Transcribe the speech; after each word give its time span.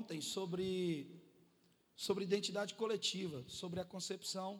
ontem 0.00 0.20
sobre, 0.22 1.06
sobre 1.94 2.24
identidade 2.24 2.72
coletiva, 2.74 3.44
sobre 3.46 3.78
a 3.80 3.84
concepção 3.84 4.50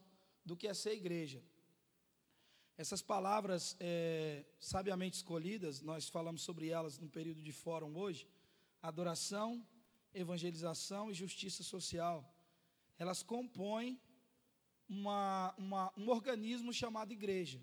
do 0.44 0.54
que 0.54 0.68
é 0.68 0.74
ser 0.74 0.92
igreja. 0.92 1.42
Essas 2.76 3.00
palavras 3.00 3.74
é, 3.80 4.44
sabiamente 4.58 5.14
escolhidas, 5.14 5.80
nós 5.80 6.10
falamos 6.10 6.42
sobre 6.42 6.68
elas 6.68 6.98
no 6.98 7.08
período 7.08 7.42
de 7.42 7.52
fórum 7.52 7.96
hoje: 7.96 8.28
adoração, 8.82 9.66
evangelização 10.12 11.10
e 11.10 11.14
justiça 11.14 11.62
social. 11.62 12.18
Elas 12.98 13.22
compõem 13.22 13.98
uma, 14.86 15.54
uma, 15.56 15.92
um 15.96 16.10
organismo 16.10 16.70
chamado 16.70 17.12
igreja. 17.12 17.60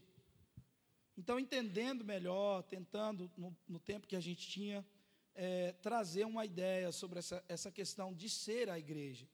Então, 1.15 1.39
entendendo 1.39 2.03
melhor, 2.03 2.63
tentando, 2.63 3.29
no, 3.37 3.55
no 3.67 3.79
tempo 3.79 4.07
que 4.07 4.15
a 4.15 4.25
gente 4.27 4.47
tinha, 4.47 4.83
é, 5.37 5.71
trazer 5.73 6.25
uma 6.25 6.43
ideia 6.43 6.91
sobre 6.91 7.19
essa, 7.19 7.43
essa 7.47 7.71
questão 7.71 8.13
de 8.13 8.27
ser 8.27 8.69
a 8.69 8.77
igreja. 8.77 9.29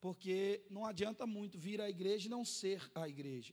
Porque 0.00 0.64
não 0.70 0.86
adianta 0.86 1.26
muito 1.26 1.58
vir 1.58 1.80
à 1.80 1.90
igreja 1.90 2.28
e 2.28 2.30
não 2.30 2.44
ser 2.44 2.88
a 2.94 3.08
igreja. 3.08 3.52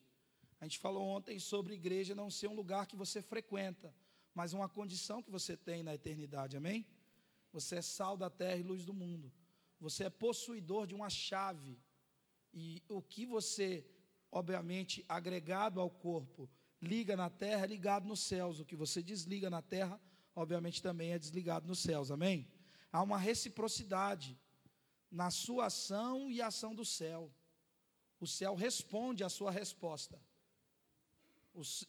A 0.61 0.65
gente 0.65 0.77
falou 0.77 1.03
ontem 1.03 1.39
sobre 1.39 1.73
igreja 1.73 2.13
não 2.13 2.29
ser 2.29 2.47
um 2.47 2.53
lugar 2.53 2.85
que 2.85 2.95
você 2.95 3.19
frequenta, 3.19 3.93
mas 4.33 4.53
uma 4.53 4.69
condição 4.69 5.23
que 5.23 5.31
você 5.31 5.57
tem 5.57 5.81
na 5.81 5.95
eternidade, 5.95 6.55
amém? 6.55 6.85
Você 7.51 7.77
é 7.77 7.81
sal 7.81 8.15
da 8.15 8.29
terra 8.29 8.57
e 8.57 8.63
luz 8.63 8.85
do 8.85 8.93
mundo. 8.93 9.31
Você 9.79 10.03
é 10.03 10.09
possuidor 10.09 10.85
de 10.85 10.93
uma 10.93 11.09
chave. 11.09 11.79
E 12.53 12.83
o 12.87 13.01
que 13.01 13.25
você, 13.25 13.85
obviamente, 14.31 15.03
agregado 15.09 15.81
ao 15.81 15.89
corpo, 15.89 16.49
liga 16.81 17.15
na 17.15 17.29
terra, 17.29 17.65
é 17.65 17.67
ligado 17.67 18.07
nos 18.07 18.19
céus. 18.19 18.59
O 18.59 18.65
que 18.65 18.75
você 18.75 19.01
desliga 19.01 19.49
na 19.49 19.61
terra, 19.61 19.99
obviamente, 20.35 20.81
também 20.81 21.11
é 21.11 21.19
desligado 21.19 21.67
nos 21.67 21.79
céus, 21.79 22.11
amém? 22.11 22.47
Há 22.91 23.01
uma 23.01 23.17
reciprocidade 23.17 24.37
na 25.09 25.31
sua 25.31 25.67
ação 25.67 26.29
e 26.29 26.41
ação 26.41 26.75
do 26.75 26.83
céu. 26.83 27.31
O 28.19 28.27
céu 28.27 28.53
responde 28.55 29.23
à 29.23 29.29
sua 29.29 29.51
resposta. 29.51 30.21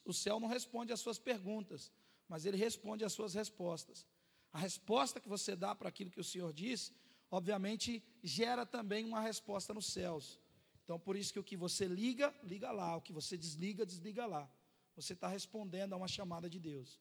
O, 0.04 0.12
céu 0.12 0.38
não 0.38 0.46
responde 0.46 0.92
às 0.92 1.00
suas 1.00 1.18
perguntas, 1.18 1.90
mas 2.28 2.46
ele 2.46 2.56
responde 2.56 3.04
às 3.04 3.12
suas 3.12 3.34
respostas. 3.34 4.06
A 4.52 4.58
resposta 4.58 5.20
que 5.20 5.28
você 5.28 5.56
dá 5.56 5.74
para 5.74 5.88
aquilo 5.88 6.10
que 6.10 6.20
o 6.20 6.24
Senhor 6.24 6.52
disse, 6.52 6.92
obviamente, 7.30 8.02
gera 8.22 8.64
também 8.64 9.04
uma 9.04 9.20
resposta 9.20 9.74
nos 9.74 9.86
céus. 9.86 10.38
Então, 10.84 11.00
por 11.00 11.16
isso 11.16 11.32
que 11.32 11.40
o 11.40 11.44
que 11.44 11.56
você 11.56 11.86
liga, 11.86 12.32
liga 12.44 12.70
lá. 12.70 12.96
O 12.96 13.02
que 13.02 13.12
você 13.12 13.36
desliga, 13.36 13.84
desliga 13.84 14.24
lá. 14.24 14.48
Você 14.94 15.14
está 15.14 15.26
respondendo 15.26 15.92
a 15.92 15.96
uma 15.96 16.06
chamada 16.06 16.48
de 16.48 16.60
Deus. 16.60 17.00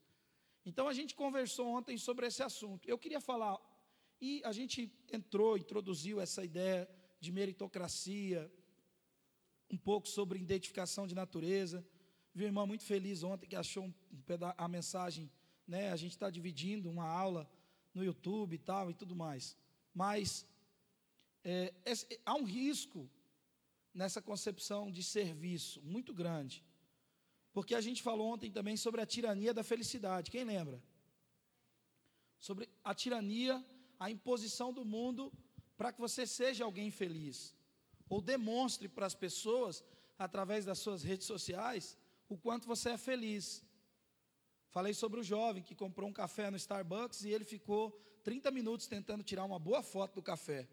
Então, 0.66 0.88
a 0.88 0.94
gente 0.94 1.14
conversou 1.14 1.68
ontem 1.68 1.98
sobre 1.98 2.26
esse 2.26 2.42
assunto. 2.42 2.90
Eu 2.90 2.98
queria 2.98 3.22
falar, 3.22 3.60
e 4.20 4.42
a 4.44 4.52
gente 4.52 4.92
entrou, 5.12 5.58
introduziu 5.58 6.20
essa 6.20 6.44
ideia 6.44 6.90
de 7.20 7.32
meritocracia, 7.32 8.52
um 9.70 9.78
pouco 9.78 10.08
sobre 10.08 10.40
identificação 10.40 11.06
de 11.06 11.16
natureza. 11.16 11.86
Vi 12.34 12.44
uma 12.44 12.50
irmã 12.50 12.66
muito 12.66 12.84
feliz 12.84 13.24
ontem 13.24 13.48
que 13.48 13.56
achou 13.56 13.86
um, 13.86 13.94
a 14.58 14.68
mensagem, 14.68 15.32
né? 15.68 15.92
A 15.92 15.96
gente 15.96 16.12
está 16.12 16.30
dividindo 16.30 16.90
uma 16.90 17.08
aula 17.08 17.50
no 17.94 18.04
YouTube 18.04 18.54
e 18.56 18.60
tal 18.60 18.90
e 18.90 18.94
tudo 18.94 19.16
mais. 19.16 19.58
Mas 19.94 20.46
é, 21.44 21.74
é, 21.86 21.94
há 22.26 22.36
um 22.36 22.44
risco 22.44 23.10
nessa 23.94 24.22
concepção 24.22 24.92
de 24.92 25.02
serviço 25.04 25.82
muito 25.82 26.14
grande. 26.14 26.64
Porque 27.56 27.74
a 27.74 27.80
gente 27.80 28.04
falou 28.04 28.28
ontem 28.34 28.52
também 28.52 28.76
sobre 28.76 29.00
a 29.00 29.06
tirania 29.06 29.54
da 29.54 29.64
felicidade. 29.64 30.30
Quem 30.30 30.44
lembra? 30.44 30.84
Sobre 32.38 32.68
a 32.84 32.94
tirania, 32.94 33.66
a 33.98 34.12
imposição 34.12 34.74
do 34.74 34.84
mundo 34.84 35.32
para 35.78 35.94
que 35.94 36.02
você 36.02 36.28
seja 36.28 36.66
alguém 36.66 36.92
feliz. 36.92 37.56
Ou 38.10 38.20
demonstre 38.20 38.90
para 38.90 39.06
as 39.06 39.16
pessoas, 39.16 39.86
através 40.20 40.66
das 40.66 40.80
suas 40.80 41.02
redes 41.02 41.26
sociais, 41.26 41.98
o 42.28 42.38
quanto 42.38 42.68
você 42.68 42.90
é 42.90 42.98
feliz. 42.98 43.64
Falei 44.70 44.94
sobre 44.94 45.22
o 45.22 45.24
jovem 45.24 45.64
que 45.64 45.74
comprou 45.74 46.10
um 46.10 46.14
café 46.14 46.52
no 46.52 46.58
Starbucks 46.58 47.24
e 47.24 47.30
ele 47.30 47.46
ficou 47.46 47.92
30 48.26 48.52
minutos 48.52 48.86
tentando 48.86 49.24
tirar 49.24 49.46
uma 49.46 49.58
boa 49.58 49.82
foto 49.82 50.16
do 50.16 50.22
café. 50.22 50.68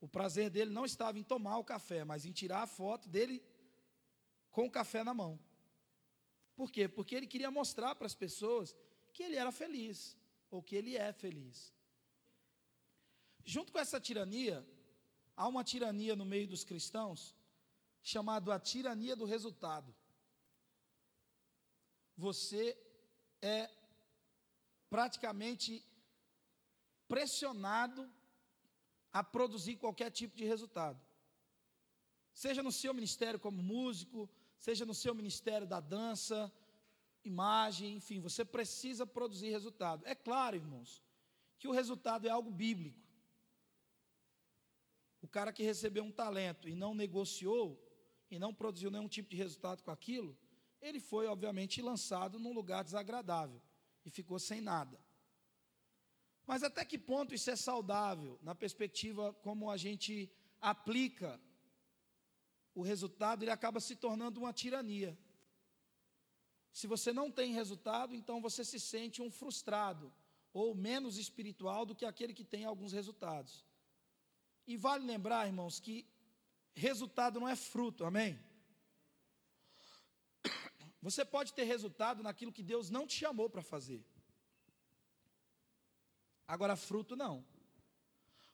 O 0.00 0.06
prazer 0.06 0.50
dele 0.50 0.70
não 0.70 0.84
estava 0.84 1.18
em 1.18 1.24
tomar 1.24 1.58
o 1.58 1.64
café, 1.64 2.04
mas 2.04 2.24
em 2.24 2.30
tirar 2.30 2.62
a 2.62 2.66
foto 2.68 3.08
dele 3.08 3.42
com 4.52 4.66
o 4.66 4.70
café 4.70 5.02
na 5.02 5.12
mão. 5.12 5.36
Por 6.56 6.70
quê? 6.72 6.88
Porque 6.88 7.14
ele 7.14 7.26
queria 7.26 7.50
mostrar 7.50 7.94
para 7.94 8.06
as 8.06 8.14
pessoas 8.14 8.74
que 9.12 9.22
ele 9.22 9.36
era 9.36 9.52
feliz, 9.52 10.16
ou 10.50 10.62
que 10.62 10.74
ele 10.74 10.96
é 10.96 11.12
feliz. 11.12 11.72
Junto 13.44 13.72
com 13.72 13.78
essa 13.78 14.00
tirania, 14.00 14.66
há 15.36 15.46
uma 15.46 15.62
tirania 15.62 16.16
no 16.16 16.24
meio 16.24 16.48
dos 16.48 16.64
cristãos, 16.64 17.36
chamada 18.02 18.54
a 18.54 18.58
tirania 18.58 19.14
do 19.14 19.24
resultado 19.24 19.94
você 22.16 22.76
é 23.42 23.70
praticamente 24.88 25.84
pressionado 27.06 28.10
a 29.12 29.22
produzir 29.22 29.76
qualquer 29.76 30.10
tipo 30.10 30.36
de 30.36 30.44
resultado. 30.44 31.00
Seja 32.32 32.62
no 32.62 32.72
seu 32.72 32.92
ministério 32.94 33.38
como 33.38 33.62
músico, 33.62 34.28
seja 34.58 34.84
no 34.84 34.94
seu 34.94 35.14
ministério 35.14 35.66
da 35.66 35.80
dança, 35.80 36.52
imagem, 37.24 37.96
enfim, 37.96 38.20
você 38.20 38.44
precisa 38.44 39.06
produzir 39.06 39.50
resultado. 39.50 40.06
É 40.06 40.14
claro, 40.14 40.56
irmãos, 40.56 41.02
que 41.58 41.68
o 41.68 41.72
resultado 41.72 42.26
é 42.26 42.30
algo 42.30 42.50
bíblico. 42.50 43.00
O 45.20 45.28
cara 45.28 45.52
que 45.52 45.62
recebeu 45.62 46.04
um 46.04 46.12
talento 46.12 46.68
e 46.68 46.74
não 46.74 46.94
negociou, 46.94 47.82
e 48.30 48.38
não 48.38 48.54
produziu 48.54 48.90
nenhum 48.90 49.08
tipo 49.08 49.30
de 49.30 49.36
resultado 49.36 49.82
com 49.82 49.90
aquilo, 49.90 50.36
ele 50.80 51.00
foi, 51.00 51.26
obviamente, 51.26 51.82
lançado 51.82 52.38
num 52.38 52.52
lugar 52.52 52.84
desagradável 52.84 53.60
e 54.04 54.10
ficou 54.10 54.38
sem 54.38 54.60
nada. 54.60 55.00
Mas 56.46 56.62
até 56.62 56.84
que 56.84 56.98
ponto 56.98 57.34
isso 57.34 57.50
é 57.50 57.56
saudável, 57.56 58.38
na 58.42 58.54
perspectiva 58.54 59.32
como 59.34 59.68
a 59.68 59.76
gente 59.76 60.30
aplica 60.60 61.40
o 62.76 62.82
resultado, 62.82 63.42
ele 63.42 63.50
acaba 63.50 63.80
se 63.80 63.96
tornando 63.96 64.38
uma 64.38 64.52
tirania. 64.52 65.18
Se 66.70 66.86
você 66.86 67.10
não 67.10 67.30
tem 67.30 67.54
resultado, 67.54 68.14
então 68.14 68.38
você 68.38 68.62
se 68.62 68.78
sente 68.78 69.22
um 69.22 69.30
frustrado 69.30 70.12
ou 70.52 70.74
menos 70.74 71.16
espiritual 71.16 71.86
do 71.86 71.94
que 71.94 72.04
aquele 72.04 72.34
que 72.34 72.44
tem 72.44 72.66
alguns 72.66 72.92
resultados. 72.92 73.64
E 74.66 74.76
vale 74.76 75.06
lembrar, 75.06 75.46
irmãos, 75.46 75.80
que 75.80 76.06
resultado 76.74 77.40
não 77.40 77.48
é 77.48 77.56
fruto, 77.56 78.04
amém? 78.04 78.38
Você 81.00 81.24
pode 81.24 81.54
ter 81.54 81.64
resultado 81.64 82.22
naquilo 82.22 82.52
que 82.52 82.62
Deus 82.62 82.90
não 82.90 83.06
te 83.06 83.14
chamou 83.14 83.48
para 83.48 83.62
fazer. 83.62 84.04
Agora, 86.46 86.76
fruto 86.76 87.16
não. 87.16 87.42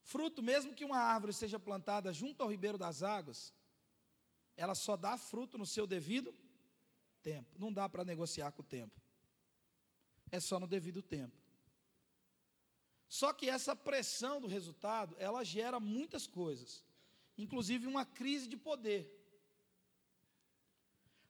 Fruto, 0.04 0.41
mesmo 0.43 0.75
que 0.75 0.84
uma 0.84 0.99
árvore 0.99 1.33
seja 1.33 1.59
plantada 1.59 2.12
junto 2.12 2.41
ao 2.41 2.50
ribeiro 2.50 2.78
das 2.78 3.03
águas, 3.03 3.53
ela 4.56 4.74
só 4.74 4.96
dá 4.96 5.16
fruto 5.16 5.56
no 5.58 5.66
seu 5.66 5.86
devido 5.86 6.34
tempo. 7.22 7.58
Não 7.58 7.72
dá 7.72 7.88
para 7.88 8.04
negociar 8.04 8.52
com 8.52 8.62
o 8.62 8.64
tempo. 8.64 9.00
É 10.30 10.40
só 10.40 10.58
no 10.58 10.66
devido 10.66 11.02
tempo. 11.02 11.36
Só 13.08 13.32
que 13.32 13.48
essa 13.48 13.76
pressão 13.76 14.41
do 14.41 14.46
resultado, 14.46 15.14
ela 15.18 15.44
gera 15.44 15.78
muitas 15.78 16.26
coisas, 16.26 16.82
inclusive 17.36 17.86
uma 17.86 18.06
crise 18.06 18.48
de 18.48 18.56
poder. 18.56 19.18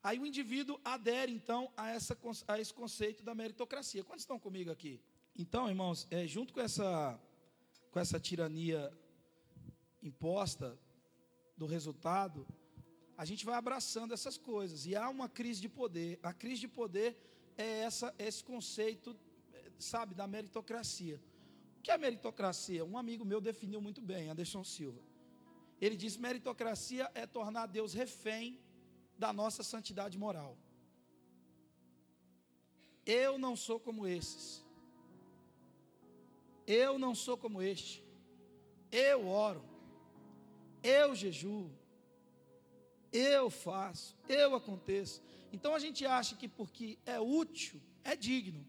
Aí 0.03 0.19
o 0.19 0.27
indivíduo 0.27 0.81
adere, 0.84 1.32
então, 1.32 1.72
a, 1.77 1.91
essa, 1.91 2.16
a 2.49 2.61
esse 2.61 2.73
conceito 2.73 3.23
da 3.23 3.35
meritocracia. 3.35 4.05
Quantos 4.05 4.23
estão 4.23 4.38
comigo 4.38 4.70
aqui? 4.70 5.00
Então, 5.37 5.69
irmãos, 5.69 6.06
é, 6.11 6.26
junto 6.26 6.52
com 6.52 6.61
essa, 6.61 7.20
com 7.91 7.99
essa 7.99 8.20
tirania 8.20 8.93
imposta 10.02 10.79
do 11.56 11.67
resultado, 11.67 12.47
a 13.23 13.25
gente 13.31 13.45
vai 13.49 13.55
abraçando 13.55 14.13
essas 14.13 14.37
coisas. 14.37 14.85
E 14.85 14.97
há 15.01 15.09
uma 15.17 15.29
crise 15.39 15.61
de 15.65 15.69
poder. 15.69 16.19
A 16.31 16.33
crise 16.43 16.63
de 16.63 16.71
poder 16.81 17.11
é 17.57 17.69
essa, 17.89 18.13
esse 18.19 18.43
conceito, 18.43 19.17
sabe, 19.79 20.13
da 20.21 20.27
meritocracia. 20.27 21.19
O 21.79 21.83
que 21.83 21.93
é 21.93 21.97
meritocracia? 21.97 22.85
Um 22.85 22.99
amigo 22.99 23.25
meu 23.25 23.41
definiu 23.41 23.81
muito 23.81 24.01
bem, 24.11 24.29
Anderson 24.29 24.65
Silva. 24.65 25.01
Ele 25.81 25.97
diz: 26.03 26.17
meritocracia 26.17 27.09
é 27.15 27.25
tornar 27.25 27.67
Deus 27.67 27.93
refém 27.93 28.61
da 29.17 29.33
nossa 29.33 29.63
santidade 29.63 30.19
moral. 30.19 30.59
Eu 33.07 33.39
não 33.39 33.55
sou 33.67 33.79
como 33.79 34.05
esses. 34.05 34.65
Eu 36.67 36.99
não 37.05 37.15
sou 37.15 37.37
como 37.45 37.63
este. 37.63 38.05
Eu 38.91 39.29
oro. 39.29 39.63
Eu 40.83 41.15
jejuo. 41.15 41.71
Eu 43.12 43.50
faço. 43.50 44.17
Eu 44.29 44.55
aconteço. 44.55 45.23
Então 45.53 45.75
a 45.75 45.79
gente 45.79 46.05
acha 46.06 46.35
que 46.35 46.49
porque 46.49 46.99
é 47.05 47.20
útil, 47.20 47.81
é 48.03 48.17
digno. 48.17 48.67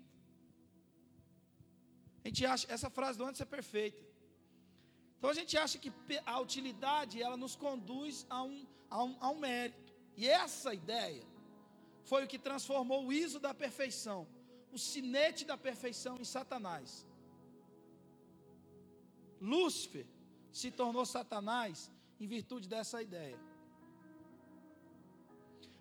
A 2.24 2.28
gente 2.28 2.46
acha, 2.46 2.72
essa 2.72 2.90
frase 2.90 3.18
do 3.18 3.26
antes 3.26 3.42
é 3.42 3.46
perfeita. 3.46 4.02
Então 5.18 5.30
a 5.30 5.34
gente 5.34 5.58
acha 5.58 5.78
que 5.78 5.92
a 6.26 6.40
utilidade 6.40 7.22
ela 7.22 7.38
nos 7.38 7.56
conduz 7.56 8.26
a 8.30 8.44
um, 8.44 8.66
a 8.90 9.04
um, 9.04 9.18
a 9.22 9.30
um 9.30 9.40
mérito. 9.40 9.94
E 10.18 10.28
essa 10.28 10.74
ideia 10.74 11.24
foi 12.04 12.24
o 12.24 12.28
que 12.28 12.38
transformou 12.38 13.06
o 13.06 13.14
ISO 13.14 13.40
da 13.40 13.54
perfeição, 13.54 14.28
o 14.72 14.78
sinete 14.78 15.46
da 15.46 15.58
perfeição 15.58 16.18
em 16.20 16.26
Satanás. 16.26 17.08
Lúcifer 19.40 20.06
se 20.52 20.70
tornou 20.72 21.06
Satanás 21.06 21.92
em 22.20 22.28
virtude 22.28 22.68
dessa 22.68 23.02
ideia. 23.02 23.40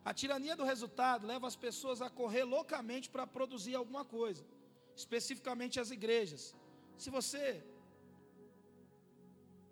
A 0.05 0.13
tirania 0.13 0.57
do 0.57 0.65
resultado 0.65 1.27
leva 1.27 1.47
as 1.47 1.55
pessoas 1.55 2.03
a 2.03 2.11
correr 2.11 2.45
loucamente 2.45 3.09
para 3.09 3.27
produzir 3.27 3.75
alguma 3.77 4.05
coisa, 4.05 4.45
especificamente 4.97 5.79
as 5.79 5.91
igrejas. 5.91 6.57
Se 6.99 7.09
você, 7.09 7.65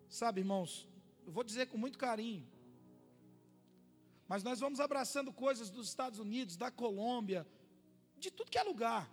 sabe, 0.09 0.41
irmãos, 0.41 0.89
eu 1.27 1.33
vou 1.33 1.43
dizer 1.43 1.67
com 1.67 1.77
muito 1.77 1.99
carinho, 1.99 2.47
mas 4.29 4.45
nós 4.45 4.61
vamos 4.61 4.79
abraçando 4.79 5.33
coisas 5.33 5.69
dos 5.69 5.89
Estados 5.89 6.21
Unidos, 6.21 6.57
da 6.57 6.71
Colômbia, 6.71 7.45
de 8.17 8.31
tudo 8.31 8.51
que 8.53 8.59
é 8.59 8.63
lugar, 8.63 9.11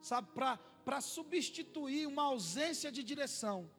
sabe, 0.00 0.28
para 0.32 1.00
substituir 1.00 2.06
uma 2.06 2.22
ausência 2.22 2.90
de 2.90 3.02
direção. 3.02 3.70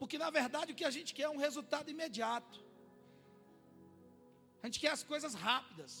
Porque 0.00 0.18
na 0.24 0.30
verdade 0.38 0.72
o 0.72 0.78
que 0.78 0.86
a 0.90 0.94
gente 0.96 1.10
quer 1.16 1.26
é 1.28 1.34
um 1.36 1.42
resultado 1.46 1.90
imediato. 1.94 2.58
A 4.62 4.66
gente 4.66 4.80
quer 4.82 4.92
as 4.98 5.02
coisas 5.12 5.34
rápidas. 5.46 5.92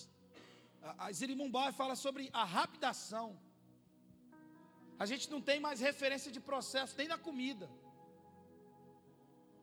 A 1.04 1.12
Zirimumbai 1.18 1.70
fala 1.80 1.94
sobre 2.04 2.30
a 2.32 2.44
rapidação. 2.56 3.28
A 5.02 5.06
gente 5.10 5.26
não 5.34 5.40
tem 5.48 5.60
mais 5.66 5.80
referência 5.88 6.32
de 6.36 6.40
processo 6.50 6.96
nem 6.96 7.08
na 7.14 7.18
comida. 7.28 7.68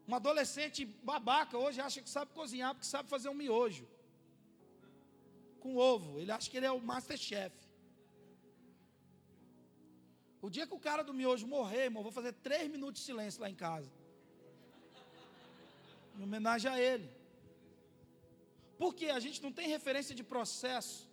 Um 0.07 0.15
adolescente 0.21 0.85
babaca 1.11 1.57
hoje 1.57 1.81
acha 1.81 2.01
que 2.03 2.09
sabe 2.17 2.31
cozinhar 2.39 2.73
porque 2.73 2.93
sabe 2.95 3.09
fazer 3.09 3.29
um 3.29 3.39
miojo 3.43 3.87
com 5.59 5.75
ovo. 5.91 6.19
Ele 6.19 6.31
acha 6.31 6.49
que 6.49 6.57
ele 6.57 6.69
é 6.71 6.71
o 6.71 6.81
masterchef. 6.91 7.55
O 10.45 10.49
dia 10.55 10.67
que 10.67 10.75
o 10.75 10.85
cara 10.89 11.03
do 11.03 11.13
miojo 11.21 11.47
morrer, 11.47 11.85
irmão, 11.85 12.03
vou 12.03 12.11
fazer 12.11 12.33
três 12.33 12.69
minutos 12.75 12.99
de 13.01 13.05
silêncio 13.07 13.41
lá 13.41 13.49
em 13.49 13.55
casa 13.55 13.91
em 16.17 16.23
homenagem 16.23 16.71
a 16.71 16.79
ele. 16.79 17.09
Porque 18.77 19.07
a 19.07 19.19
gente 19.19 19.41
não 19.41 19.51
tem 19.51 19.67
referência 19.67 20.13
de 20.13 20.23
processo. 20.23 21.07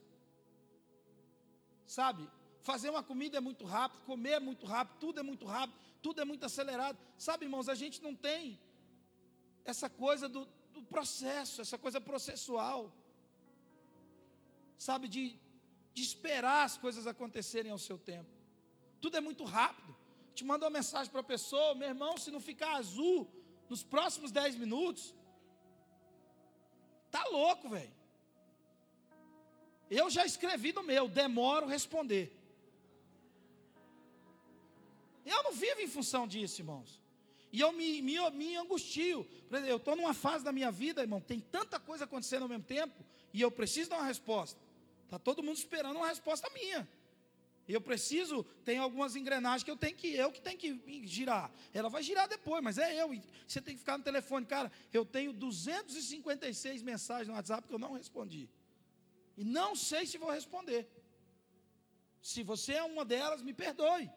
Sabe? 1.86 2.28
Fazer 2.62 2.90
uma 2.90 3.02
comida 3.02 3.36
é 3.36 3.40
muito 3.40 3.64
rápido, 3.64 4.04
comer 4.04 4.32
é 4.32 4.40
muito 4.40 4.64
rápido, 4.66 4.98
tudo 4.98 5.20
é 5.20 5.22
muito 5.22 5.44
rápido, 5.44 5.78
tudo 6.00 6.20
é 6.20 6.24
muito 6.24 6.44
acelerado. 6.44 6.98
Sabe, 7.18 7.44
irmãos, 7.44 7.68
a 7.68 7.74
gente 7.74 8.02
não 8.02 8.14
tem 8.14 8.58
essa 9.64 9.88
coisa 9.88 10.28
do, 10.28 10.46
do 10.72 10.82
processo, 10.82 11.60
essa 11.60 11.78
coisa 11.78 12.00
processual. 12.00 12.92
Sabe, 14.78 15.08
de, 15.08 15.38
de 15.92 16.02
esperar 16.02 16.64
as 16.64 16.76
coisas 16.76 17.06
acontecerem 17.06 17.70
ao 17.70 17.78
seu 17.78 17.98
tempo. 17.98 18.30
Tudo 19.00 19.16
é 19.18 19.20
muito 19.20 19.44
rápido. 19.44 19.94
Te 20.34 20.44
manda 20.44 20.64
uma 20.64 20.70
mensagem 20.70 21.10
para 21.10 21.20
a 21.20 21.32
pessoa, 21.34 21.74
meu 21.74 21.88
irmão, 21.88 22.16
se 22.16 22.30
não 22.30 22.40
ficar 22.40 22.76
azul, 22.76 23.30
nos 23.68 23.82
próximos 23.82 24.30
10 24.30 24.56
minutos, 24.56 25.14
tá 27.10 27.24
louco, 27.30 27.68
velho. 27.68 27.92
Eu 29.90 30.10
já 30.10 30.24
escrevi 30.24 30.72
no 30.72 30.82
meu, 30.82 31.08
demoro 31.08 31.66
responder. 31.66 32.36
Eu 35.24 35.42
não 35.42 35.52
vivo 35.52 35.80
em 35.80 35.88
função 35.88 36.26
disso, 36.26 36.60
irmãos. 36.60 37.00
E 37.52 37.60
eu 37.60 37.72
me, 37.72 38.02
me, 38.02 38.18
me 38.30 38.56
angustio. 38.56 39.26
Eu 39.66 39.76
estou 39.76 39.94
numa 39.94 40.12
fase 40.12 40.44
da 40.44 40.52
minha 40.52 40.70
vida, 40.70 41.02
irmão, 41.02 41.20
tem 41.20 41.40
tanta 41.40 41.78
coisa 41.78 42.04
acontecendo 42.04 42.42
ao 42.42 42.48
mesmo 42.48 42.64
tempo, 42.64 43.04
e 43.32 43.40
eu 43.40 43.50
preciso 43.50 43.90
dar 43.90 43.98
uma 43.98 44.06
resposta. 44.06 44.60
Está 45.04 45.18
todo 45.18 45.42
mundo 45.42 45.56
esperando 45.56 45.96
uma 45.96 46.08
resposta 46.08 46.50
minha. 46.50 46.88
Eu 47.66 47.80
preciso, 47.80 48.44
tem 48.62 48.78
algumas 48.78 49.16
engrenagens 49.16 49.62
que 49.62 49.70
eu 49.70 49.76
tenho 49.76 49.96
que 49.96 50.14
eu 50.14 50.30
que 50.30 50.40
tenho 50.40 50.58
que 50.58 51.06
girar. 51.06 51.50
Ela 51.72 51.88
vai 51.88 52.02
girar 52.02 52.28
depois, 52.28 52.62
mas 52.62 52.76
é 52.76 53.00
eu. 53.00 53.08
Você 53.46 53.60
tem 53.60 53.74
que 53.74 53.80
ficar 53.80 53.96
no 53.96 54.04
telefone, 54.04 54.44
cara. 54.44 54.70
Eu 54.92 55.04
tenho 55.04 55.32
256 55.32 56.82
mensagens 56.82 57.28
no 57.28 57.34
WhatsApp 57.34 57.66
que 57.66 57.72
eu 57.72 57.78
não 57.78 57.92
respondi. 57.92 58.50
E 59.36 59.44
não 59.44 59.74
sei 59.74 60.06
se 60.06 60.18
vou 60.18 60.30
responder. 60.30 60.86
Se 62.20 62.42
você 62.42 62.74
é 62.74 62.82
uma 62.82 63.04
delas, 63.04 63.42
me 63.42 63.54
perdoe. 63.54 64.10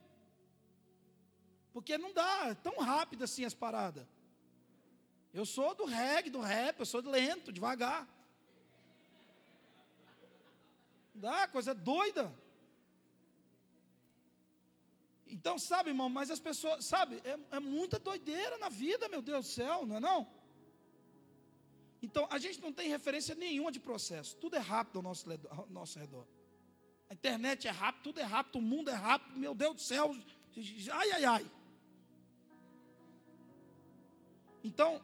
Porque 1.71 1.97
não 1.97 2.13
dá, 2.13 2.47
é 2.49 2.55
tão 2.55 2.77
rápido 2.79 3.23
assim 3.23 3.45
as 3.45 3.53
paradas. 3.53 4.05
Eu 5.33 5.45
sou 5.45 5.73
do 5.73 5.85
reggae, 5.85 6.29
do 6.29 6.41
rap, 6.41 6.79
eu 6.79 6.85
sou 6.85 7.01
lento, 7.01 7.51
devagar. 7.51 8.07
Dá, 11.13 11.47
coisa 11.47 11.73
doida. 11.73 12.33
Então, 15.29 15.57
sabe, 15.59 15.89
irmão, 15.89 16.09
mas 16.09 16.31
as 16.31 16.39
pessoas, 16.39 16.85
sabe, 16.85 17.21
é, 17.23 17.37
é, 17.57 17.59
muita 17.59 17.99
doideira 17.99 18.57
na 18.57 18.69
vida, 18.69 19.09
meu 19.09 19.21
Deus 19.21 19.45
do 19.45 19.51
céu, 19.51 19.85
não 19.85 19.97
é 19.97 19.99
não? 19.99 20.27
Então, 22.01 22.27
a 22.29 22.37
gente 22.37 22.61
não 22.61 22.71
tem 22.71 22.89
referência 22.89 23.35
nenhuma 23.35 23.71
de 23.71 23.79
processo, 23.79 24.35
tudo 24.37 24.55
é 24.55 24.59
rápido 24.59 24.97
ao 24.97 25.03
nosso, 25.03 25.25
ao 25.49 25.67
nosso 25.69 25.99
redor. 25.99 26.25
A 27.09 27.13
internet 27.13 27.67
é 27.67 27.71
rápido, 27.71 28.03
tudo 28.03 28.19
é 28.19 28.23
rápido, 28.23 28.59
o 28.59 28.61
mundo 28.61 28.89
é 28.89 28.93
rápido, 28.93 29.37
meu 29.39 29.53
Deus 29.53 29.75
do 29.75 29.81
céu, 29.81 30.15
ai, 30.91 31.11
ai, 31.11 31.25
ai. 31.25 31.51
Então, 34.63 35.01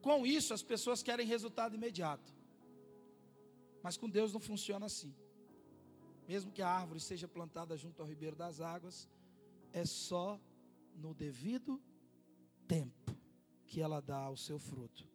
com 0.00 0.26
isso, 0.26 0.52
as 0.52 0.62
pessoas 0.62 1.02
querem 1.02 1.26
resultado 1.26 1.74
imediato. 1.74 2.32
Mas 3.82 3.96
com 3.96 4.08
Deus 4.08 4.32
não 4.32 4.40
funciona 4.40 4.86
assim. 4.86 5.14
Mesmo 6.26 6.50
que 6.50 6.62
a 6.62 6.68
árvore 6.68 7.00
seja 7.00 7.28
plantada 7.28 7.76
junto 7.76 8.00
ao 8.00 8.08
ribeiro 8.08 8.34
das 8.34 8.60
águas, 8.60 9.08
é 9.72 9.84
só 9.84 10.40
no 10.96 11.12
devido 11.12 11.80
tempo 12.66 13.14
que 13.66 13.80
ela 13.80 14.00
dá 14.00 14.30
o 14.30 14.36
seu 14.36 14.58
fruto. 14.58 15.06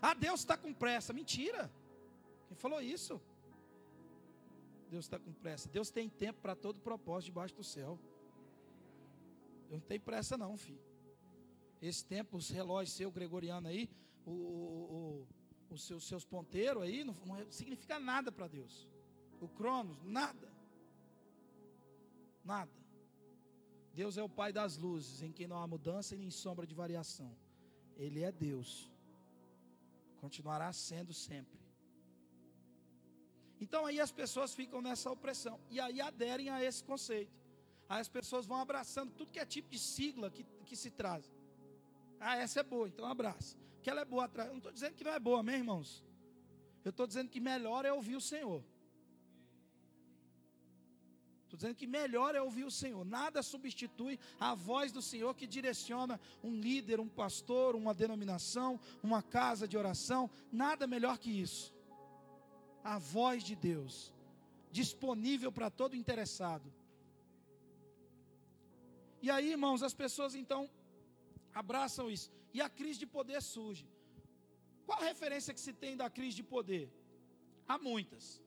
Ah, 0.00 0.14
Deus 0.14 0.40
está 0.40 0.56
com 0.56 0.72
pressa. 0.72 1.12
Mentira. 1.12 1.70
Quem 2.46 2.56
falou 2.56 2.80
isso? 2.80 3.20
Deus 4.88 5.04
está 5.04 5.18
com 5.18 5.32
pressa. 5.32 5.68
Deus 5.68 5.90
tem 5.90 6.08
tempo 6.08 6.40
para 6.40 6.56
todo 6.56 6.80
propósito 6.80 7.26
debaixo 7.26 7.54
do 7.54 7.64
céu. 7.64 7.98
Deus 9.68 9.80
não 9.82 9.86
tem 9.86 10.00
pressa, 10.00 10.38
não, 10.38 10.56
filho. 10.56 10.80
Esse 11.82 12.04
tempo, 12.04 12.36
os 12.36 12.48
relógios 12.48 12.96
seu 12.96 13.10
gregoriano 13.10 13.68
aí, 13.68 13.90
o, 14.24 14.30
o, 14.30 15.26
o, 15.70 15.74
os 15.74 15.82
seus, 15.82 16.04
seus 16.04 16.24
ponteiros 16.24 16.82
aí, 16.82 17.04
não, 17.04 17.14
não 17.26 17.50
significa 17.50 17.98
nada 17.98 18.32
para 18.32 18.48
Deus 18.48 18.88
o 19.40 19.48
Cronos, 19.48 19.96
nada. 20.02 20.47
Nada. 22.52 22.76
Deus 24.00 24.16
é 24.20 24.22
o 24.22 24.34
Pai 24.40 24.50
das 24.58 24.76
luzes, 24.84 25.22
em 25.26 25.32
quem 25.36 25.46
não 25.50 25.58
há 25.62 25.66
mudança 25.66 26.14
e 26.14 26.18
nem 26.22 26.30
sombra 26.30 26.66
de 26.70 26.74
variação. 26.82 27.30
Ele 28.04 28.20
é 28.28 28.30
Deus. 28.32 28.70
Continuará 30.22 30.68
sendo 30.72 31.12
sempre. 31.12 31.58
Então 33.64 33.84
aí 33.88 33.98
as 34.06 34.12
pessoas 34.20 34.54
ficam 34.60 34.80
nessa 34.80 35.10
opressão. 35.16 35.56
E 35.68 35.78
aí 35.84 36.00
aderem 36.00 36.48
a 36.48 36.62
esse 36.68 36.82
conceito. 36.90 37.36
Aí 37.88 38.00
as 38.00 38.08
pessoas 38.08 38.46
vão 38.46 38.58
abraçando 38.66 39.12
tudo 39.18 39.32
que 39.34 39.40
é 39.40 39.46
tipo 39.56 39.68
de 39.74 39.78
sigla 39.78 40.30
que, 40.30 40.44
que 40.64 40.76
se 40.76 40.90
traz. 40.90 41.24
Ah, 42.20 42.36
essa 42.36 42.60
é 42.60 42.62
boa, 42.62 42.88
então 42.88 43.04
abraça. 43.04 43.56
Que 43.82 43.90
ela 43.90 44.00
é 44.00 44.04
boa 44.04 44.24
atrás. 44.24 44.48
Não 44.50 44.58
estou 44.58 44.72
dizendo 44.72 44.94
que 44.94 45.04
não 45.04 45.12
é 45.12 45.20
boa, 45.28 45.40
amém, 45.40 45.56
irmãos? 45.56 46.04
Eu 46.84 46.90
estou 46.90 47.06
dizendo 47.06 47.28
que 47.28 47.40
melhor 47.40 47.84
é 47.84 47.92
ouvir 47.92 48.16
o 48.16 48.20
Senhor. 48.20 48.64
Estou 51.48 51.56
dizendo 51.56 51.76
que 51.76 51.86
melhor 51.86 52.34
é 52.34 52.42
ouvir 52.42 52.64
o 52.64 52.70
Senhor. 52.70 53.02
Nada 53.06 53.42
substitui 53.42 54.20
a 54.38 54.54
voz 54.54 54.92
do 54.92 55.00
Senhor 55.00 55.34
que 55.34 55.46
direciona 55.46 56.20
um 56.44 56.54
líder, 56.54 57.00
um 57.00 57.08
pastor, 57.08 57.74
uma 57.74 57.94
denominação, 57.94 58.78
uma 59.02 59.22
casa 59.22 59.66
de 59.66 59.74
oração. 59.82 60.30
Nada 60.52 60.86
melhor 60.86 61.16
que 61.16 61.30
isso. 61.30 61.74
A 62.84 62.98
voz 62.98 63.42
de 63.42 63.56
Deus, 63.56 64.12
disponível 64.70 65.50
para 65.50 65.70
todo 65.70 65.96
interessado. 65.96 66.70
E 69.22 69.30
aí, 69.30 69.52
irmãos, 69.52 69.82
as 69.82 69.94
pessoas 69.94 70.34
então 70.34 70.68
abraçam 71.54 72.10
isso. 72.10 72.30
E 72.52 72.60
a 72.60 72.68
crise 72.68 72.98
de 72.98 73.06
poder 73.06 73.40
surge. 73.40 73.88
Qual 74.84 75.00
a 75.00 75.04
referência 75.12 75.54
que 75.54 75.60
se 75.60 75.72
tem 75.72 75.96
da 75.96 76.10
crise 76.10 76.36
de 76.36 76.42
poder? 76.42 76.92
Há 77.66 77.78
muitas. 77.78 78.38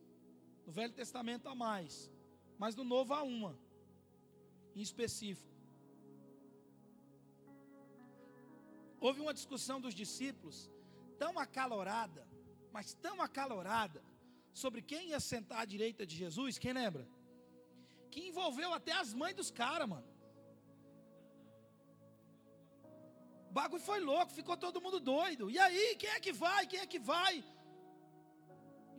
No 0.67 0.71
Velho 0.71 0.93
Testamento 0.93 1.49
há 1.49 1.55
mais 1.55 2.11
mas 2.61 2.75
no 2.79 2.83
novo 2.83 3.11
há 3.15 3.23
uma, 3.23 3.53
em 4.75 4.81
específico. 4.87 5.55
Houve 9.05 9.19
uma 9.23 9.33
discussão 9.39 9.77
dos 9.85 9.95
discípulos 10.01 10.57
tão 11.21 11.31
acalorada, 11.45 12.21
mas 12.75 12.93
tão 13.05 13.15
acalorada, 13.27 13.99
sobre 14.63 14.81
quem 14.91 15.09
ia 15.09 15.19
sentar 15.31 15.59
à 15.61 15.65
direita 15.73 16.05
de 16.05 16.15
Jesus, 16.23 16.59
quem 16.63 16.73
lembra? 16.81 17.03
Que 18.11 18.27
envolveu 18.29 18.71
até 18.79 18.93
as 19.01 19.11
mães 19.21 19.35
dos 19.41 19.49
caras, 19.61 19.89
mano. 19.93 20.09
O 23.49 23.53
bagulho 23.59 23.87
foi 23.89 23.99
louco, 24.11 24.39
ficou 24.39 24.55
todo 24.65 24.83
mundo 24.85 24.99
doido. 24.99 25.49
E 25.49 25.57
aí, 25.65 25.95
quem 26.01 26.11
é 26.11 26.19
que 26.25 26.33
vai? 26.45 26.61
Quem 26.67 26.81
é 26.81 26.87
que 26.93 26.99
vai? 26.99 27.35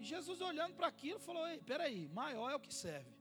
E 0.00 0.04
Jesus 0.12 0.40
olhando 0.50 0.74
para 0.74 0.88
aquilo 0.94 1.20
falou: 1.20 1.46
Ei, 1.46 1.58
peraí, 1.72 2.08
maior 2.08 2.50
é 2.50 2.56
o 2.56 2.64
que 2.66 2.74
serve. 2.74 3.11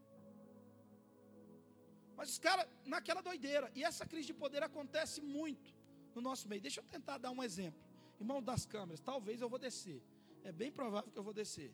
Mas 2.22 2.30
os 2.30 2.38
caras, 2.38 2.68
naquela 2.86 3.20
doideira, 3.20 3.72
e 3.74 3.84
essa 3.84 4.06
crise 4.06 4.28
de 4.28 4.34
poder 4.36 4.62
acontece 4.62 5.20
muito 5.22 5.74
no 6.14 6.22
nosso 6.22 6.48
meio. 6.48 6.62
Deixa 6.62 6.80
eu 6.80 6.84
tentar 6.84 7.18
dar 7.18 7.32
um 7.32 7.42
exemplo. 7.42 7.82
Irmão 8.20 8.44
das 8.44 8.64
câmeras, 8.64 9.00
talvez 9.02 9.42
eu 9.42 9.50
vou 9.50 9.58
descer. 9.58 10.00
É 10.44 10.52
bem 10.52 10.72
provável 10.72 11.12
que 11.12 11.18
eu 11.18 11.24
vou 11.24 11.34
descer. 11.34 11.74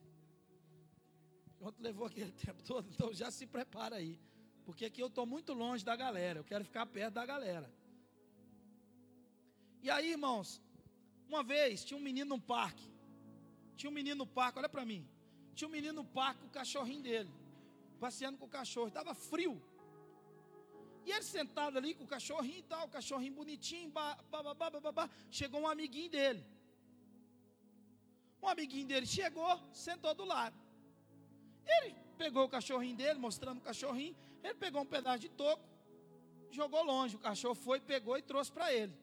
Quanto 1.60 1.84
levou 1.84 2.08
aquele 2.08 2.32
tempo 2.46 2.64
todo, 2.64 2.88
então 2.90 3.14
já 3.14 3.30
se 3.30 3.46
prepara 3.46 3.98
aí. 3.98 4.18
Porque 4.64 4.86
aqui 4.86 5.02
eu 5.02 5.08
estou 5.08 5.26
muito 5.26 5.52
longe 5.52 5.84
da 5.84 5.98
galera, 5.98 6.40
eu 6.40 6.46
quero 6.46 6.64
ficar 6.64 6.86
perto 6.86 7.16
da 7.16 7.26
galera. 7.26 7.70
E 9.84 9.90
aí, 9.90 10.12
irmãos, 10.12 10.62
uma 11.28 11.44
vez 11.44 11.84
tinha 11.84 11.98
um 11.98 12.02
menino 12.10 12.38
no 12.38 12.42
parque. 12.42 12.90
Tinha 13.76 13.90
um 13.90 13.94
menino 13.94 14.20
no 14.20 14.28
parque, 14.28 14.60
olha 14.60 14.70
para 14.70 14.86
mim. 14.86 15.06
Tinha 15.54 15.68
um 15.68 15.72
menino 15.72 15.96
no 15.96 16.06
parque 16.06 16.40
com 16.40 16.48
o 16.48 16.52
cachorrinho 16.52 17.02
dele, 17.02 17.30
passeando 18.00 18.38
com 18.38 18.46
o 18.46 18.50
cachorro. 18.50 18.88
Estava 18.88 19.14
frio. 19.14 19.62
E 21.08 21.12
ele 21.16 21.24
sentado 21.24 21.78
ali 21.78 21.92
com 21.96 22.04
o 22.04 22.08
cachorrinho 22.16 22.60
e 22.60 22.64
tal, 22.64 22.86
o 22.86 22.90
cachorrinho 22.90 23.34
bonitinho, 23.34 23.90
bah, 23.90 24.18
bah, 24.30 25.10
chegou 25.32 25.62
um 25.62 25.68
amiguinho 25.74 26.10
dele. 26.10 26.46
Um 28.44 28.48
amiguinho 28.54 28.86
dele 28.86 29.06
chegou, 29.06 29.54
sentou 29.72 30.14
do 30.14 30.26
lado. 30.26 30.58
Ele 31.66 31.96
pegou 32.18 32.44
o 32.44 32.50
cachorrinho 32.50 32.98
dele, 32.98 33.18
mostrando 33.18 33.60
o 33.60 33.62
cachorrinho. 33.62 34.18
Ele 34.44 34.56
pegou 34.56 34.82
um 34.82 34.86
pedaço 34.86 35.20
de 35.20 35.30
toco, 35.30 35.64
jogou 36.52 36.84
longe. 36.84 37.16
O 37.16 37.20
cachorro 37.20 37.56
foi, 37.56 37.80
pegou 37.80 38.18
e 38.18 38.22
trouxe 38.22 38.52
para 38.52 38.74
ele. 38.74 38.94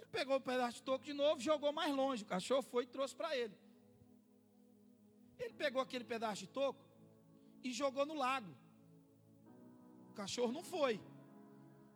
Ele 0.00 0.10
pegou 0.10 0.36
um 0.38 0.40
pedaço 0.40 0.78
de 0.78 0.82
toco 0.82 1.04
de 1.04 1.12
novo, 1.12 1.40
jogou 1.40 1.72
mais 1.72 1.94
longe. 1.94 2.24
O 2.24 2.26
cachorro 2.26 2.62
foi 2.62 2.82
e 2.82 2.88
trouxe 2.88 3.14
para 3.14 3.36
ele. 3.36 3.56
Ele 5.38 5.54
pegou 5.54 5.80
aquele 5.80 6.04
pedaço 6.04 6.40
de 6.40 6.48
toco 6.48 6.84
e 7.62 7.70
jogou 7.72 8.04
no 8.04 8.14
lago. 8.14 8.52
O 10.12 10.14
cachorro 10.14 10.52
não 10.52 10.62
foi. 10.62 11.00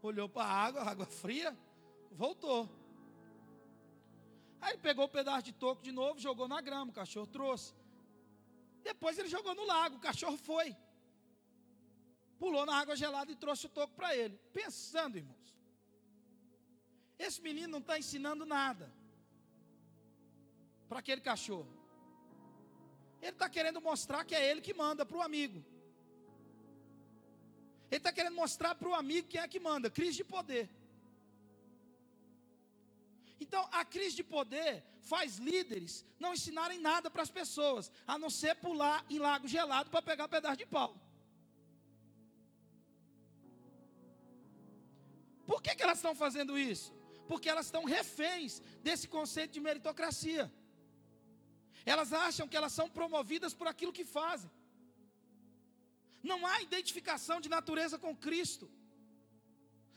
Olhou 0.02 0.26
para 0.26 0.44
a 0.49 0.52
água, 0.66 0.82
água 0.82 1.06
fria, 1.06 1.50
voltou. 2.11 2.62
Aí 4.58 4.70
ele 4.73 4.78
pegou 4.78 5.04
o 5.04 5.08
um 5.08 5.11
pedaço 5.11 5.42
de 5.42 5.52
toco 5.52 5.82
de 5.82 5.92
novo, 5.92 6.18
jogou 6.18 6.49
na 6.49 6.61
grama, 6.62 6.90
o 6.90 6.94
cachorro 6.94 7.26
trouxe. 7.26 7.75
Depois 8.82 9.18
ele 9.18 9.28
jogou 9.28 9.54
no 9.54 9.66
lago, 9.66 9.96
o 9.96 10.00
cachorro 10.08 10.38
foi. 10.38 10.75
Pulou 12.38 12.64
na 12.64 12.76
água 12.80 12.96
gelada 12.96 13.30
e 13.30 13.37
trouxe 13.37 13.66
o 13.66 13.68
toco 13.68 13.92
para 13.94 14.16
ele. 14.16 14.38
Pensando, 14.61 15.18
irmãos. 15.18 15.54
Esse 17.18 17.42
menino 17.42 17.68
não 17.68 17.80
está 17.80 17.99
ensinando 17.99 18.46
nada 18.46 18.90
para 20.88 21.00
aquele 21.00 21.20
cachorro. 21.20 21.73
Ele 23.20 23.32
está 23.32 23.49
querendo 23.50 23.80
mostrar 23.80 24.25
que 24.25 24.35
é 24.35 24.50
ele 24.50 24.62
que 24.62 24.73
manda 24.73 25.04
para 25.04 25.18
o 25.18 25.23
amigo. 25.23 25.62
Ele 27.96 28.02
está 28.04 28.12
querendo 28.16 28.38
mostrar 28.42 28.72
para 28.74 28.90
o 28.90 28.94
amigo 29.02 29.28
quem 29.32 29.40
é 29.40 29.48
que 29.52 29.60
manda. 29.68 29.88
Crise 29.98 30.18
de 30.18 30.24
poder. 30.36 30.64
Então, 33.44 33.62
a 33.80 33.82
crise 33.94 34.16
de 34.20 34.24
poder 34.36 34.72
faz 35.12 35.38
líderes 35.48 35.92
não 36.22 36.34
ensinarem 36.36 36.78
nada 36.90 37.08
para 37.10 37.22
as 37.26 37.32
pessoas, 37.38 37.90
a 38.12 38.18
não 38.22 38.30
ser 38.40 38.54
pular 38.66 38.98
em 39.08 39.18
lago 39.18 39.48
gelado 39.54 39.88
para 39.94 40.02
pegar 40.10 40.28
pedaço 40.28 40.58
de 40.62 40.66
pau. 40.76 40.90
Por 45.50 45.62
que, 45.62 45.74
que 45.74 45.84
elas 45.86 45.98
estão 45.98 46.14
fazendo 46.24 46.58
isso? 46.58 46.92
Porque 47.30 47.48
elas 47.48 47.66
estão 47.66 47.84
reféns 47.84 48.60
desse 48.86 49.08
conceito 49.16 49.52
de 49.56 49.60
meritocracia. 49.68 50.44
Elas 51.92 52.12
acham 52.12 52.48
que 52.48 52.58
elas 52.60 52.74
são 52.78 52.88
promovidas 52.98 53.54
por 53.54 53.68
aquilo 53.72 53.96
que 53.98 54.04
fazem. 54.04 54.50
Não 56.33 56.40
há 56.47 56.62
identificação 56.68 57.40
de 57.40 57.49
natureza 57.49 57.97
com 58.04 58.14
Cristo. 58.26 58.66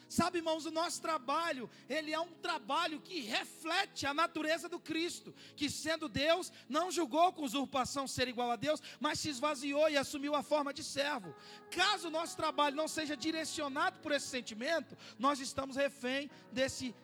Sabe, 0.09 0.39
irmãos, 0.39 0.65
o 0.65 0.71
nosso 0.71 0.99
trabalho, 0.99 1.69
ele 1.87 2.11
é 2.11 2.19
um 2.19 2.33
trabalho 2.45 2.99
que 2.99 3.19
reflete 3.19 4.07
a 4.07 4.13
natureza 4.21 4.67
do 4.67 4.79
Cristo, 4.79 5.35
que 5.55 5.69
sendo 5.69 6.09
Deus, 6.09 6.51
não 6.67 6.91
julgou 6.91 7.31
com 7.31 7.43
usurpação 7.43 8.07
ser 8.07 8.27
igual 8.27 8.49
a 8.49 8.55
Deus, 8.55 8.81
mas 8.99 9.19
se 9.19 9.29
esvaziou 9.29 9.87
e 9.87 9.97
assumiu 9.97 10.33
a 10.33 10.41
forma 10.41 10.73
de 10.73 10.83
servo. 10.83 11.35
Caso 11.69 12.07
o 12.07 12.11
nosso 12.11 12.35
trabalho 12.35 12.75
não 12.75 12.87
seja 12.87 13.15
direcionado 13.15 13.99
por 13.99 14.11
esse 14.11 14.25
sentimento, 14.25 14.97
nós 15.19 15.39
estamos 15.39 15.75
refém 15.75 16.27
desse 16.51 16.95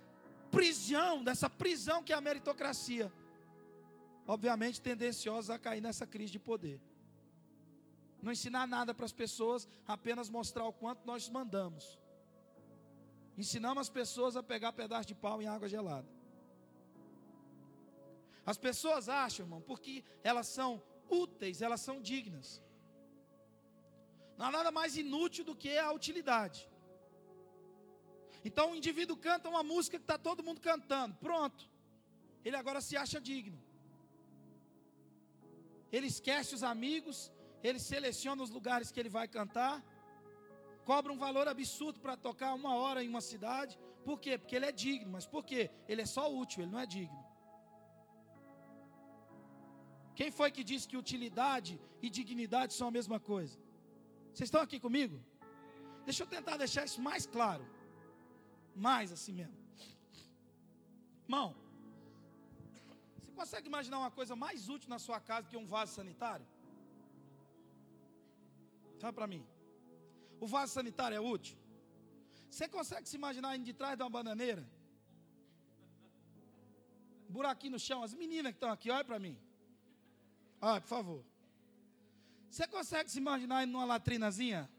prisão, 0.50 1.24
dessa 1.24 1.48
prisão 1.48 2.02
que 2.02 2.12
é 2.12 2.16
a 2.16 2.22
meritocracia. 2.22 3.14
Obviamente 4.26 4.82
tendenciosos 4.82 5.52
a 5.52 5.60
cair 5.60 5.82
nessa 5.82 6.08
crise 6.08 6.32
de 6.32 6.40
poder. 6.40 6.82
Não 8.26 8.32
ensinar 8.32 8.66
nada 8.66 8.92
para 8.92 9.06
as 9.06 9.16
pessoas, 9.24 9.68
apenas 9.96 10.32
mostrar 10.38 10.66
o 10.66 10.74
quanto 10.74 11.06
nós 11.06 11.30
mandamos. 11.30 11.84
Ensinamos 13.38 13.82
as 13.82 13.90
pessoas 13.98 14.36
a 14.36 14.42
pegar 14.42 14.74
pedaço 14.74 15.08
de 15.10 15.14
pau 15.14 15.40
em 15.44 15.48
água 15.56 15.70
gelada. 15.70 16.08
As 18.44 18.58
pessoas 18.58 19.10
acham, 19.10 19.46
irmão, 19.46 19.62
porque 19.62 20.04
elas 20.24 20.48
são 20.48 20.82
úteis, 21.08 21.62
elas 21.62 21.82
são 21.82 22.02
dignas. 22.02 22.50
Não 24.38 24.48
há 24.48 24.52
nada 24.58 24.72
mais 24.72 24.98
inútil 24.98 25.46
do 25.46 25.56
que 25.56 25.78
a 25.78 25.92
utilidade. 25.92 26.68
Então 28.44 28.72
o 28.72 28.76
indivíduo 28.76 29.16
canta 29.16 29.54
uma 29.54 29.62
música 29.62 30.00
que 30.00 30.04
está 30.04 30.18
todo 30.18 30.44
mundo 30.48 30.60
cantando, 30.62 31.14
pronto. 31.28 31.70
Ele 32.44 32.56
agora 32.56 32.82
se 32.82 32.98
acha 32.98 33.22
digno. 33.22 33.62
Ele 35.92 36.08
esquece 36.08 36.56
os 36.56 36.64
amigos, 36.64 37.32
ele 37.68 37.80
seleciona 37.92 38.42
os 38.46 38.52
lugares 38.58 38.92
que 38.92 39.00
ele 39.02 39.12
vai 39.18 39.28
cantar 39.38 39.76
cobra 40.90 41.12
um 41.14 41.20
valor 41.26 41.48
absurdo 41.54 42.00
para 42.04 42.16
tocar 42.28 42.52
uma 42.60 42.74
hora 42.82 43.00
em 43.04 43.10
uma 43.14 43.24
cidade. 43.32 43.74
Por 44.08 44.18
quê? 44.24 44.34
Porque 44.42 44.56
ele 44.58 44.68
é 44.72 44.74
digno. 44.86 45.12
Mas 45.16 45.26
por 45.34 45.44
quê? 45.50 45.62
Ele 45.92 46.02
é 46.06 46.10
só 46.16 46.24
útil, 46.42 46.62
ele 46.62 46.72
não 46.76 46.82
é 46.86 46.88
digno. 46.98 47.22
Quem 50.20 50.30
foi 50.40 50.50
que 50.56 50.64
disse 50.72 50.88
que 50.90 51.04
utilidade 51.04 51.74
e 52.06 52.10
dignidade 52.18 52.74
são 52.80 52.88
a 52.92 52.96
mesma 53.00 53.20
coisa? 53.32 53.58
Vocês 54.32 54.48
estão 54.48 54.62
aqui 54.68 54.80
comigo? 54.86 55.18
Deixa 56.08 56.22
eu 56.24 56.30
tentar 56.36 56.58
deixar 56.64 56.84
isso 56.90 57.02
mais 57.10 57.26
claro. 57.36 57.66
Mais 58.88 59.12
assim 59.16 59.34
mesmo. 59.42 59.60
Irmão, 61.28 61.48
você 63.18 63.32
consegue 63.40 63.68
imaginar 63.74 63.98
uma 64.04 64.12
coisa 64.20 64.36
mais 64.46 64.70
útil 64.76 64.90
na 64.96 65.00
sua 65.08 65.20
casa 65.30 65.50
que 65.50 65.58
um 65.64 65.66
vaso 65.76 65.94
sanitário? 66.00 66.46
Fala 69.00 69.14
para 69.14 69.28
mim. 69.28 69.46
O 70.40 70.48
vaso 70.48 70.74
sanitário 70.74 71.16
é 71.16 71.20
útil? 71.20 71.58
Você 72.50 72.68
consegue 72.68 73.08
se 73.10 73.16
imaginar 73.16 73.56
indo 73.56 73.66
de 73.66 73.74
trás 73.74 73.98
de 73.98 74.04
uma 74.04 74.10
bananeira? 74.10 74.66
Buraquinho 77.28 77.74
no 77.74 77.80
chão, 77.80 78.02
as 78.04 78.14
meninas 78.14 78.52
que 78.54 78.58
estão 78.58 78.72
aqui, 78.72 78.90
olha 78.90 79.04
para 79.04 79.20
mim. 79.20 79.38
Olha, 80.62 80.80
por 80.82 80.88
favor. 80.88 81.26
Você 82.50 82.66
consegue 82.68 83.12
se 83.12 83.18
imaginar 83.18 83.64
indo 83.64 83.74
numa 83.74 83.86
latrinazinha? 83.86 84.70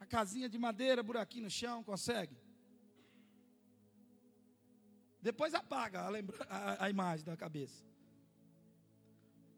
A 0.00 0.06
casinha 0.06 0.48
de 0.48 0.58
madeira, 0.58 1.02
buraquinho 1.02 1.44
no 1.44 1.50
chão, 1.50 1.84
consegue? 1.84 2.36
Depois 5.20 5.54
apaga 5.54 6.02
a, 6.02 6.08
lembra, 6.08 6.36
a, 6.48 6.84
a 6.84 6.90
imagem 6.90 7.24
da 7.24 7.36
cabeça. 7.36 7.84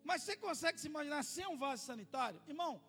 Mas 0.02 0.22
você 0.22 0.36
consegue 0.36 0.80
se 0.80 0.88
imaginar 0.88 1.22
sem 1.22 1.46
um 1.46 1.56
vaso 1.56 1.84
sanitário? 1.84 2.40
Irmão, 2.48 2.80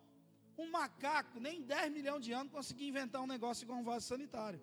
um 0.58 0.70
macaco, 0.70 1.40
nem 1.40 1.62
10 1.62 1.92
milhões 1.92 2.24
de 2.24 2.32
anos, 2.32 2.52
conseguia 2.52 2.88
inventar 2.88 3.20
um 3.22 3.26
negócio 3.26 3.64
igual 3.64 3.78
um 3.78 3.84
vaso 3.84 4.06
sanitário. 4.06 4.60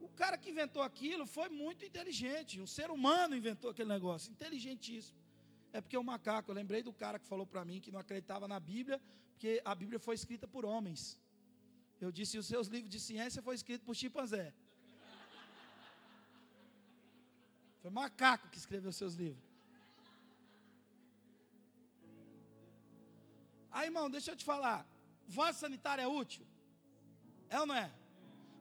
O 0.00 0.08
cara 0.08 0.36
que 0.36 0.50
inventou 0.50 0.82
aquilo 0.82 1.26
foi 1.26 1.48
muito 1.48 1.84
inteligente. 1.84 2.60
Um 2.60 2.66
ser 2.66 2.90
humano 2.90 3.36
inventou 3.36 3.70
aquele 3.70 3.88
negócio, 3.88 4.30
inteligentíssimo. 4.30 5.16
É 5.72 5.80
porque 5.80 5.96
o 5.96 6.04
macaco, 6.04 6.50
eu 6.50 6.54
lembrei 6.54 6.82
do 6.82 6.92
cara 6.92 7.18
que 7.18 7.26
falou 7.26 7.46
para 7.46 7.64
mim 7.64 7.80
que 7.80 7.90
não 7.90 8.00
acreditava 8.00 8.46
na 8.46 8.60
Bíblia, 8.60 9.00
porque 9.30 9.62
a 9.64 9.74
Bíblia 9.74 9.98
foi 9.98 10.14
escrita 10.14 10.46
por 10.46 10.64
homens. 10.64 11.18
Eu 12.00 12.10
disse: 12.12 12.36
os 12.36 12.46
seus 12.46 12.66
livros 12.66 12.90
de 12.90 13.00
ciência 13.00 13.40
foi 13.40 13.54
escrito 13.54 13.84
por 13.84 13.94
chimpanzé. 13.94 14.52
Foi 17.80 17.90
macaco 17.90 18.48
que 18.48 18.58
escreveu 18.58 18.92
seus 18.92 19.14
livros. 19.14 19.51
Aí, 23.72 23.86
irmão, 23.88 24.10
deixa 24.16 24.30
eu 24.32 24.36
te 24.36 24.44
falar. 24.44 24.80
Vaso 25.26 25.58
sanitário 25.58 26.02
é 26.02 26.06
útil? 26.06 26.46
É 27.48 27.58
ou 27.60 27.66
não 27.66 27.74
é? 27.74 27.90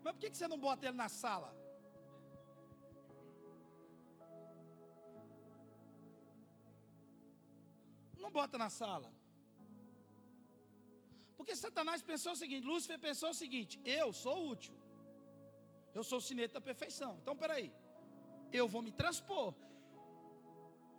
Mas 0.04 0.14
por 0.14 0.20
que 0.20 0.30
você 0.36 0.48
não 0.48 0.60
bota 0.68 0.86
ele 0.88 0.98
na 0.98 1.10
sala? 1.10 1.50
Não 8.24 8.32
bota 8.40 8.58
na 8.58 8.70
sala. 8.70 9.10
Porque 11.38 11.56
Satanás 11.56 12.02
pensou 12.12 12.34
o 12.34 12.40
seguinte, 12.42 12.66
Lúcifer 12.72 13.00
pensou 13.00 13.30
o 13.32 13.40
seguinte: 13.44 13.80
eu 13.84 14.14
sou 14.14 14.36
útil. 14.54 14.76
Eu 15.94 16.04
sou 16.10 16.20
o 16.20 16.26
sinete 16.30 16.54
da 16.54 16.62
perfeição. 16.62 17.18
Então, 17.22 17.36
peraí. 17.36 17.70
Eu 18.60 18.68
vou 18.68 18.82
me 18.82 18.92
transpor. 18.92 19.54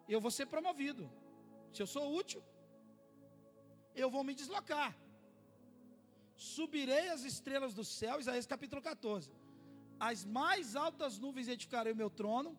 Eu 0.08 0.20
vou 0.20 0.30
ser 0.30 0.46
promovido. 0.46 1.04
Se 1.72 1.80
eu 1.82 1.86
sou 1.86 2.14
útil, 2.20 2.42
eu 3.94 4.10
vou 4.10 4.24
me 4.24 4.34
deslocar. 4.34 4.96
Subirei 6.36 7.08
as 7.08 7.24
estrelas 7.24 7.72
do 7.74 7.84
céu, 7.84 8.18
Isaías 8.18 8.46
capítulo 8.46 8.82
14. 8.82 9.30
As 9.98 10.24
mais 10.24 10.74
altas 10.74 11.18
nuvens 11.18 11.48
edificarei 11.48 11.92
o 11.92 11.96
meu 11.96 12.10
trono 12.10 12.56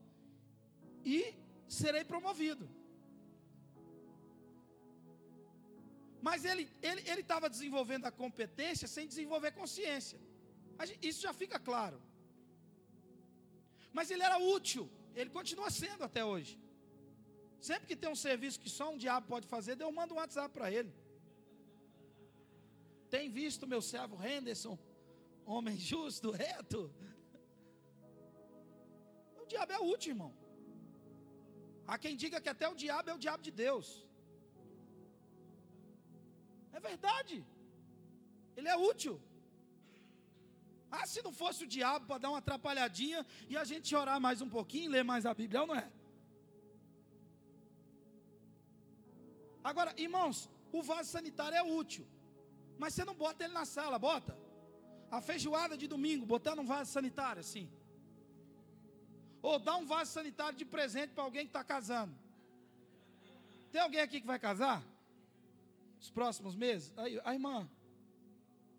e 1.04 1.36
serei 1.68 2.04
promovido. 2.04 2.70
Mas 6.22 6.46
ele 6.46 6.70
estava 7.20 7.50
desenvolvendo 7.50 8.06
a 8.06 8.12
competência 8.12 8.88
sem 8.88 9.06
desenvolver 9.06 9.52
consciência. 9.52 10.20
Isso 11.02 11.22
já 11.22 11.34
fica 11.34 11.60
claro. 11.60 12.02
Mas 13.92 14.10
ele 14.10 14.24
era 14.24 14.38
útil, 14.38 14.90
ele 15.14 15.30
continua 15.30 15.70
sendo 15.70 16.04
até 16.04 16.24
hoje. 16.24 16.58
Sempre 17.60 17.88
que 17.88 17.96
tem 17.96 18.10
um 18.10 18.16
serviço 18.16 18.60
que 18.60 18.70
só 18.70 18.90
um 18.94 18.98
diabo 18.98 19.28
pode 19.28 19.48
fazer, 19.48 19.80
eu 19.80 19.92
mando 19.92 20.14
um 20.14 20.18
WhatsApp 20.18 20.54
para 20.54 20.72
ele. 20.72 20.94
Tem 23.14 23.26
visto 23.40 23.70
meu 23.72 23.82
servo 23.94 24.16
Henderson, 24.28 24.76
homem 25.54 25.76
justo, 25.90 26.30
reto? 26.44 26.80
O 29.42 29.46
diabo 29.52 29.74
é 29.78 29.80
útil, 29.96 30.14
irmão. 30.14 30.32
Há 31.90 31.96
quem 32.04 32.16
diga 32.22 32.42
que 32.44 32.52
até 32.54 32.68
o 32.68 32.80
diabo 32.84 33.12
é 33.12 33.16
o 33.16 33.22
diabo 33.26 33.44
de 33.48 33.52
Deus. 33.66 33.88
É 36.78 36.80
verdade. 36.90 37.36
Ele 38.58 38.70
é 38.76 38.78
útil. 38.92 39.16
Ah, 40.96 41.06
se 41.12 41.22
não 41.28 41.34
fosse 41.42 41.62
o 41.66 41.72
diabo 41.76 42.08
para 42.08 42.22
dar 42.24 42.32
uma 42.32 42.42
atrapalhadinha 42.44 43.22
e 43.52 43.56
a 43.64 43.66
gente 43.72 43.96
orar 44.02 44.20
mais 44.28 44.42
um 44.46 44.50
pouquinho, 44.58 44.94
ler 44.96 45.06
mais 45.12 45.28
a 45.32 45.36
Bíblia, 45.42 45.68
não 45.68 45.78
é? 45.84 45.88
Agora, 49.72 49.94
irmãos, 50.08 50.50
o 50.80 50.82
vaso 50.92 51.10
sanitário 51.12 51.60
é 51.62 51.64
útil. 51.84 52.08
Mas 52.78 52.94
você 52.94 53.06
não 53.06 53.14
bota 53.14 53.44
ele 53.44 53.54
na 53.54 53.66
sala, 53.66 53.98
bota. 54.00 54.38
A 55.12 55.22
feijoada 55.22 55.78
de 55.78 55.88
domingo, 55.88 56.26
botando 56.26 56.60
um 56.60 56.66
vaso 56.66 56.92
sanitário 56.92 57.40
assim. 57.40 57.70
Ou 59.42 59.60
dá 59.60 59.76
um 59.76 59.86
vaso 59.86 60.12
sanitário 60.12 60.58
de 60.58 60.66
presente 60.66 61.12
para 61.12 61.24
alguém 61.24 61.44
que 61.46 61.50
está 61.50 61.64
casando. 61.64 62.16
Tem 63.72 63.82
alguém 63.82 64.02
aqui 64.02 64.22
que 64.22 64.28
vai 64.28 64.40
casar? 64.40 64.84
Os 66.00 66.10
próximos 66.10 66.56
meses? 66.56 66.94
Aí, 66.98 67.20
a 67.24 67.34
irmã. 67.34 67.70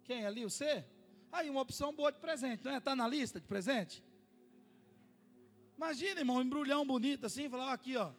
Quem 0.04 0.24
ali? 0.26 0.44
Você? 0.44 0.84
Aí, 1.32 1.50
uma 1.50 1.60
opção 1.60 1.92
boa 1.92 2.12
de 2.12 2.18
presente, 2.18 2.64
não 2.64 2.72
é? 2.72 2.78
Está 2.78 2.94
na 2.94 3.06
lista 3.08 3.40
de 3.40 3.46
presente? 3.46 4.04
Imagina, 5.76 6.20
irmão, 6.20 6.36
um 6.36 6.42
embrulhão 6.42 6.86
bonito 6.86 7.26
assim, 7.26 7.48
falar, 7.48 7.72
aqui, 7.72 7.96
ó. 7.96 8.12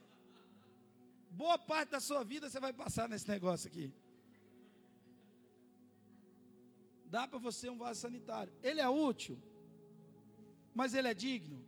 Boa 1.32 1.58
parte 1.58 1.90
da 1.90 2.00
sua 2.00 2.24
vida 2.24 2.50
você 2.50 2.60
vai 2.60 2.74
passar 2.74 3.10
nesse 3.10 3.28
negócio 3.28 3.68
aqui. 3.68 3.94
Dá 7.06 7.28
para 7.28 7.40
você 7.40 7.70
um 7.70 7.78
vaso 7.78 8.02
sanitário. 8.02 8.54
Ele 8.62 8.82
é 8.82 8.90
útil, 8.90 9.38
mas 10.74 10.94
ele 10.94 11.08
é 11.08 11.14
digno. 11.14 11.64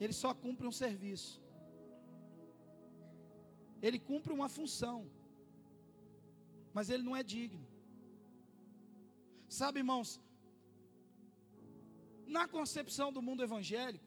Ele 0.00 0.12
só 0.12 0.34
cumpre 0.34 0.66
um 0.66 0.72
serviço. 0.72 1.42
Ele 3.80 3.98
cumpre 3.98 4.32
uma 4.32 4.48
função, 4.48 5.10
mas 6.72 6.90
ele 6.90 7.02
não 7.02 7.16
é 7.16 7.22
digno. 7.22 7.66
Sabe, 9.48 9.80
irmãos, 9.80 10.20
na 12.26 12.48
concepção 12.48 13.12
do 13.12 13.22
mundo 13.22 13.42
evangélico, 13.42 14.04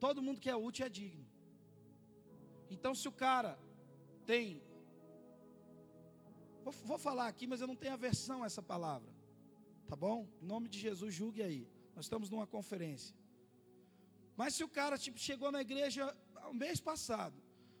todo 0.00 0.22
mundo 0.22 0.40
que 0.40 0.50
é 0.50 0.56
útil 0.56 0.86
é 0.86 0.88
digno. 0.88 1.26
Então, 2.70 2.94
se 2.94 3.06
o 3.08 3.12
cara 3.12 3.58
tem 4.26 4.62
Vou, 6.68 6.74
vou 6.84 6.98
falar 6.98 7.28
aqui, 7.28 7.46
mas 7.46 7.62
eu 7.62 7.66
não 7.66 7.74
tenho 7.74 7.94
aversão 7.94 8.42
a 8.42 8.46
essa 8.46 8.60
palavra. 8.60 9.08
Tá 9.86 9.96
bom? 9.96 10.28
Em 10.42 10.46
nome 10.46 10.68
de 10.68 10.78
Jesus, 10.78 11.14
julgue 11.14 11.42
aí. 11.42 11.66
Nós 11.96 12.04
estamos 12.04 12.28
numa 12.28 12.46
conferência. 12.46 13.16
Mas 14.36 14.54
se 14.54 14.62
o 14.62 14.68
cara 14.68 14.98
tipo, 14.98 15.18
chegou 15.18 15.50
na 15.50 15.62
igreja 15.62 16.14
o 16.50 16.52
mês 16.52 16.78
passado, 16.78 17.34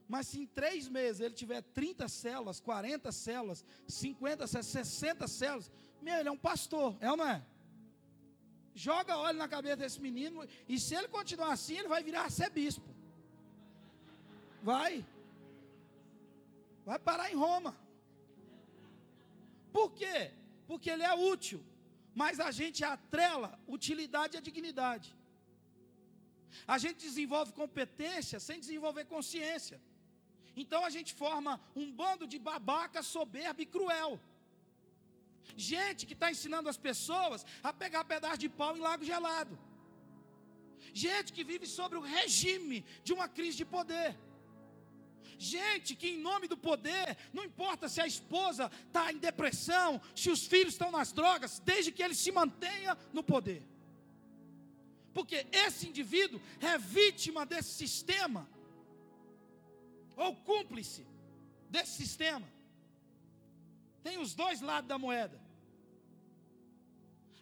mas 0.08 0.28
se 0.28 0.40
em 0.40 0.46
três 0.46 0.88
meses 0.88 1.20
ele 1.20 1.34
tiver 1.34 1.60
30 1.60 2.08
células, 2.08 2.60
40 2.60 3.12
células, 3.12 3.62
50 3.86 4.46
células, 4.46 4.66
60 4.66 5.28
células, 5.28 5.70
meu, 6.00 6.16
ele 6.18 6.30
é 6.30 6.32
um 6.32 6.38
pastor, 6.38 6.96
é 6.98 7.10
ou 7.10 7.16
não 7.18 7.28
é? 7.28 7.44
Joga 8.74 9.18
óleo 9.18 9.38
na 9.38 9.48
cabeça 9.48 9.76
desse 9.76 10.00
menino, 10.00 10.48
e 10.66 10.80
se 10.80 10.94
ele 10.94 11.08
continuar 11.08 11.52
assim, 11.52 11.76
ele 11.76 11.88
vai 11.88 12.02
virar 12.02 12.22
arcebispo. 12.22 12.88
Vai. 14.62 15.04
Vai 16.86 16.98
parar 16.98 17.30
em 17.30 17.36
Roma. 17.36 17.76
Por 19.76 19.88
quê? 19.98 20.32
Porque 20.66 20.90
ele 20.90 21.02
é 21.02 21.14
útil. 21.14 21.60
Mas 22.14 22.40
a 22.40 22.50
gente 22.50 22.80
atrela 22.84 23.50
utilidade 23.76 24.36
à 24.36 24.40
dignidade. 24.48 25.08
A 26.74 26.78
gente 26.84 26.98
desenvolve 27.08 27.52
competência 27.52 28.38
sem 28.40 28.58
desenvolver 28.64 29.04
consciência. 29.14 29.78
Então 30.62 30.80
a 30.88 30.90
gente 30.96 31.12
forma 31.22 31.52
um 31.80 31.86
bando 32.00 32.26
de 32.32 32.38
babaca 32.50 33.02
soberbo 33.02 33.62
e 33.62 33.66
cruel. 33.74 34.12
Gente 35.56 36.06
que 36.08 36.16
está 36.18 36.30
ensinando 36.34 36.68
as 36.72 36.78
pessoas 36.88 37.44
a 37.62 37.72
pegar 37.72 38.04
pedaço 38.04 38.40
de 38.44 38.48
pau 38.60 38.76
em 38.76 38.84
lago 38.88 39.04
gelado. 39.12 39.54
Gente 41.04 41.32
que 41.36 41.44
vive 41.44 41.66
sobre 41.78 41.96
o 41.98 42.06
regime 42.16 42.84
de 43.04 43.12
uma 43.16 43.28
crise 43.28 43.56
de 43.62 43.66
poder. 43.76 44.10
Gente 45.38 45.94
que, 45.94 46.08
em 46.08 46.18
nome 46.18 46.48
do 46.48 46.56
poder, 46.56 47.16
não 47.32 47.44
importa 47.44 47.88
se 47.88 48.00
a 48.00 48.06
esposa 48.06 48.68
está 48.88 49.12
em 49.12 49.18
depressão, 49.18 50.00
se 50.14 50.30
os 50.30 50.44
filhos 50.44 50.74
estão 50.74 50.90
nas 50.90 51.12
drogas, 51.12 51.60
desde 51.60 51.92
que 51.92 52.02
ele 52.02 52.14
se 52.14 52.32
mantenha 52.32 52.98
no 53.12 53.22
poder. 53.22 53.62
Porque 55.14 55.46
esse 55.52 55.88
indivíduo 55.88 56.40
é 56.60 56.76
vítima 56.76 57.46
desse 57.46 57.70
sistema, 57.70 58.48
ou 60.16 60.34
cúmplice 60.34 61.06
desse 61.70 61.92
sistema. 61.92 62.46
Tem 64.02 64.18
os 64.18 64.34
dois 64.34 64.60
lados 64.60 64.88
da 64.88 64.98
moeda. 64.98 65.40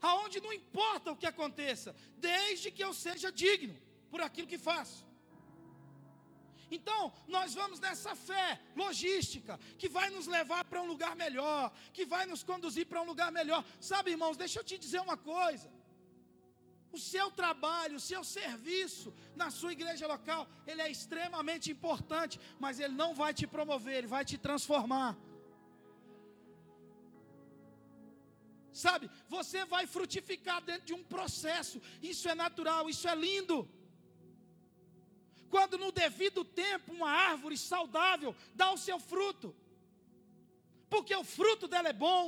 Aonde 0.03 0.39
não 0.39 0.53
importa 0.53 1.13
o 1.13 1.17
que 1.17 1.27
aconteça, 1.27 1.97
desde 2.19 2.71
que 2.71 2.85
eu 2.85 2.93
seja 2.93 3.33
digno 3.33 3.75
por 4.11 4.21
aquilo 4.21 4.47
que 4.47 4.59
faço. 4.59 5.06
Então, 6.71 7.13
nós 7.29 7.55
vamos 7.55 7.79
nessa 7.79 8.15
fé 8.17 8.61
logística, 8.75 9.59
que 9.79 9.89
vai 9.89 10.11
nos 10.11 10.27
levar 10.27 10.65
para 10.65 10.83
um 10.83 10.87
lugar 10.87 11.15
melhor, 11.15 11.73
que 11.93 12.05
vai 12.05 12.27
nos 12.27 12.43
conduzir 12.43 12.87
para 12.87 13.01
um 13.01 13.07
lugar 13.07 13.31
melhor. 13.31 13.65
Sabe, 13.81 14.11
irmãos, 14.11 14.37
deixa 14.37 14.59
eu 14.61 14.65
te 14.65 14.77
dizer 14.77 15.01
uma 15.01 15.17
coisa. 15.17 15.71
O 16.91 16.99
seu 16.99 17.31
trabalho, 17.31 17.97
o 17.97 18.01
seu 18.01 18.25
serviço 18.25 19.15
na 19.35 19.51
sua 19.51 19.73
igreja 19.73 20.07
local, 20.07 20.49
ele 20.67 20.83
é 20.83 20.91
extremamente 20.91 21.71
importante, 21.71 22.41
mas 22.59 22.81
ele 22.81 22.95
não 22.95 23.15
vai 23.15 23.33
te 23.35 23.47
promover, 23.47 23.97
ele 23.97 24.07
vai 24.07 24.25
te 24.25 24.39
transformar. 24.39 25.17
Sabe, 28.73 29.11
você 29.29 29.65
vai 29.65 29.87
frutificar 29.87 30.63
dentro 30.63 30.87
de 30.87 30.95
um 30.95 31.03
processo, 31.03 31.81
isso 32.03 32.29
é 32.29 32.35
natural, 32.35 32.91
isso 32.91 33.09
é 33.09 33.15
lindo. 33.15 33.69
Quando 35.51 35.79
no 35.79 35.91
devido 35.93 36.45
tempo 36.45 36.93
uma 36.93 37.11
árvore 37.11 37.57
saudável 37.57 38.35
dá 38.55 38.73
o 38.73 38.79
seu 38.87 38.99
fruto. 38.99 39.55
Porque 40.89 41.15
o 41.15 41.25
fruto 41.25 41.67
dela 41.69 41.89
é 41.89 41.93
bom, 41.93 42.23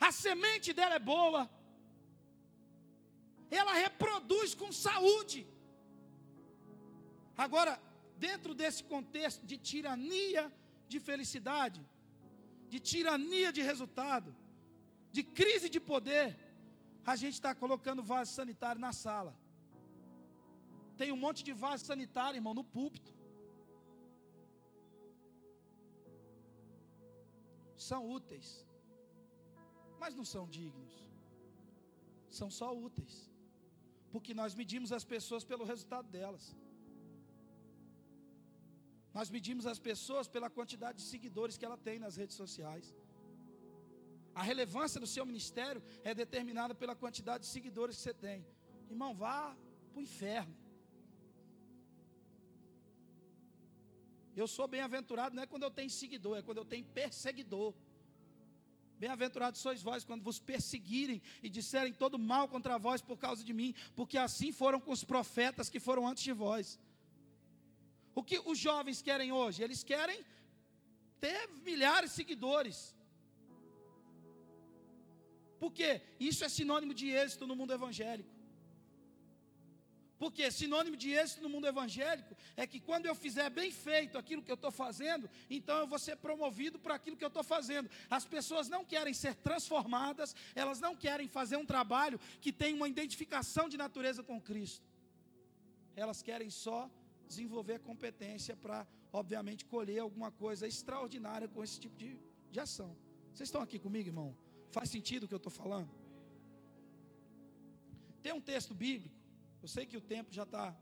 a 0.00 0.10
semente 0.12 0.72
dela 0.72 0.96
é 0.96 0.98
boa. 0.98 1.50
Ela 3.50 3.74
reproduz 3.74 4.54
com 4.54 4.70
saúde. 4.72 5.46
Agora, 7.36 7.80
dentro 8.16 8.54
desse 8.54 8.82
contexto 8.84 9.44
de 9.50 9.56
tirania 9.56 10.52
de 10.88 10.98
felicidade, 11.00 11.80
de 12.68 12.78
tirania 12.78 13.50
de 13.52 13.62
resultado, 13.62 14.34
de 15.10 15.22
crise 15.22 15.68
de 15.68 15.80
poder, 15.80 16.38
a 17.04 17.16
gente 17.16 17.34
está 17.34 17.54
colocando 17.54 18.02
vaso 18.02 18.32
sanitário 18.32 18.80
na 18.80 18.92
sala. 18.92 19.36
Tem 21.02 21.10
um 21.14 21.22
monte 21.24 21.40
de 21.46 21.52
vaso 21.62 21.84
sanitário, 21.90 22.38
irmão, 22.40 22.54
no 22.58 22.64
púlpito. 22.74 23.12
São 27.88 28.00
úteis, 28.16 28.48
mas 30.02 30.14
não 30.18 30.26
são 30.34 30.44
dignos. 30.56 30.92
São 32.38 32.48
só 32.58 32.68
úteis, 32.86 33.16
porque 34.12 34.32
nós 34.42 34.54
medimos 34.60 34.92
as 34.98 35.04
pessoas 35.14 35.44
pelo 35.50 35.66
resultado 35.72 36.08
delas. 36.16 36.46
Nós 39.18 39.28
medimos 39.36 39.66
as 39.74 39.80
pessoas 39.90 40.28
pela 40.36 40.54
quantidade 40.58 40.98
de 41.02 41.06
seguidores 41.12 41.58
que 41.58 41.68
ela 41.68 41.80
tem 41.88 41.98
nas 42.06 42.16
redes 42.22 42.36
sociais. 42.44 42.94
A 44.40 44.44
relevância 44.52 45.00
do 45.04 45.12
seu 45.16 45.26
ministério 45.32 45.82
é 46.04 46.14
determinada 46.24 46.76
pela 46.82 46.94
quantidade 47.04 47.42
de 47.46 47.50
seguidores 47.56 47.96
que 47.96 48.02
você 48.04 48.14
tem. 48.28 48.40
Irmão, 48.96 49.14
vá 49.26 49.38
para 49.90 50.00
o 50.00 50.08
inferno. 50.10 50.61
Eu 54.36 54.46
sou 54.46 54.66
bem-aventurado 54.66 55.34
não 55.34 55.42
é 55.42 55.46
quando 55.46 55.64
eu 55.64 55.70
tenho 55.70 55.90
seguidor, 55.90 56.38
é 56.38 56.42
quando 56.42 56.58
eu 56.58 56.64
tenho 56.64 56.84
perseguidor. 56.84 57.74
Bem-aventurados 58.98 59.60
sois 59.60 59.82
vós 59.82 60.04
quando 60.04 60.22
vos 60.22 60.38
perseguirem 60.38 61.20
e 61.42 61.48
disserem 61.48 61.92
todo 61.92 62.18
mal 62.18 62.48
contra 62.48 62.78
vós 62.78 63.02
por 63.02 63.18
causa 63.18 63.42
de 63.44 63.52
mim, 63.52 63.74
porque 63.96 64.16
assim 64.16 64.52
foram 64.52 64.80
com 64.80 64.92
os 64.92 65.04
profetas 65.04 65.68
que 65.68 65.80
foram 65.80 66.06
antes 66.06 66.22
de 66.22 66.32
vós. 66.32 66.78
O 68.14 68.22
que 68.22 68.38
os 68.38 68.58
jovens 68.58 69.02
querem 69.02 69.32
hoje? 69.32 69.62
Eles 69.62 69.82
querem 69.82 70.24
ter 71.18 71.48
milhares 71.62 72.10
de 72.10 72.16
seguidores. 72.16 72.94
Porque 75.58 76.00
isso 76.18 76.44
é 76.44 76.48
sinônimo 76.48 76.94
de 76.94 77.08
êxito 77.08 77.46
no 77.46 77.56
mundo 77.56 77.72
evangélico. 77.72 78.30
Porque 80.22 80.52
sinônimo 80.52 80.96
de 80.96 81.10
êxito 81.10 81.42
no 81.42 81.48
mundo 81.48 81.66
evangélico 81.66 82.36
é 82.56 82.64
que 82.64 82.78
quando 82.78 83.06
eu 83.06 83.14
fizer 83.22 83.50
bem 83.50 83.72
feito 83.72 84.16
aquilo 84.16 84.40
que 84.40 84.52
eu 84.52 84.60
estou 84.60 84.70
fazendo, 84.70 85.28
então 85.50 85.76
eu 85.78 85.86
vou 85.92 85.98
ser 85.98 86.14
promovido 86.16 86.78
para 86.78 86.94
aquilo 86.94 87.16
que 87.16 87.24
eu 87.24 87.32
estou 87.34 87.42
fazendo. 87.42 87.90
As 88.08 88.24
pessoas 88.24 88.68
não 88.68 88.84
querem 88.84 89.12
ser 89.12 89.34
transformadas, 89.34 90.32
elas 90.54 90.78
não 90.78 90.94
querem 90.94 91.26
fazer 91.26 91.56
um 91.56 91.66
trabalho 91.66 92.20
que 92.40 92.52
tem 92.52 92.72
uma 92.72 92.88
identificação 92.88 93.68
de 93.68 93.76
natureza 93.76 94.22
com 94.22 94.40
Cristo. 94.40 94.86
Elas 95.96 96.22
querem 96.22 96.50
só 96.50 96.88
desenvolver 97.26 97.80
competência 97.80 98.54
para, 98.54 98.86
obviamente, 99.12 99.64
colher 99.64 99.98
alguma 99.98 100.30
coisa 100.30 100.68
extraordinária 100.68 101.48
com 101.48 101.64
esse 101.64 101.80
tipo 101.80 101.96
de, 101.96 102.16
de 102.48 102.60
ação. 102.60 102.96
Vocês 103.34 103.48
estão 103.48 103.60
aqui 103.60 103.76
comigo, 103.76 104.08
irmão? 104.08 104.36
Faz 104.70 104.88
sentido 104.88 105.24
o 105.24 105.28
que 105.28 105.34
eu 105.34 105.44
estou 105.44 105.50
falando? 105.50 105.90
Tem 108.22 108.32
um 108.32 108.40
texto 108.40 108.72
bíblico, 108.72 109.21
eu 109.62 109.68
sei 109.68 109.86
que 109.86 109.96
o 109.96 110.00
tempo 110.00 110.32
já 110.32 110.42
está 110.42 110.76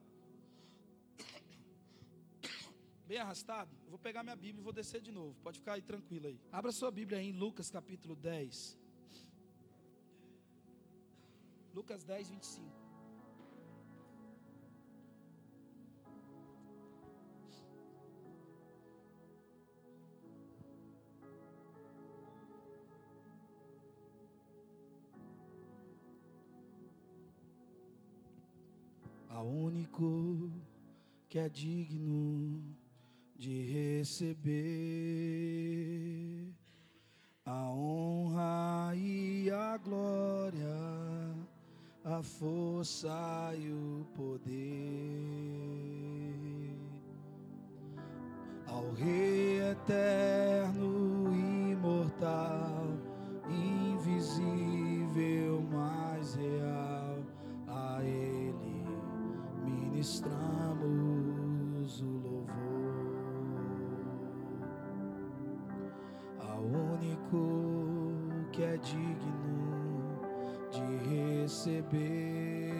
bem 3.07 3.19
arrastado. 3.19 3.77
Eu 3.85 3.91
vou 3.91 3.99
pegar 3.99 4.23
minha 4.23 4.37
Bíblia 4.37 4.63
e 4.63 4.65
vou 4.65 4.73
descer 4.73 5.01
de 5.03 5.13
novo. 5.13 5.37
Pode 5.43 5.59
ficar 5.59 5.75
aí 5.75 5.83
tranquilo 5.83 6.29
aí. 6.29 6.41
Abra 6.51 6.73
sua 6.73 6.91
Bíblia 6.91 7.19
aí 7.19 7.29
em 7.29 7.33
Lucas 7.33 7.71
capítulo 7.71 8.17
10. 8.17 8.79
Lucas 11.75 12.05
10, 12.05 12.31
25. 12.31 12.80
A 29.41 29.43
único 29.43 30.53
que 31.27 31.39
é 31.39 31.49
digno 31.49 32.63
de 33.35 33.97
receber 33.97 34.53
a 37.47 37.71
honra 37.71 38.93
e 38.95 39.51
a 39.51 39.79
glória, 39.79 40.77
a 42.05 42.23
força 42.23 43.55
e 43.57 43.73
o 43.73 44.07
poder. 44.15 44.51
Ao 48.67 48.93
Rei 48.93 49.63
eterno, 49.71 51.33
imortal, 51.71 52.89
invisível, 53.49 55.63
mais 55.63 56.35
real 56.35 56.80
ministramos 60.01 62.01
o 62.01 62.07
louvor 62.07 62.49
ao 66.39 66.63
único 66.63 68.15
que 68.51 68.63
é 68.63 68.79
digno 68.79 70.19
de 70.71 70.81
receber 71.43 72.73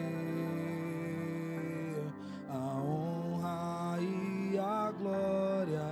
a 2.49 2.81
honra 2.81 3.99
e 4.01 4.57
a 4.57 4.91
glória, 4.91 5.85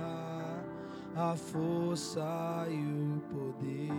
a 1.14 1.36
força 1.36 2.66
e 2.68 2.74
o 2.74 3.20
poder. 3.32 3.92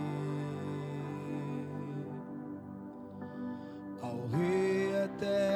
Ao 4.02 4.26
Rei 4.26 4.92
eterno 5.04 5.51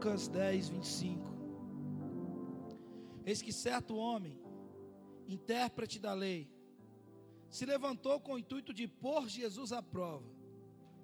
Lucas 0.00 0.28
10, 0.28 0.70
25. 0.70 1.30
Eis 3.26 3.42
que 3.42 3.52
certo 3.52 3.94
homem, 3.96 4.40
intérprete 5.28 5.98
da 5.98 6.14
lei, 6.14 6.50
se 7.50 7.66
levantou 7.66 8.18
com 8.18 8.32
o 8.32 8.38
intuito 8.38 8.72
de 8.72 8.88
pôr 8.88 9.28
Jesus 9.28 9.72
à 9.72 9.82
prova 9.82 10.24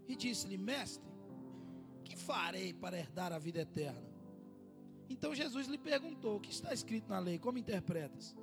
e 0.09 0.17
disse-lhe: 0.17 0.57
Mestre, 0.57 1.13
que 2.05 2.17
farei 2.17 2.73
para 2.73 2.99
herdar 2.99 3.35
a 3.35 3.39
vida 3.39 3.61
eterna? 3.61 4.11
Então 5.11 5.35
Jesus 5.35 5.67
lhe 5.67 5.77
perguntou: 5.77 6.37
O 6.37 6.41
que 6.41 6.51
está 6.51 6.73
escrito 6.73 7.11
na 7.11 7.19
lei? 7.19 7.39
Como 7.39 7.59
interpretas? 7.59 8.35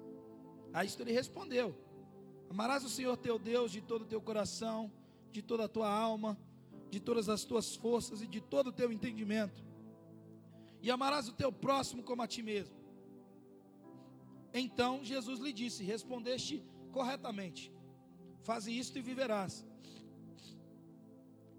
A 0.72 0.86
isto 0.86 1.02
ele 1.02 1.14
respondeu: 1.14 1.76
Amarás 2.48 2.84
o 2.86 2.90
Senhor 2.90 3.18
teu 3.18 3.40
Deus 3.40 3.72
de 3.72 3.82
todo 3.82 4.04
o 4.04 4.08
teu 4.08 4.22
coração, 4.22 4.92
de 5.32 5.42
toda 5.42 5.66
a 5.66 5.68
tua 5.68 5.90
alma, 5.90 6.38
de 6.92 7.00
todas 7.00 7.28
as 7.28 7.44
tuas 7.44 7.76
forças 7.76 8.22
e 8.22 8.28
de 8.28 8.40
todo 8.40 8.68
o 8.68 8.72
teu 8.72 8.92
entendimento, 8.92 9.73
e 10.84 10.92
amarás 10.96 11.28
o 11.30 11.38
teu 11.42 11.52
próximo 11.66 12.04
como 12.10 12.22
a 12.22 12.28
ti 12.34 12.42
mesmo. 12.52 12.76
Então 14.64 14.92
Jesus 15.12 15.40
lhe 15.46 15.54
disse: 15.62 15.90
Respondeste 15.94 16.56
corretamente, 16.92 17.72
faze 18.50 18.70
isto 18.84 18.98
e 19.00 19.02
viverás. 19.02 19.66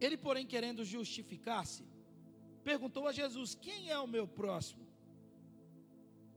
Ele, 0.05 0.17
porém, 0.27 0.47
querendo 0.47 0.85
justificar-se, 0.85 1.85
perguntou 2.63 3.09
a 3.09 3.13
Jesus: 3.21 3.55
Quem 3.67 3.91
é 3.97 3.99
o 3.99 4.13
meu 4.17 4.27
próximo? 4.41 4.87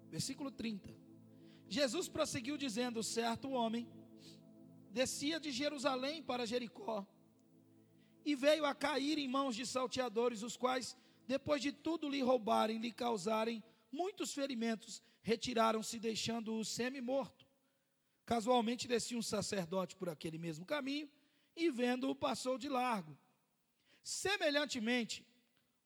Versículo 0.09 0.49
30. 0.49 0.95
Jesus 1.67 2.07
prosseguiu 2.07 2.57
dizendo: 2.65 3.03
Certo 3.03 3.49
homem 3.49 3.85
descia 4.99 5.39
de 5.45 5.51
Jerusalém 5.51 6.23
para 6.23 6.47
Jericó 6.51 7.05
e 8.29 8.33
veio 8.35 8.65
a 8.65 8.73
cair 8.73 9.17
em 9.17 9.27
mãos 9.27 9.55
de 9.55 9.65
salteadores, 9.65 10.41
os 10.41 10.55
quais, 10.63 10.97
depois 11.27 11.61
de 11.61 11.71
tudo 11.71 12.09
lhe 12.09 12.21
roubarem, 12.21 12.79
lhe 12.79 12.91
causarem 12.91 13.61
muitos 13.91 14.33
ferimentos, 14.33 15.03
retiraram-se, 15.21 15.99
deixando-o 15.99 16.63
semi-morto. 16.63 17.45
Casualmente 18.25 18.87
descia 18.87 19.17
um 19.17 19.21
sacerdote 19.21 19.95
por 19.95 20.09
aquele 20.09 20.37
mesmo 20.37 20.65
caminho 20.65 21.09
e, 21.55 21.69
vendo-o, 21.69 22.15
passou 22.15 22.57
de 22.57 22.69
largo. 22.69 23.17
Semelhantemente, 24.03 25.25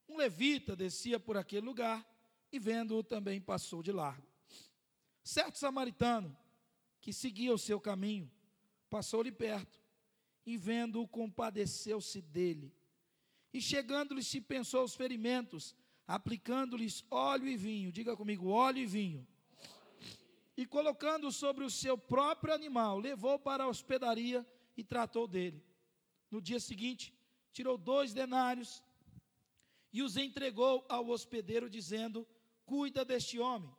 um 0.07 0.17
levita 0.17 0.75
descia 0.75 1.19
por 1.19 1.37
aquele 1.37 1.65
lugar 1.65 2.07
e, 2.51 2.59
vendo-o, 2.59 3.03
também 3.03 3.41
passou 3.41 3.81
de 3.81 3.91
largo. 3.91 4.27
Certo 5.23 5.57
samaritano, 5.57 6.37
que 6.99 7.11
seguia 7.11 7.53
o 7.53 7.57
seu 7.57 7.79
caminho, 7.79 8.31
passou-lhe 8.89 9.31
perto 9.31 9.81
e, 10.45 10.57
vendo-o, 10.57 11.07
compadeceu-se 11.07 12.21
dele. 12.21 12.73
E 13.53 13.61
chegando-lhe, 13.61 14.23
se 14.23 14.39
pensou 14.39 14.83
os 14.83 14.95
ferimentos, 14.95 15.75
aplicando-lhes 16.07 17.03
óleo 17.09 17.47
e 17.47 17.57
vinho. 17.57 17.91
Diga 17.91 18.15
comigo, 18.15 18.49
óleo 18.49 18.79
e 18.79 18.85
vinho. 18.85 19.27
E 20.55 20.65
colocando 20.65 21.31
sobre 21.31 21.63
o 21.63 21.69
seu 21.69 21.97
próprio 21.97 22.53
animal, 22.53 22.99
levou 22.99 23.39
para 23.39 23.63
a 23.63 23.67
hospedaria 23.67 24.45
e 24.75 24.83
tratou 24.83 25.27
dele. 25.27 25.63
No 26.29 26.41
dia 26.41 26.59
seguinte, 26.59 27.13
tirou 27.51 27.77
dois 27.77 28.13
denários 28.13 28.83
e 29.91 30.01
os 30.01 30.15
entregou 30.15 30.85
ao 30.87 31.09
hospedeiro, 31.09 31.69
dizendo: 31.69 32.27
Cuida 32.65 33.03
deste 33.03 33.39
homem. 33.39 33.73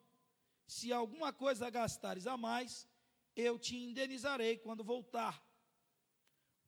Se 0.66 0.92
alguma 0.92 1.32
coisa 1.32 1.70
gastares 1.70 2.26
a 2.26 2.36
mais, 2.36 2.86
eu 3.34 3.58
te 3.58 3.76
indenizarei 3.76 4.58
quando 4.58 4.84
voltar. 4.84 5.42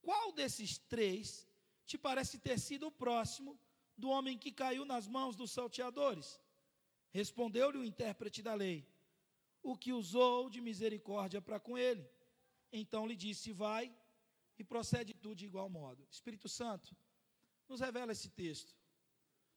Qual 0.02 0.32
desses 0.32 0.78
três 0.78 1.46
te 1.86 1.96
parece 1.98 2.38
ter 2.38 2.58
sido 2.58 2.86
o 2.86 2.92
próximo 2.92 3.58
do 3.96 4.08
homem 4.08 4.38
que 4.38 4.52
caiu 4.52 4.84
nas 4.84 5.06
mãos 5.06 5.36
dos 5.36 5.50
salteadores? 5.50 6.40
Respondeu-lhe 7.10 7.78
o 7.78 7.84
intérprete 7.84 8.42
da 8.42 8.54
lei: 8.54 8.86
O 9.62 9.76
que 9.76 9.92
usou 9.92 10.50
de 10.50 10.60
misericórdia 10.60 11.40
para 11.40 11.60
com 11.60 11.76
ele. 11.78 12.08
Então 12.72 13.06
lhe 13.06 13.16
disse: 13.16 13.52
Vai 13.52 13.94
e 14.58 14.64
procede 14.64 15.14
tu 15.14 15.34
de 15.34 15.46
igual 15.46 15.68
modo. 15.68 16.06
Espírito 16.10 16.48
Santo, 16.48 16.96
nos 17.68 17.80
revela 17.80 18.12
esse 18.12 18.30
texto. 18.30 18.74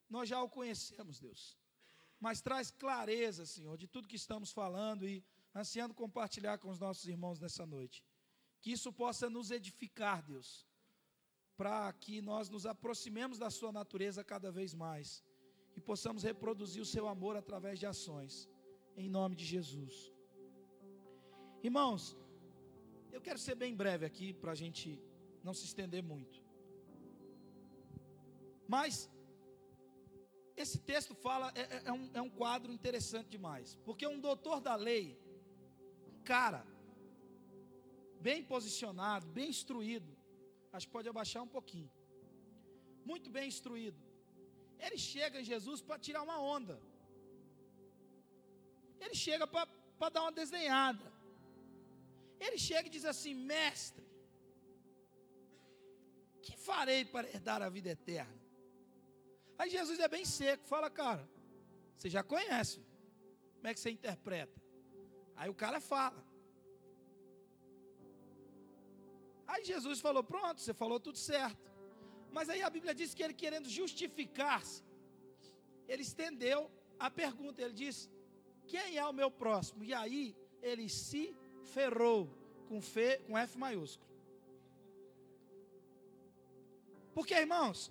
Nós 0.08 0.28
já 0.28 0.42
o 0.42 0.48
conhecemos, 0.48 1.18
Deus. 1.18 1.56
Mas 2.20 2.40
traz 2.40 2.70
clareza, 2.70 3.46
Senhor, 3.46 3.76
de 3.76 3.86
tudo 3.86 4.08
que 4.08 4.16
estamos 4.16 4.50
falando 4.50 5.06
e 5.06 5.24
ansiando 5.54 5.94
compartilhar 5.94 6.58
com 6.58 6.68
os 6.68 6.78
nossos 6.78 7.06
irmãos 7.06 7.38
nessa 7.38 7.64
noite. 7.64 8.04
Que 8.60 8.72
isso 8.72 8.92
possa 8.92 9.30
nos 9.30 9.50
edificar, 9.50 10.22
Deus, 10.22 10.66
para 11.58 11.92
que 11.92 12.22
nós 12.22 12.48
nos 12.48 12.64
aproximemos 12.64 13.36
da 13.36 13.50
Sua 13.50 13.72
natureza 13.72 14.22
cada 14.32 14.50
vez 14.58 14.72
mais 14.72 15.24
e 15.76 15.80
possamos 15.80 16.22
reproduzir 16.22 16.80
o 16.80 16.90
Seu 16.94 17.08
amor 17.08 17.36
através 17.36 17.78
de 17.80 17.86
ações, 17.86 18.48
em 18.96 19.08
nome 19.08 19.34
de 19.34 19.44
Jesus. 19.44 20.12
Irmãos, 21.62 22.16
eu 23.10 23.20
quero 23.20 23.40
ser 23.46 23.56
bem 23.56 23.74
breve 23.74 24.06
aqui 24.06 24.32
para 24.32 24.52
a 24.52 24.54
gente 24.54 25.02
não 25.42 25.52
se 25.52 25.64
estender 25.64 26.02
muito. 26.02 26.38
Mas 28.68 29.10
esse 30.56 30.78
texto 30.78 31.14
fala, 31.14 31.52
é, 31.54 31.60
é, 31.60 31.82
é, 31.86 31.92
um, 31.92 32.10
é 32.14 32.22
um 32.22 32.30
quadro 32.30 32.72
interessante 32.72 33.28
demais. 33.30 33.76
Porque 33.84 34.06
um 34.06 34.20
doutor 34.20 34.60
da 34.60 34.76
lei, 34.76 35.18
cara, 36.24 36.64
bem 38.20 38.44
posicionado, 38.44 39.26
bem 39.28 39.48
instruído, 39.48 40.17
acho 40.72 40.86
que 40.86 40.92
pode 40.92 41.08
abaixar 41.08 41.42
um 41.42 41.52
pouquinho. 41.56 41.90
Muito 43.04 43.30
bem 43.30 43.48
instruído. 43.48 44.00
Ele 44.78 44.98
chega 44.98 45.40
em 45.40 45.44
Jesus 45.44 45.80
para 45.80 45.98
tirar 45.98 46.22
uma 46.22 46.38
onda. 46.40 46.80
Ele 49.00 49.14
chega 49.14 49.46
para 49.46 50.10
dar 50.14 50.22
uma 50.22 50.32
desenhada. 50.32 51.06
Ele 52.38 52.58
chega 52.58 52.86
e 52.88 52.94
diz 52.96 53.04
assim: 53.04 53.34
Mestre, 53.34 54.06
que 56.42 56.56
farei 56.56 57.04
para 57.04 57.28
herdar 57.28 57.62
a 57.62 57.68
vida 57.68 57.90
eterna? 57.90 58.38
Aí 59.58 59.68
Jesus 59.70 59.98
é 59.98 60.08
bem 60.08 60.24
seco, 60.24 60.64
fala, 60.66 60.88
cara, 60.88 61.28
você 61.96 62.08
já 62.08 62.22
conhece, 62.22 62.80
como 63.56 63.66
é 63.66 63.74
que 63.74 63.80
você 63.80 63.90
interpreta? 63.90 64.62
Aí 65.34 65.50
o 65.50 65.54
cara 65.54 65.80
fala. 65.80 66.27
Aí 69.52 69.64
Jesus 69.64 69.98
falou: 70.06 70.22
Pronto, 70.22 70.60
você 70.60 70.74
falou 70.82 71.00
tudo 71.00 71.18
certo. 71.18 71.66
Mas 72.30 72.48
aí 72.50 72.62
a 72.62 72.70
Bíblia 72.76 72.94
diz 72.94 73.14
que 73.14 73.22
ele, 73.22 73.34
querendo 73.42 73.68
justificar-se, 73.68 74.84
ele 75.88 76.02
estendeu 76.02 76.70
a 76.98 77.10
pergunta. 77.10 77.62
Ele 77.62 77.72
disse: 77.72 78.10
Quem 78.66 78.98
é 78.98 79.06
o 79.06 79.12
meu 79.20 79.30
próximo? 79.30 79.82
E 79.82 79.94
aí 79.94 80.36
ele 80.62 80.86
se 80.88 81.34
ferrou 81.74 82.28
com, 82.68 82.80
fe, 82.82 83.18
com 83.26 83.38
F 83.38 83.56
maiúsculo. 83.56 84.06
Porque, 87.14 87.34
irmãos, 87.34 87.90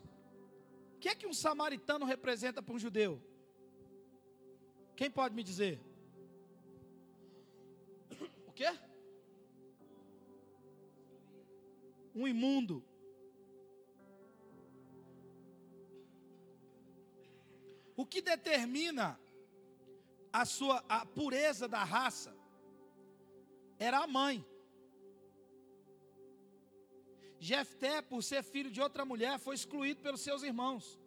o 0.95 0.99
que 0.99 1.09
é 1.09 1.15
que 1.15 1.27
um 1.27 1.33
samaritano 1.33 2.05
representa 2.05 2.61
para 2.61 2.75
um 2.75 2.79
judeu? 2.79 3.21
Quem 4.95 5.09
pode 5.09 5.33
me 5.35 5.43
dizer? 5.43 5.81
O 8.47 8.51
quê? 8.51 8.71
Um 12.19 12.27
imundo. 12.27 12.83
O 17.95 18.05
que 18.05 18.21
determina 18.21 19.19
a 20.33 20.43
sua 20.45 20.83
a 20.89 21.05
pureza 21.05 21.67
da 21.67 21.83
raça 21.83 22.31
era 23.87 23.99
a 23.99 24.07
mãe. 24.07 24.45
Jefté, 27.39 28.01
por 28.01 28.23
ser 28.23 28.43
filho 28.43 28.71
de 28.71 28.81
outra 28.81 29.05
mulher, 29.05 29.37
foi 29.37 29.55
excluído 29.55 30.01
pelos 30.01 30.21
seus 30.21 30.41
irmãos. 30.41 30.99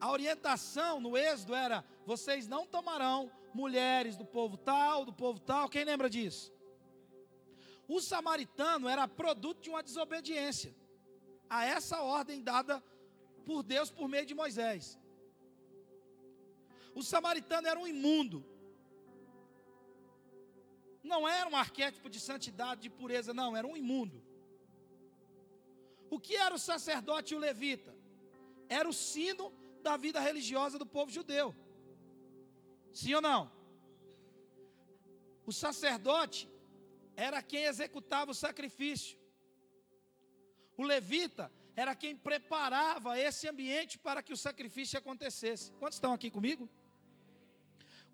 A 0.00 0.10
orientação 0.10 1.00
no 1.00 1.16
Êxodo 1.16 1.54
era: 1.54 1.84
vocês 2.06 2.48
não 2.48 2.66
tomarão 2.66 3.30
mulheres 3.52 4.16
do 4.16 4.24
povo 4.24 4.56
tal, 4.56 5.04
do 5.04 5.12
povo 5.12 5.40
tal. 5.40 5.68
Quem 5.68 5.84
lembra 5.84 6.08
disso? 6.08 6.52
O 7.88 8.00
samaritano 8.00 8.86
era 8.86 9.08
produto 9.08 9.62
de 9.62 9.70
uma 9.70 9.82
desobediência 9.82 10.74
a 11.48 11.64
essa 11.64 12.02
ordem 12.02 12.42
dada 12.42 12.84
por 13.46 13.62
Deus 13.62 13.90
por 13.90 14.06
meio 14.08 14.26
de 14.26 14.34
Moisés. 14.34 14.98
O 16.94 17.02
samaritano 17.02 17.66
era 17.66 17.80
um 17.80 17.86
imundo, 17.86 18.44
não 21.02 21.26
era 21.26 21.48
um 21.48 21.56
arquétipo 21.56 22.10
de 22.10 22.20
santidade, 22.20 22.82
de 22.82 22.90
pureza, 22.90 23.32
não, 23.32 23.56
era 23.56 23.66
um 23.66 23.76
imundo. 23.76 24.22
O 26.10 26.18
que 26.20 26.36
era 26.36 26.54
o 26.54 26.58
sacerdote 26.58 27.32
e 27.32 27.36
o 27.36 27.40
levita? 27.40 27.96
Era 28.68 28.88
o 28.88 28.92
sino 28.92 29.50
da 29.82 29.96
vida 29.96 30.20
religiosa 30.20 30.78
do 30.78 30.84
povo 30.84 31.10
judeu. 31.10 31.54
Sim 32.92 33.14
ou 33.14 33.22
não? 33.22 33.50
O 35.46 35.52
sacerdote 35.52 36.50
era 37.26 37.42
quem 37.42 37.64
executava 37.64 38.30
o 38.30 38.40
sacrifício. 38.46 39.18
O 40.76 40.84
levita 40.84 41.50
era 41.74 41.92
quem 42.02 42.14
preparava 42.16 43.18
esse 43.18 43.48
ambiente 43.52 43.98
para 43.98 44.22
que 44.22 44.32
o 44.32 44.36
sacrifício 44.36 44.96
acontecesse. 44.96 45.72
Quantos 45.80 45.96
estão 45.96 46.12
aqui 46.12 46.30
comigo? 46.30 46.68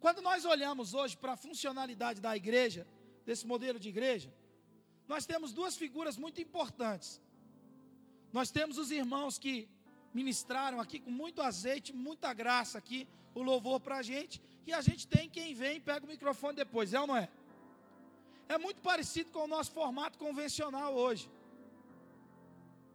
Quando 0.00 0.22
nós 0.22 0.46
olhamos 0.46 0.94
hoje 0.94 1.18
para 1.18 1.32
a 1.32 1.36
funcionalidade 1.36 2.18
da 2.26 2.34
igreja, 2.34 2.86
desse 3.26 3.46
modelo 3.46 3.78
de 3.78 3.90
igreja, 3.90 4.32
nós 5.06 5.26
temos 5.26 5.52
duas 5.52 5.76
figuras 5.76 6.16
muito 6.16 6.40
importantes. 6.40 7.20
Nós 8.32 8.50
temos 8.50 8.78
os 8.78 8.90
irmãos 8.90 9.38
que 9.38 9.68
ministraram 10.14 10.80
aqui 10.80 10.98
com 10.98 11.10
muito 11.10 11.42
azeite, 11.42 11.92
muita 11.92 12.32
graça 12.32 12.78
aqui, 12.78 13.06
o 13.34 13.42
louvor 13.42 13.80
para 13.80 13.98
a 13.98 14.02
gente, 14.02 14.40
e 14.66 14.72
a 14.72 14.80
gente 14.80 15.06
tem 15.06 15.28
quem 15.28 15.54
vem 15.54 15.76
e 15.76 15.80
pega 15.80 16.06
o 16.06 16.08
microfone 16.08 16.56
depois, 16.56 16.94
é 16.94 17.00
ou 17.00 17.06
não 17.06 17.16
é? 17.16 17.28
É 18.48 18.58
muito 18.58 18.80
parecido 18.80 19.30
com 19.30 19.44
o 19.44 19.52
nosso 19.56 19.72
formato 19.72 20.18
convencional 20.18 20.94
hoje. 20.94 21.30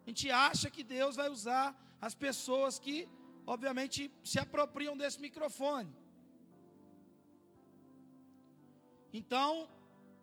A 0.06 0.10
gente 0.10 0.30
acha 0.30 0.70
que 0.70 0.84
Deus 0.84 1.16
vai 1.16 1.30
usar 1.30 1.68
as 2.02 2.14
pessoas 2.14 2.80
que, 2.80 3.08
obviamente, 3.46 4.12
se 4.24 4.40
apropriam 4.40 4.96
desse 4.96 5.20
microfone. 5.20 5.92
Então, 9.20 9.68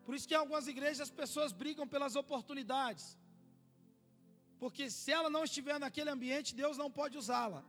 por 0.04 0.14
isso 0.14 0.28
que 0.28 0.34
em 0.34 0.42
algumas 0.42 0.66
igrejas 0.68 1.02
as 1.08 1.10
pessoas 1.10 1.52
brigam 1.52 1.86
pelas 1.94 2.14
oportunidades. 2.14 3.18
Porque 4.58 4.88
se 4.88 5.10
ela 5.12 5.28
não 5.28 5.44
estiver 5.44 5.78
naquele 5.78 6.10
ambiente, 6.10 6.54
Deus 6.54 6.78
não 6.78 6.90
pode 6.90 7.18
usá-la. 7.18 7.62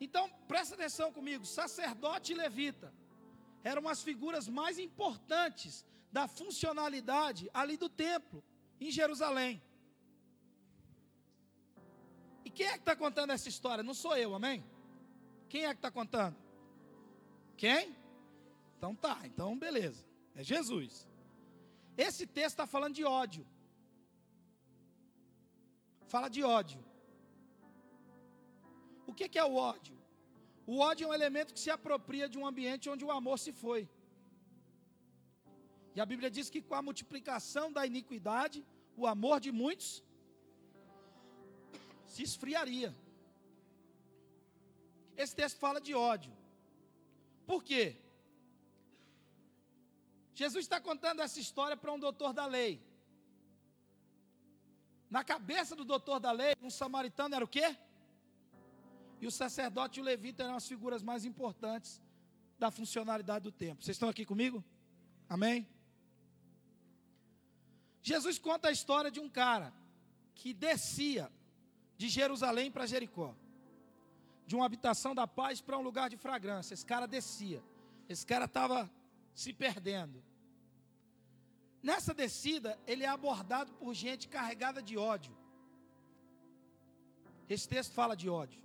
Então, 0.00 0.28
presta 0.46 0.74
atenção 0.74 1.10
comigo: 1.12 1.44
sacerdote 1.46 2.32
e 2.32 2.36
levita 2.36 2.92
eram 3.64 3.88
as 3.88 4.02
figuras 4.02 4.46
mais 4.46 4.78
importantes 4.78 5.84
da 6.12 6.28
funcionalidade 6.28 7.50
ali 7.52 7.76
do 7.76 7.88
templo, 7.88 8.44
em 8.78 8.90
Jerusalém. 8.90 9.60
E 12.44 12.50
quem 12.50 12.66
é 12.66 12.72
que 12.72 12.80
está 12.80 12.94
contando 12.94 13.30
essa 13.30 13.48
história? 13.48 13.82
Não 13.82 13.94
sou 13.94 14.14
eu, 14.16 14.34
amém? 14.34 14.62
Quem 15.48 15.64
é 15.64 15.70
que 15.70 15.78
está 15.78 15.90
contando? 15.90 16.36
Quem? 17.56 17.96
Então 18.76 18.94
tá, 18.94 19.18
então 19.24 19.58
beleza. 19.58 20.04
É 20.36 20.44
Jesus. 20.44 21.08
Esse 21.96 22.26
texto 22.26 22.56
está 22.56 22.66
falando 22.66 22.94
de 22.94 23.04
ódio. 23.04 23.46
Fala 26.06 26.28
de 26.28 26.42
ódio. 26.42 26.84
O 29.06 29.14
que, 29.14 29.28
que 29.28 29.38
é 29.38 29.44
o 29.44 29.54
ódio? 29.54 29.96
O 30.72 30.78
ódio 30.88 31.04
é 31.06 31.08
um 31.08 31.16
elemento 31.20 31.54
que 31.54 31.62
se 31.64 31.70
apropria 31.78 32.26
de 32.32 32.38
um 32.38 32.46
ambiente 32.50 32.90
onde 32.92 33.04
o 33.04 33.12
amor 33.18 33.38
se 33.44 33.52
foi. 33.62 33.82
E 35.94 36.00
a 36.04 36.06
Bíblia 36.12 36.30
diz 36.36 36.48
que 36.52 36.62
com 36.68 36.76
a 36.78 36.82
multiplicação 36.88 37.66
da 37.76 37.82
iniquidade, 37.90 38.58
o 38.96 39.06
amor 39.14 39.38
de 39.44 39.50
muitos 39.62 39.88
se 42.12 42.22
esfriaria. 42.28 42.90
Esse 45.22 45.34
texto 45.40 45.58
fala 45.64 45.80
de 45.80 45.94
ódio. 45.94 46.32
Por 47.50 47.62
quê? 47.68 47.84
Jesus 50.40 50.64
está 50.64 50.80
contando 50.80 51.20
essa 51.20 51.38
história 51.44 51.76
para 51.76 51.92
um 51.92 51.98
doutor 52.06 52.32
da 52.32 52.46
lei. 52.46 52.72
Na 55.16 55.22
cabeça 55.22 55.76
do 55.76 55.84
doutor 55.84 56.18
da 56.18 56.32
lei, 56.32 56.54
um 56.60 56.70
samaritano 56.70 57.34
era 57.36 57.44
o 57.44 57.52
quê? 57.56 57.76
E 59.20 59.26
o 59.26 59.30
sacerdote 59.30 59.98
e 59.98 60.02
o 60.02 60.04
levita 60.04 60.42
eram 60.42 60.56
as 60.56 60.66
figuras 60.66 61.02
mais 61.02 61.24
importantes 61.24 62.00
da 62.58 62.70
funcionalidade 62.70 63.44
do 63.44 63.52
templo. 63.52 63.82
Vocês 63.82 63.96
estão 63.96 64.08
aqui 64.08 64.24
comigo? 64.24 64.62
Amém? 65.28 65.66
Jesus 68.02 68.38
conta 68.38 68.68
a 68.68 68.72
história 68.72 69.10
de 69.10 69.20
um 69.20 69.28
cara 69.28 69.72
que 70.34 70.52
descia 70.52 71.30
de 71.96 72.08
Jerusalém 72.08 72.70
para 72.70 72.86
Jericó, 72.86 73.34
de 74.46 74.54
uma 74.54 74.66
habitação 74.66 75.14
da 75.14 75.26
paz 75.26 75.60
para 75.60 75.78
um 75.78 75.82
lugar 75.82 76.10
de 76.10 76.16
fragrância. 76.16 76.74
Esse 76.74 76.84
cara 76.84 77.06
descia, 77.06 77.62
esse 78.08 78.26
cara 78.26 78.44
estava 78.44 78.90
se 79.34 79.52
perdendo. 79.52 80.22
Nessa 81.82 82.14
descida, 82.14 82.78
ele 82.86 83.04
é 83.04 83.08
abordado 83.08 83.72
por 83.74 83.94
gente 83.94 84.28
carregada 84.28 84.82
de 84.82 84.96
ódio. 84.96 85.36
Esse 87.48 87.68
texto 87.68 87.92
fala 87.92 88.16
de 88.16 88.28
ódio. 88.28 88.60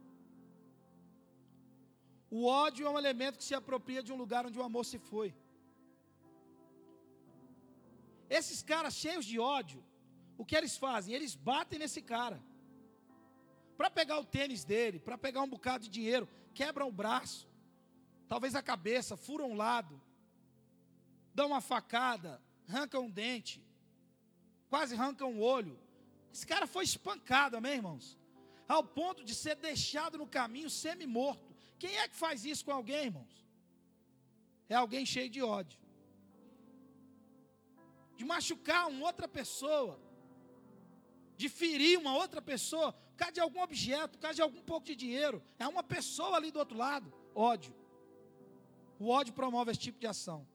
O 2.30 2.46
ódio 2.46 2.86
é 2.86 2.90
um 2.90 2.98
elemento 2.98 3.38
que 3.40 3.44
se 3.44 3.56
apropria 3.56 4.04
de 4.04 4.14
um 4.14 4.16
lugar 4.16 4.46
onde 4.46 4.60
o 4.60 4.64
amor 4.64 4.86
se 4.86 5.00
foi. 5.00 5.34
Esses 8.30 8.62
caras 8.62 8.94
cheios 8.94 9.26
de 9.26 9.40
ódio, 9.40 9.84
o 10.38 10.46
que 10.46 10.56
eles 10.56 10.78
fazem? 10.78 11.14
Eles 11.14 11.34
batem 11.34 11.80
nesse 11.80 12.02
cara. 12.02 12.40
Para 13.76 13.90
pegar 13.90 14.20
o 14.20 14.26
tênis 14.26 14.64
dele, 14.64 15.00
para 15.00 15.18
pegar 15.18 15.42
um 15.42 15.50
bocado 15.50 15.86
de 15.86 15.90
dinheiro, 15.90 16.30
quebram 16.54 16.88
o 16.88 16.92
braço, 16.92 17.48
talvez 18.28 18.54
a 18.54 18.62
cabeça, 18.62 19.18
furam 19.18 19.52
um 19.52 19.56
lado, 19.56 20.00
dão 21.34 21.48
uma 21.48 21.62
facada, 21.62 22.42
arranca 22.68 23.00
um 23.00 23.10
dente, 23.10 23.64
quase 24.70 24.94
arranca 24.94 25.26
um 25.26 25.42
olho. 25.42 25.80
Esse 26.32 26.46
cara 26.46 26.68
foi 26.68 26.84
espancado, 26.84 27.58
amém, 27.58 27.76
irmãos? 27.76 28.20
Ao 28.68 28.84
ponto 28.84 29.24
de 29.24 29.34
ser 29.34 29.56
deixado 29.56 30.18
no 30.20 30.28
caminho 30.28 30.70
semi-morto. 30.70 31.49
Quem 31.82 31.96
é 31.98 32.08
que 32.12 32.16
faz 32.24 32.46
isso 32.52 32.64
com 32.66 32.74
alguém, 32.80 33.06
irmãos? 33.06 33.36
É 34.68 34.76
alguém 34.76 35.06
cheio 35.06 35.30
de 35.36 35.42
ódio. 35.42 35.80
De 38.18 38.26
machucar 38.26 38.88
uma 38.90 39.06
outra 39.10 39.28
pessoa. 39.28 40.00
De 41.38 41.48
ferir 41.48 41.98
uma 41.98 42.14
outra 42.16 42.42
pessoa. 42.42 42.92
Por 42.92 43.18
causa 43.22 43.34
de 43.38 43.40
algum 43.40 43.62
objeto, 43.62 44.12
por 44.18 44.24
causa 44.26 44.36
de 44.36 44.42
algum 44.42 44.62
pouco 44.62 44.86
de 44.86 44.96
dinheiro. 44.96 45.42
É 45.58 45.68
uma 45.68 45.84
pessoa 45.96 46.36
ali 46.38 46.52
do 46.52 46.60
outro 46.60 46.78
lado. 46.78 47.14
Ódio. 47.34 47.74
O 49.00 49.08
ódio 49.08 49.34
promove 49.34 49.72
esse 49.72 49.80
tipo 49.80 50.00
de 50.00 50.08
ação. 50.08 50.46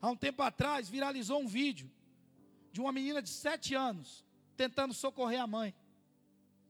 Há 0.00 0.08
um 0.08 0.16
tempo 0.16 0.42
atrás 0.42 0.88
viralizou 0.88 1.40
um 1.40 1.48
vídeo 1.48 1.90
de 2.70 2.80
uma 2.80 2.92
menina 2.92 3.20
de 3.20 3.30
sete 3.30 3.74
anos 3.74 4.24
tentando 4.56 4.94
socorrer 4.94 5.40
a 5.40 5.46
mãe. 5.46 5.74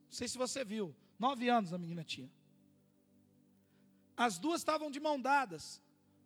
Não 0.07 0.12
sei 0.12 0.28
se 0.28 0.38
você 0.38 0.64
viu. 0.64 0.94
Nove 1.18 1.48
anos 1.48 1.72
a 1.72 1.78
menina 1.78 2.02
tinha. 2.02 2.30
As 4.16 4.38
duas 4.38 4.61
estavam 4.61 4.90
de 4.90 5.00
mão 5.00 5.20
dadas, 5.20 5.81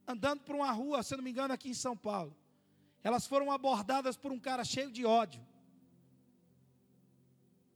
andando 0.06 0.40
por 0.40 0.54
uma 0.54 0.70
rua, 0.70 1.02
se 1.02 1.16
não 1.16 1.24
me 1.24 1.30
engano, 1.30 1.54
aqui 1.54 1.68
em 1.68 1.74
São 1.74 1.96
Paulo. 1.96 2.36
Elas 3.02 3.26
foram 3.26 3.50
abordadas 3.50 4.16
por 4.16 4.32
um 4.32 4.38
cara 4.38 4.64
cheio 4.64 4.90
de 4.90 5.04
ódio. 5.04 5.44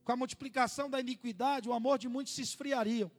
Com 0.04 0.12
a 0.12 0.16
multiplicação 0.16 0.90
da 0.90 1.00
iniquidade, 1.00 1.68
o 1.68 1.72
amor 1.72 1.98
de 1.98 2.08
muitos 2.08 2.34
se 2.34 2.42
esfriaria. 2.42 3.10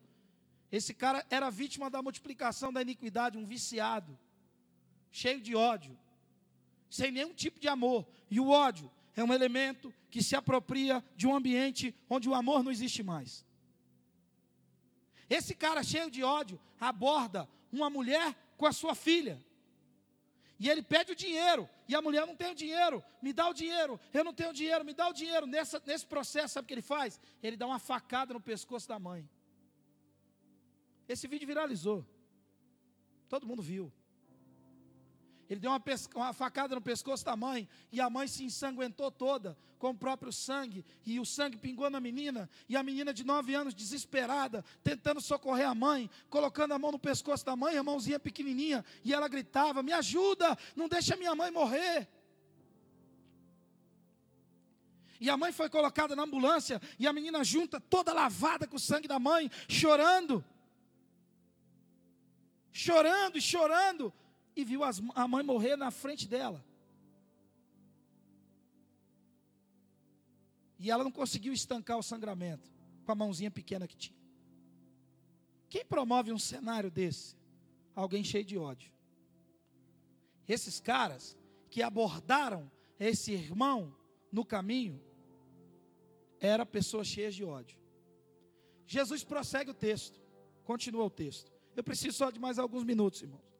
Esse 0.71 0.93
cara 0.93 1.25
era 1.29 1.49
vítima 1.49 1.89
da 1.89 2.01
multiplicação 2.01 2.73
da 2.73 2.82
iniquidade, 2.82 3.38
um 3.38 3.45
viciado, 3.45 4.17
cheio 5.12 5.39
de 5.39 5.56
ódio 5.56 5.97
sem 6.93 7.12
nenhum 7.12 7.34
tipo 7.34 7.60
de 7.60 7.67
amor. 7.67 8.06
E 8.29 8.39
o 8.39 8.49
ódio 8.49 8.91
é 9.15 9.23
um 9.23 9.34
elemento 9.34 9.91
que 10.12 10.21
se 10.21 10.36
apropria 10.36 11.03
de 11.15 11.25
um 11.25 11.36
ambiente 11.36 11.95
onde 12.08 12.29
o 12.29 12.36
amor 12.36 12.62
não 12.63 12.71
existe 12.71 13.01
mais. 13.01 13.43
Esse 15.29 15.55
cara 15.55 15.83
cheio 15.83 16.09
de 16.12 16.23
ódio 16.23 16.59
aborda 16.79 17.47
uma 17.71 17.89
mulher 17.89 18.36
com 18.57 18.65
a 18.65 18.71
sua 18.71 18.95
filha. 18.95 19.43
E 20.59 20.69
ele 20.69 20.81
pede 20.81 21.12
o 21.12 21.15
dinheiro. 21.15 21.69
E 21.88 21.95
a 21.95 22.01
mulher 22.01 22.25
não 22.25 22.36
tem 22.36 22.51
o 22.51 22.55
dinheiro. 22.55 23.03
Me 23.21 23.33
dá 23.33 23.49
o 23.49 23.53
dinheiro. 23.53 23.99
Eu 24.13 24.23
não 24.23 24.33
tenho 24.33 24.53
dinheiro. 24.53 24.86
Me 24.86 24.93
dá 24.93 25.09
o 25.09 25.13
dinheiro. 25.13 25.45
Nessa, 25.45 25.81
nesse 25.86 26.05
processo, 26.05 26.53
sabe 26.53 26.65
o 26.65 26.67
que 26.67 26.73
ele 26.73 26.81
faz? 26.81 27.19
Ele 27.41 27.57
dá 27.57 27.65
uma 27.65 27.79
facada 27.79 28.33
no 28.33 28.39
pescoço 28.39 28.88
da 28.88 28.99
mãe. 28.99 29.29
Esse 31.07 31.27
vídeo 31.27 31.47
viralizou. 31.47 32.05
Todo 33.27 33.47
mundo 33.47 33.62
viu. 33.62 33.91
Ele 35.53 35.59
deu 35.59 35.69
uma, 35.69 35.81
uma, 36.15 36.33
facada 36.33 36.73
no 36.73 36.81
pescoço 36.81 37.23
da 37.23 37.35
mãe 37.35 37.69
e 37.91 38.01
a 38.01 38.09
mãe 38.09 38.27
se 38.27 38.43
ensanguentou 38.43 39.11
toda 39.11 39.55
com 39.77 39.91
o 39.91 39.95
próprio 39.95 40.33
sangue 40.33 40.83
e 41.05 41.19
o 41.19 41.25
sangue 41.25 41.57
pingou 41.57 41.91
na 41.91 41.99
menina 41.99 42.49
e 42.67 42.75
a 42.75 42.81
menina 42.81 43.13
de 43.13 43.23
nove 43.23 43.53
anos 43.53 43.75
desesperada 43.75 44.65
tentando 44.83 45.21
socorrer 45.21 45.69
a 45.69 45.75
mãe, 45.75 46.09
colocando 46.27 46.73
a 46.73 46.79
mão 46.79 46.91
no 46.91 46.97
pescoço 46.97 47.45
da 47.45 47.55
mãe, 47.55 47.77
a 47.77 47.83
mãozinha 47.83 48.19
pequenininha 48.19 48.83
e 49.03 49.13
ela 49.13 49.27
gritava: 49.27 49.83
"Me 49.83 49.93
ajuda, 49.93 50.57
não 50.75 50.89
deixa 50.89 51.15
minha 51.15 51.35
mãe 51.35 51.51
morrer". 51.51 52.07
E 55.19 55.29
a 55.29 55.37
mãe 55.37 55.51
foi 55.51 55.69
colocada 55.69 56.15
na 56.15 56.23
ambulância 56.23 56.81
e 56.97 57.05
a 57.05 57.13
menina 57.13 57.43
junta 57.43 57.79
toda 57.79 58.11
lavada 58.11 58.65
com 58.65 58.77
o 58.77 58.79
sangue 58.79 59.07
da 59.07 59.19
mãe, 59.19 59.51
chorando. 59.67 60.43
Chorando 62.71 63.37
e 63.37 63.41
chorando 63.41 64.11
e 64.55 64.63
viu 64.63 64.83
as, 64.83 65.01
a 65.15 65.27
mãe 65.27 65.43
morrer 65.43 65.75
na 65.75 65.91
frente 65.91 66.27
dela. 66.27 66.63
E 70.77 70.91
ela 70.91 71.03
não 71.03 71.11
conseguiu 71.11 71.53
estancar 71.53 71.97
o 71.97 72.03
sangramento 72.03 72.69
com 73.05 73.11
a 73.11 73.15
mãozinha 73.15 73.49
pequena 73.49 73.87
que 73.87 73.95
tinha. 73.95 74.19
Quem 75.69 75.85
promove 75.85 76.31
um 76.31 76.37
cenário 76.37 76.91
desse? 76.91 77.35
Alguém 77.95 78.23
cheio 78.23 78.45
de 78.45 78.57
ódio. 78.57 78.91
Esses 80.47 80.80
caras 80.80 81.38
que 81.69 81.82
abordaram 81.82 82.69
esse 82.99 83.32
irmão 83.32 83.95
no 84.32 84.45
caminho 84.45 85.01
eram 86.39 86.65
pessoas 86.65 87.07
cheias 87.07 87.34
de 87.34 87.43
ódio. 87.43 87.78
Jesus 88.86 89.23
prossegue 89.23 89.71
o 89.71 89.73
texto, 89.73 90.21
continua 90.63 91.05
o 91.05 91.09
texto. 91.09 91.51
Eu 91.75 91.84
preciso 91.84 92.17
só 92.17 92.30
de 92.30 92.39
mais 92.39 92.59
alguns 92.59 92.84
minutos, 92.84 93.21
irmãos. 93.21 93.53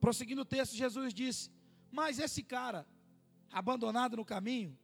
Prosseguindo 0.00 0.42
o 0.42 0.44
texto, 0.44 0.74
Jesus 0.74 1.12
disse: 1.12 1.50
Mas 1.90 2.18
esse 2.18 2.42
cara, 2.42 2.86
abandonado 3.50 4.16
no 4.16 4.24
caminho, 4.24 4.76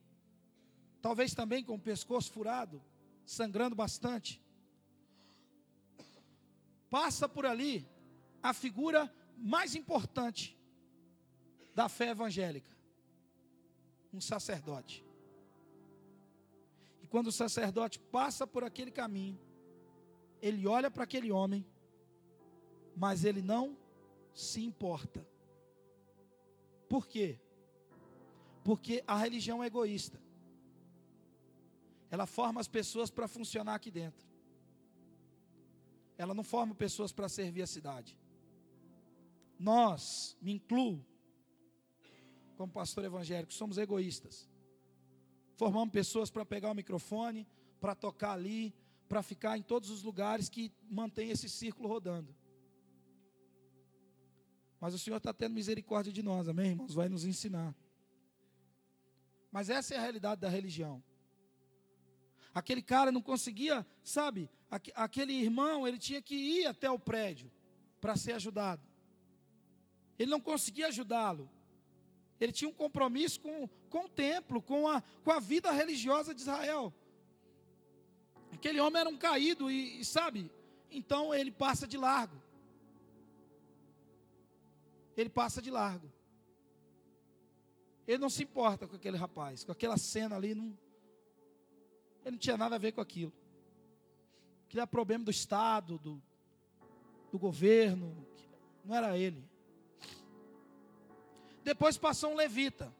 talvez 1.01 1.35
também 1.35 1.65
com 1.65 1.75
o 1.75 1.81
pescoço 1.81 2.33
furado, 2.33 2.83
sangrando 3.25 3.75
bastante, 3.75 4.41
passa 6.89 7.29
por 7.29 7.47
ali 7.47 7.87
a 8.43 8.53
figura 8.53 9.13
mais 9.37 9.75
importante 9.75 10.59
da 11.75 11.89
fé 11.89 12.11
evangélica: 12.11 12.71
um 14.13 14.21
sacerdote. 14.21 15.05
E 17.03 17.07
quando 17.07 17.29
o 17.29 17.33
sacerdote 17.33 17.99
passa 17.99 18.47
por 18.47 18.65
aquele 18.65 18.91
caminho, 18.91 19.39
ele 20.41 20.67
olha 20.67 20.91
para 20.91 21.05
aquele 21.05 21.31
homem, 21.31 21.65
mas 22.97 23.25
ele 23.25 23.43
não 23.43 23.77
se 24.35 24.63
importa. 24.65 25.27
Por 26.89 27.07
quê? 27.07 27.41
Porque 28.65 29.03
a 29.07 29.17
religião 29.17 29.63
é 29.63 29.67
egoísta. 29.67 30.21
Ela 32.11 32.27
forma 32.27 32.61
as 32.61 32.69
pessoas 32.69 33.11
para 33.11 33.27
funcionar 33.27 33.75
aqui 33.75 33.91
dentro. 33.91 34.31
ela 36.19 36.35
não 36.35 36.45
forma 36.45 36.73
pessoas 36.75 37.11
para 37.11 37.29
servir 37.29 37.63
a 37.63 37.67
cidade. 37.67 38.17
Nós, 39.59 40.37
me 40.41 40.53
incluo, 40.53 41.05
como 42.57 42.73
pastor 42.73 43.05
evangélico, 43.05 43.53
somos 43.53 43.77
egoístas. 43.77 44.49
Formamos 45.57 45.91
pessoas 45.93 46.31
para 46.31 46.45
pegar 46.45 46.71
o 46.71 46.75
microfone, 46.75 47.49
para 47.81 47.95
tocar 47.95 48.33
ali, 48.33 48.73
para 49.09 49.23
ficar 49.23 49.59
em 49.59 49.63
todos 49.63 49.91
os 49.91 50.03
lugares 50.03 50.49
que 50.49 50.73
mantém 50.89 51.31
esse 51.31 51.49
círculo 51.49 51.89
rodando. 51.89 52.35
Mas 54.83 54.95
o 54.95 54.99
Senhor 54.99 55.19
está 55.19 55.33
tendo 55.33 55.53
misericórdia 55.53 56.13
de 56.13 56.25
nós, 56.25 56.49
amém, 56.49 56.71
irmãos? 56.71 56.93
Vai 56.93 57.09
nos 57.09 57.25
ensinar. 57.25 57.73
Mas 59.49 59.71
essa 59.71 59.95
é 59.95 59.97
a 59.97 60.01
realidade 60.01 60.41
da 60.41 60.49
religião. 60.49 61.01
Aquele 62.53 62.83
cara 62.83 63.13
não 63.13 63.23
conseguia, 63.23 63.87
sabe? 64.03 64.51
Aquele 64.97 65.35
irmão, 65.35 65.87
ele 65.87 65.99
tinha 65.99 66.21
que 66.21 66.35
ir 66.35 66.67
até 66.67 66.91
o 66.91 66.99
prédio 66.99 67.49
para 68.01 68.17
ser 68.17 68.33
ajudado. 68.33 68.83
Ele 70.19 70.33
não 70.33 70.41
conseguia 70.41 70.89
ajudá-lo. 70.89 71.49
Ele 72.41 72.51
tinha 72.51 72.69
um 72.69 72.75
compromisso 72.75 73.39
com, 73.39 73.69
com 73.89 74.07
o 74.07 74.09
templo, 74.09 74.61
com 74.61 74.89
a, 74.89 75.01
com 75.23 75.31
a 75.31 75.39
vida 75.39 75.71
religiosa 75.71 76.35
de 76.35 76.41
Israel. 76.41 76.93
Aquele 78.51 78.81
homem 78.81 79.01
era 79.01 79.09
um 79.09 79.17
caído 79.17 79.71
e, 79.71 80.01
e 80.01 80.05
sabe? 80.05 80.51
Então 80.91 81.33
ele 81.33 81.53
passa 81.53 81.87
de 81.87 81.97
largo. 81.97 82.42
Ele 85.17 85.29
passa 85.29 85.61
de 85.61 85.71
largo. 85.71 86.11
Ele 88.07 88.19
não 88.19 88.31
se 88.31 88.43
importa 88.43 88.87
com 88.87 88.97
aquele 88.97 89.17
rapaz, 89.17 89.65
com 89.65 89.73
aquela 89.73 89.97
cena 89.97 90.37
ali. 90.37 90.55
Não, 90.55 90.77
ele 92.25 92.33
não 92.33 92.39
tinha 92.39 92.57
nada 92.57 92.77
a 92.77 92.79
ver 92.79 92.93
com 92.93 93.01
aquilo. 93.01 93.33
Aquilo 94.67 94.81
era 94.81 94.87
problema 94.87 95.25
do 95.25 95.31
Estado, 95.31 95.99
do, 95.99 96.23
do 97.31 97.39
governo. 97.39 98.27
Não 98.85 98.95
era 98.95 99.17
ele. 99.17 99.45
Depois 101.63 101.97
passou 101.97 102.33
um 102.33 102.37
levita. 102.37 102.93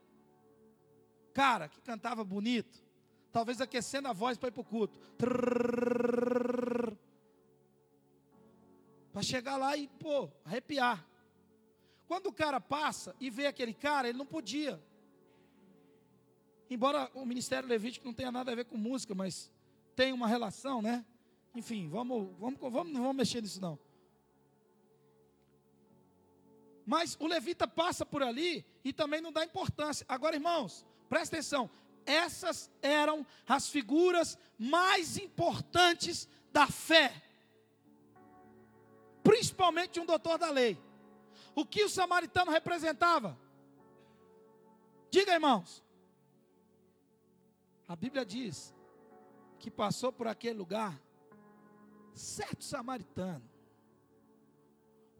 Cara, 1.33 1.69
que 1.69 1.81
cantava 1.81 2.23
bonito. 2.23 2.83
Talvez 3.33 3.61
aquecendo 3.61 4.09
a 4.09 4.13
voz 4.13 4.37
para 4.39 4.49
ir 4.49 4.53
para 4.53 4.61
o 4.61 4.65
culto. 4.65 4.99
Para 9.13 9.23
chegar 9.23 9.57
lá 9.57 9.77
e, 9.77 9.89
pô, 9.89 10.31
arrepiar. 10.45 11.05
Quando 12.13 12.27
o 12.27 12.33
cara 12.35 12.61
passa 12.61 13.17
e 13.19 13.31
vê 13.31 13.47
aquele 13.47 13.73
cara, 13.73 14.07
ele 14.07 14.19
não 14.19 14.27
podia. 14.27 14.79
Embora 16.69 17.11
o 17.15 17.25
ministério 17.25 17.67
levítico 17.67 18.05
não 18.05 18.13
tenha 18.13 18.31
nada 18.31 18.53
a 18.53 18.55
ver 18.55 18.67
com 18.67 18.77
música, 18.77 19.15
mas 19.15 19.51
tem 19.97 20.13
uma 20.13 20.29
relação, 20.29 20.83
né? 20.83 21.07
Enfim, 21.55 21.89
vamos, 21.89 22.29
vamos, 22.39 22.61
vamos, 22.61 22.93
não 22.93 23.01
vamos 23.01 23.17
mexer 23.17 23.41
nisso 23.41 23.63
não. 23.63 23.79
Mas 26.85 27.17
o 27.19 27.27
levita 27.27 27.67
passa 27.67 28.05
por 28.05 28.23
ali 28.23 28.63
e 28.85 28.93
também 28.93 29.23
não 29.23 29.33
dá 29.33 29.43
importância. 29.43 30.05
Agora, 30.07 30.37
irmãos, 30.37 30.85
presta 31.09 31.37
atenção. 31.37 31.71
Essas 32.05 32.71
eram 32.83 33.27
as 33.49 33.71
figuras 33.71 34.37
mais 34.59 35.17
importantes 35.17 36.29
da 36.53 36.67
fé. 36.67 37.23
Principalmente 39.25 39.99
um 39.99 40.05
doutor 40.05 40.37
da 40.37 40.51
lei. 40.51 40.79
O 41.55 41.67
que 41.67 41.85
o 41.85 41.89
samaritano 41.89 42.51
representava? 42.51 43.39
Diga, 45.11 45.33
irmãos. 45.33 45.85
A 47.87 47.95
Bíblia 47.95 48.25
diz 48.25 48.75
que 49.59 49.71
passou 49.71 50.11
por 50.13 50.27
aquele 50.27 50.59
lugar 50.59 50.99
certo 52.15 52.65
samaritano. 52.65 53.49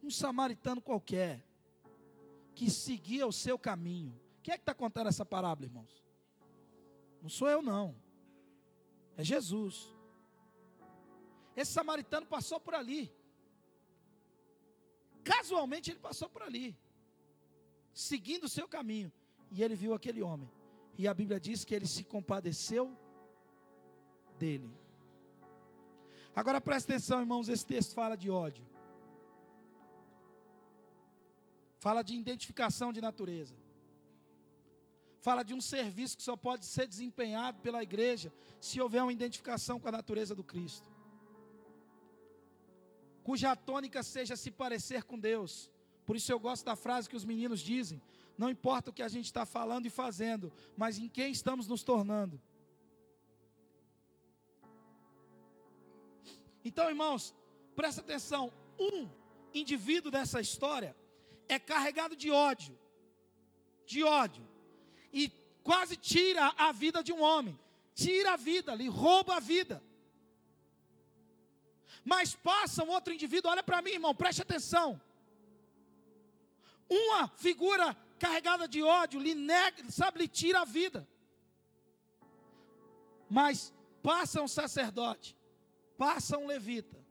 Um 0.03 0.11
samaritano 0.11 0.81
qualquer 0.81 1.45
que 2.55 2.71
seguia 2.71 3.27
o 3.27 3.33
seu 3.33 3.59
caminho. 3.59 4.19
Quem 4.43 4.55
é 4.55 4.57
que 4.57 4.63
está 4.63 4.75
contando 4.75 5.09
essa 5.09 5.25
parábola, 5.25 5.67
irmãos? 5.67 6.03
Não 7.21 7.29
sou 7.29 7.49
eu, 7.49 7.63
não. 7.63 7.95
É 9.17 9.23
Jesus. 9.23 9.95
Esse 11.55 11.73
samaritano 11.73 12.27
passou 12.27 12.59
por 12.59 12.75
ali. 12.75 13.13
Casualmente 15.25 15.91
ele 15.91 16.01
passou 16.01 16.29
por 16.29 16.43
ali, 16.43 16.77
seguindo 17.93 18.45
o 18.45 18.49
seu 18.49 18.67
caminho. 18.67 19.13
E 19.51 19.63
ele 19.63 19.75
viu 19.75 19.95
aquele 19.95 20.23
homem. 20.23 20.51
E 20.97 21.07
a 21.07 21.15
Bíblia 21.15 21.39
diz 21.39 21.65
que 21.65 21.75
ele 21.75 21.87
se 21.87 22.05
compadeceu 22.05 22.97
dele. 24.39 24.71
Agora 26.35 26.61
presta 26.61 26.93
atenção, 26.93 27.21
irmãos, 27.21 27.49
esse 27.49 27.67
texto 27.67 27.95
fala 27.95 28.17
de 28.17 28.31
ódio. 28.31 28.65
Fala 31.79 32.03
de 32.03 32.15
identificação 32.15 32.93
de 32.93 33.01
natureza. 33.01 33.55
Fala 35.21 35.43
de 35.43 35.55
um 35.55 35.61
serviço 35.61 36.17
que 36.17 36.23
só 36.23 36.37
pode 36.37 36.67
ser 36.67 36.87
desempenhado 36.87 37.61
pela 37.61 37.83
igreja 37.83 38.33
se 38.61 38.81
houver 38.81 39.03
uma 39.03 39.13
identificação 39.13 39.79
com 39.79 39.89
a 39.89 39.93
natureza 39.93 40.35
do 40.35 40.43
Cristo. 40.43 40.92
Cuja 43.23 43.55
tônica 43.55 44.03
seja 44.03 44.37
se 44.37 44.51
parecer 44.51 45.05
com 45.05 45.19
Deus. 45.19 45.71
Por 46.05 46.17
isso 46.17 46.33
eu 46.33 46.39
gosto 46.39 46.65
da 46.65 46.75
frase 46.75 47.09
que 47.09 47.17
os 47.17 47.25
meninos 47.25 47.61
dizem: 47.61 48.03
não 48.37 48.51
importa 48.51 48.91
o 48.91 48.93
que 48.93 49.03
a 49.03 49.09
gente 49.09 49.27
está 49.27 49.47
falando 49.47 49.87
e 49.87 49.91
fazendo, 49.91 50.53
mas 50.77 50.99
em 50.99 51.09
quem 51.09 51.31
estamos 51.31 51.67
nos 51.69 51.83
tornando. 51.83 52.41
Então, 56.65 56.89
irmãos, 56.89 57.35
presta 57.77 58.01
atenção: 58.01 58.53
um 58.79 59.09
indivíduo 59.55 60.11
dessa 60.11 60.41
história 60.41 60.97
é 61.49 61.59
carregado 61.59 62.17
de 62.17 62.31
ódio, 62.31 62.77
de 63.87 64.03
ódio, 64.03 64.47
e 65.13 65.31
quase 65.63 65.97
tira 65.97 66.53
a 66.57 66.73
vida 66.73 67.03
de 67.03 67.13
um 67.13 67.23
homem, 67.23 67.59
tira 67.95 68.33
a 68.33 68.37
vida, 68.37 68.75
lhe 68.75 68.89
rouba 68.89 69.37
a 69.37 69.41
vida. 69.41 69.83
Mas 72.05 72.35
passa 72.35 72.85
um 72.85 72.91
outro 72.91 73.13
indivíduo, 73.13 73.51
olha 73.51 73.63
para 73.63 73.81
mim, 73.81 73.91
irmão, 73.91 74.15
preste 74.15 74.43
atenção. 74.43 75.01
Uma 76.89 77.29
figura 77.29 77.97
carregada 78.19 78.69
de 78.69 78.83
ódio 78.83 79.21
lhe 79.21 79.35
nega, 79.35 79.91
sabe, 79.91 80.21
lhe 80.21 80.29
tira 80.29 80.61
a 80.61 80.65
vida. 80.65 81.09
Mas 83.29 83.73
passa 84.03 84.43
um 84.43 84.49
sacerdote, 84.49 85.37
passa 85.97 86.37
um 86.37 86.47
levita, 86.47 87.03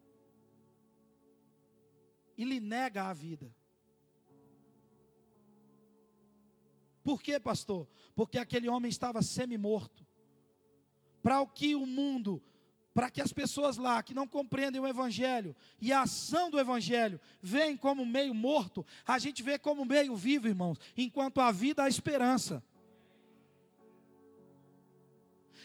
e 2.37 2.43
lhe 2.43 2.59
nega 2.59 3.05
a 3.05 3.13
vida. 3.13 3.53
Por 7.03 7.21
quê, 7.21 7.39
pastor? 7.39 7.87
Porque 8.15 8.37
aquele 8.37 8.69
homem 8.69 8.89
estava 8.89 9.21
semi-morto. 9.21 10.05
Para 11.23 11.41
o 11.41 11.47
que 11.47 11.75
o 11.75 11.85
mundo, 11.85 12.41
para 12.93 13.09
que 13.09 13.21
as 13.21 13.31
pessoas 13.31 13.77
lá 13.77 14.01
que 14.03 14.13
não 14.13 14.27
compreendem 14.27 14.81
o 14.81 14.87
Evangelho 14.87 15.55
e 15.79 15.93
a 15.93 16.01
ação 16.01 16.49
do 16.49 16.59
Evangelho 16.59 17.19
veem 17.41 17.77
como 17.77 18.05
meio 18.05 18.33
morto, 18.33 18.85
a 19.05 19.17
gente 19.17 19.41
vê 19.41 19.57
como 19.57 19.85
meio 19.85 20.15
vivo, 20.15 20.47
irmãos, 20.47 20.77
enquanto 20.97 21.39
a 21.39 21.51
vida 21.51 21.83
há 21.83 21.87
esperança. 21.87 22.63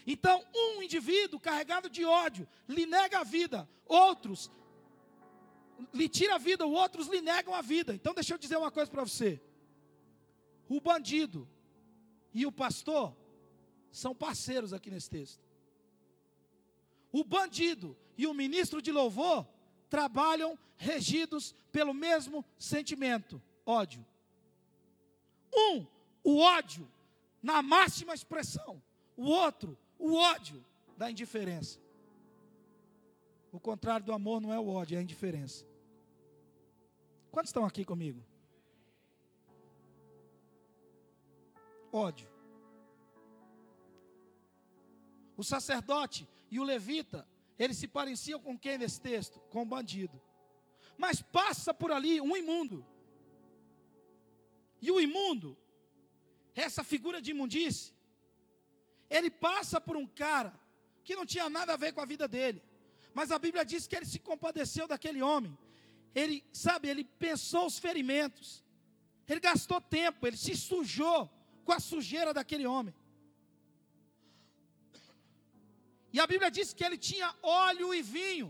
Então, 0.07 0.45
um 0.55 0.83
indivíduo 0.83 1.41
carregado 1.41 1.91
de 1.91 2.05
ódio 2.05 2.47
lhe 2.68 2.87
nega 2.87 3.18
a 3.18 3.24
vida, 3.24 3.68
outros 3.87 4.51
lhe 5.93 6.09
tira 6.09 6.37
a 6.37 6.39
vida, 6.39 6.64
outros 6.64 7.09
lhe 7.09 7.20
negam 7.20 7.55
a 7.55 7.61
vida. 7.61 7.93
Então, 7.93 8.14
deixa 8.14 8.35
eu 8.35 8.39
dizer 8.39 8.57
uma 8.57 8.70
coisa 8.70 8.91
para 8.91 9.03
você 9.03 9.41
o 10.68 10.81
bandido 10.81 11.49
e 12.35 12.45
o 12.45 12.53
pastor 12.53 13.16
são 13.91 14.14
parceiros 14.14 14.72
aqui 14.72 14.91
nesse 14.91 15.09
texto. 15.09 15.45
O 17.12 17.24
bandido 17.24 17.96
e 18.16 18.26
o 18.26 18.34
ministro 18.34 18.80
de 18.82 18.92
louvor 18.92 19.46
trabalham 19.88 20.59
regidos 20.76 21.54
pelo 21.72 21.94
mesmo 21.94 22.44
sentimento, 22.59 23.40
ódio. 23.64 24.04
Um, 25.54 25.86
o 26.22 26.38
ódio 26.38 26.90
na 27.42 27.62
máxima 27.62 28.14
expressão. 28.14 28.82
O 29.16 29.24
outro, 29.24 29.78
o 29.98 30.14
ódio 30.14 30.64
da 30.96 31.11
indiferença. 31.11 31.78
O 33.50 33.59
contrário 33.59 34.04
do 34.04 34.12
amor 34.12 34.40
não 34.40 34.52
é 34.52 34.59
o 34.59 34.68
ódio, 34.68 34.96
é 34.96 34.98
a 34.98 35.02
indiferença. 35.02 35.64
Quantos 37.30 37.50
estão 37.50 37.64
aqui 37.64 37.84
comigo? 37.84 38.22
ódio. 41.96 42.28
O 45.36 45.42
sacerdote 45.42 46.28
e 46.57 46.61
o 46.61 46.64
levita, 46.64 47.26
eles 47.59 47.76
se 47.76 47.86
pareciam 47.86 48.40
com 48.40 48.59
quem 48.59 48.78
nesse 48.78 49.00
texto? 49.00 49.38
Com 49.50 49.62
o 49.62 49.70
bandido. 49.74 50.20
Mas 50.96 51.20
passa 51.20 51.72
por 51.74 51.90
ali 51.92 52.20
um 52.20 52.36
imundo. 52.36 52.84
E 54.80 54.90
o 54.90 54.98
imundo, 55.00 55.57
essa 56.54 56.82
figura 56.82 57.20
de 57.20 57.30
imundície, 57.30 57.92
ele 59.09 59.30
passa 59.30 59.80
por 59.80 59.96
um 59.96 60.07
cara 60.07 60.52
que 61.04 61.14
não 61.14 61.26
tinha 61.26 61.48
nada 61.48 61.74
a 61.74 61.76
ver 61.76 61.92
com 61.92 62.00
a 62.00 62.07
vida 62.07 62.26
dele. 62.26 62.62
Mas 63.12 63.30
a 63.30 63.38
Bíblia 63.38 63.64
diz 63.64 63.86
que 63.86 63.96
ele 63.96 64.07
se 64.07 64.18
compadeceu 64.18 64.86
daquele 64.88 65.22
homem. 65.22 65.57
Ele, 66.14 66.42
sabe, 66.52 66.88
ele 66.88 67.04
pensou 67.04 67.66
os 67.66 67.78
ferimentos. 67.78 68.64
Ele 69.28 69.40
gastou 69.40 69.80
tempo, 69.80 70.26
ele 70.26 70.36
se 70.36 70.57
sujou 70.57 71.30
com 71.64 71.72
a 71.72 71.80
sujeira 71.80 72.32
daquele 72.32 72.66
homem. 72.66 72.94
E 76.16 76.20
a 76.24 76.26
Bíblia 76.26 76.50
diz 76.50 76.72
que 76.72 76.82
ele 76.82 76.96
tinha 76.96 77.28
óleo 77.42 77.88
e 77.94 78.00
vinho. 78.00 78.48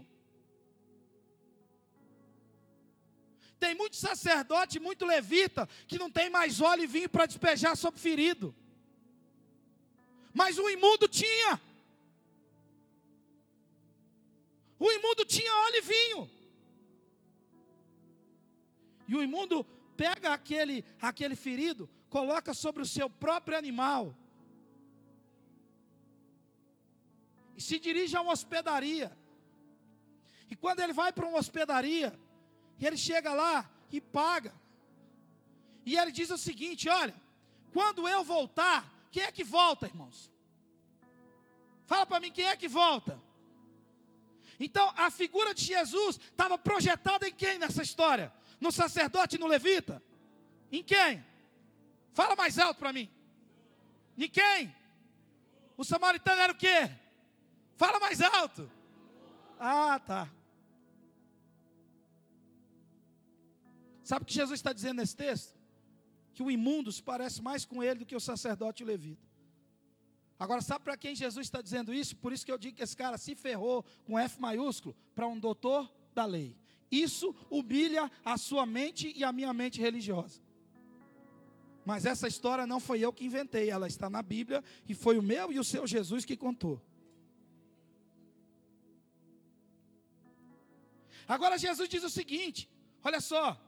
Tem 3.58 3.74
muito 3.74 3.96
sacerdote, 3.96 4.78
muito 4.78 5.04
levita, 5.04 5.68
que 5.88 5.98
não 5.98 6.08
tem 6.08 6.30
mais 6.30 6.60
óleo 6.60 6.84
e 6.84 6.86
vinho 6.86 7.08
para 7.08 7.26
despejar 7.26 7.76
sobre 7.76 7.98
ferido. 7.98 8.54
Mas 10.32 10.58
o 10.58 10.70
imundo 10.70 11.08
tinha. 11.08 11.60
O 14.78 14.88
imundo 14.92 15.24
tinha 15.24 15.52
óleo 15.66 15.78
e 15.78 15.86
vinho. 15.94 16.30
E 19.08 19.16
o 19.16 19.22
imundo 19.24 19.64
pega 19.96 20.32
aquele, 20.32 20.84
aquele 21.00 21.34
ferido, 21.34 21.90
coloca 22.08 22.54
sobre 22.54 22.80
o 22.84 22.86
seu 22.86 23.10
próprio 23.10 23.58
animal. 23.58 24.16
E 27.56 27.60
se 27.60 27.78
dirige 27.78 28.16
a 28.16 28.20
uma 28.20 28.32
hospedaria. 28.32 29.16
E 30.50 30.54
quando 30.54 30.80
ele 30.80 30.92
vai 30.92 31.12
para 31.12 31.26
uma 31.26 31.38
hospedaria, 31.38 32.18
ele 32.80 32.96
chega 32.96 33.32
lá 33.32 33.68
e 33.90 34.00
paga. 34.00 34.54
E 35.84 35.96
ele 35.96 36.12
diz 36.12 36.30
o 36.30 36.38
seguinte: 36.38 36.88
olha, 36.88 37.14
quando 37.72 38.08
eu 38.08 38.22
voltar, 38.22 38.92
quem 39.10 39.22
é 39.22 39.32
que 39.32 39.44
volta, 39.44 39.86
irmãos? 39.86 40.30
Fala 41.86 42.04
para 42.04 42.20
mim, 42.20 42.32
quem 42.32 42.44
é 42.44 42.56
que 42.56 42.68
volta? 42.68 43.20
Então, 44.58 44.92
a 44.96 45.10
figura 45.10 45.54
de 45.54 45.64
Jesus 45.64 46.16
estava 46.16 46.58
projetada 46.58 47.28
em 47.28 47.32
quem 47.32 47.58
nessa 47.58 47.82
história? 47.82 48.32
No 48.60 48.72
sacerdote 48.72 49.36
e 49.36 49.38
no 49.38 49.46
levita? 49.46 50.02
Em 50.72 50.82
quem? 50.82 51.24
Fala 52.12 52.34
mais 52.34 52.58
alto 52.58 52.78
para 52.78 52.92
mim. 52.92 53.10
Em 54.16 54.28
quem? 54.28 54.74
O 55.76 55.84
samaritano 55.84 56.40
era 56.40 56.52
o 56.52 56.56
quê? 56.56 56.90
Fala 57.76 58.00
mais 58.00 58.20
alto. 58.20 58.70
Ah, 59.58 59.98
tá. 59.98 60.30
Sabe 64.02 64.22
o 64.22 64.26
que 64.26 64.34
Jesus 64.34 64.58
está 64.58 64.72
dizendo 64.72 64.98
nesse 64.98 65.16
texto? 65.16 65.58
Que 66.32 66.42
o 66.42 66.50
imundo 66.50 66.92
se 66.92 67.02
parece 67.02 67.42
mais 67.42 67.64
com 67.64 67.82
ele 67.82 68.00
do 68.00 68.06
que 68.06 68.14
o 68.14 68.20
sacerdote 68.20 68.82
e 68.82 68.84
o 68.84 68.86
levita. 68.86 69.26
Agora, 70.38 70.60
sabe 70.60 70.84
para 70.84 70.96
quem 70.96 71.14
Jesus 71.14 71.46
está 71.46 71.62
dizendo 71.62 71.92
isso? 71.94 72.14
Por 72.16 72.32
isso 72.32 72.44
que 72.44 72.52
eu 72.52 72.58
digo 72.58 72.76
que 72.76 72.82
esse 72.82 72.96
cara 72.96 73.16
se 73.16 73.34
ferrou 73.34 73.84
com 74.04 74.18
F 74.18 74.40
maiúsculo 74.40 74.94
para 75.14 75.26
um 75.26 75.38
doutor 75.38 75.90
da 76.14 76.24
lei. 76.24 76.56
Isso 76.90 77.34
humilha 77.50 78.10
a 78.24 78.36
sua 78.36 78.64
mente 78.66 79.12
e 79.16 79.24
a 79.24 79.32
minha 79.32 79.52
mente 79.52 79.80
religiosa. 79.80 80.40
Mas 81.84 82.04
essa 82.04 82.28
história 82.28 82.66
não 82.66 82.80
foi 82.80 83.00
eu 83.00 83.12
que 83.12 83.24
inventei, 83.24 83.70
ela 83.70 83.86
está 83.86 84.10
na 84.10 84.22
Bíblia 84.22 84.62
e 84.88 84.94
foi 84.94 85.18
o 85.18 85.22
meu 85.22 85.52
e 85.52 85.58
o 85.58 85.64
seu 85.64 85.86
Jesus 85.86 86.24
que 86.24 86.36
contou. 86.36 86.80
Agora 91.28 91.58
Jesus 91.58 91.88
diz 91.88 92.02
o 92.04 92.10
seguinte: 92.10 92.68
olha 93.02 93.20
só, 93.20 93.60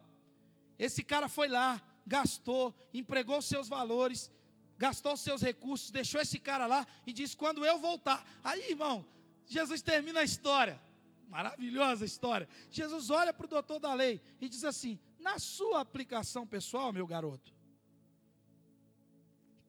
esse 0.79 1.03
cara 1.03 1.29
foi 1.29 1.49
lá, 1.49 1.83
gastou, 2.07 2.75
empregou 2.95 3.43
seus 3.43 3.69
valores, 3.69 4.31
gastou 4.77 5.17
seus 5.17 5.43
recursos, 5.43 5.91
deixou 5.91 6.21
esse 6.21 6.39
cara 6.39 6.67
lá 6.67 6.87
e 7.07 7.13
disse: 7.13 7.37
quando 7.37 7.65
eu 7.65 7.79
voltar. 7.79 8.25
Aí, 8.43 8.71
irmão, 8.71 9.05
Jesus 9.47 9.83
termina 9.83 10.21
a 10.21 10.25
história. 10.25 10.81
Maravilhosa 11.29 12.07
história. 12.07 12.49
Jesus 12.71 13.11
olha 13.11 13.35
para 13.35 13.45
o 13.45 13.49
doutor 13.49 13.79
da 13.79 13.93
lei 13.93 14.21
e 14.41 14.49
diz 14.49 14.65
assim: 14.65 14.99
na 15.19 15.39
sua 15.39 15.81
aplicação 15.81 16.47
pessoal, 16.47 16.93
meu 16.93 17.07
garoto, 17.07 17.53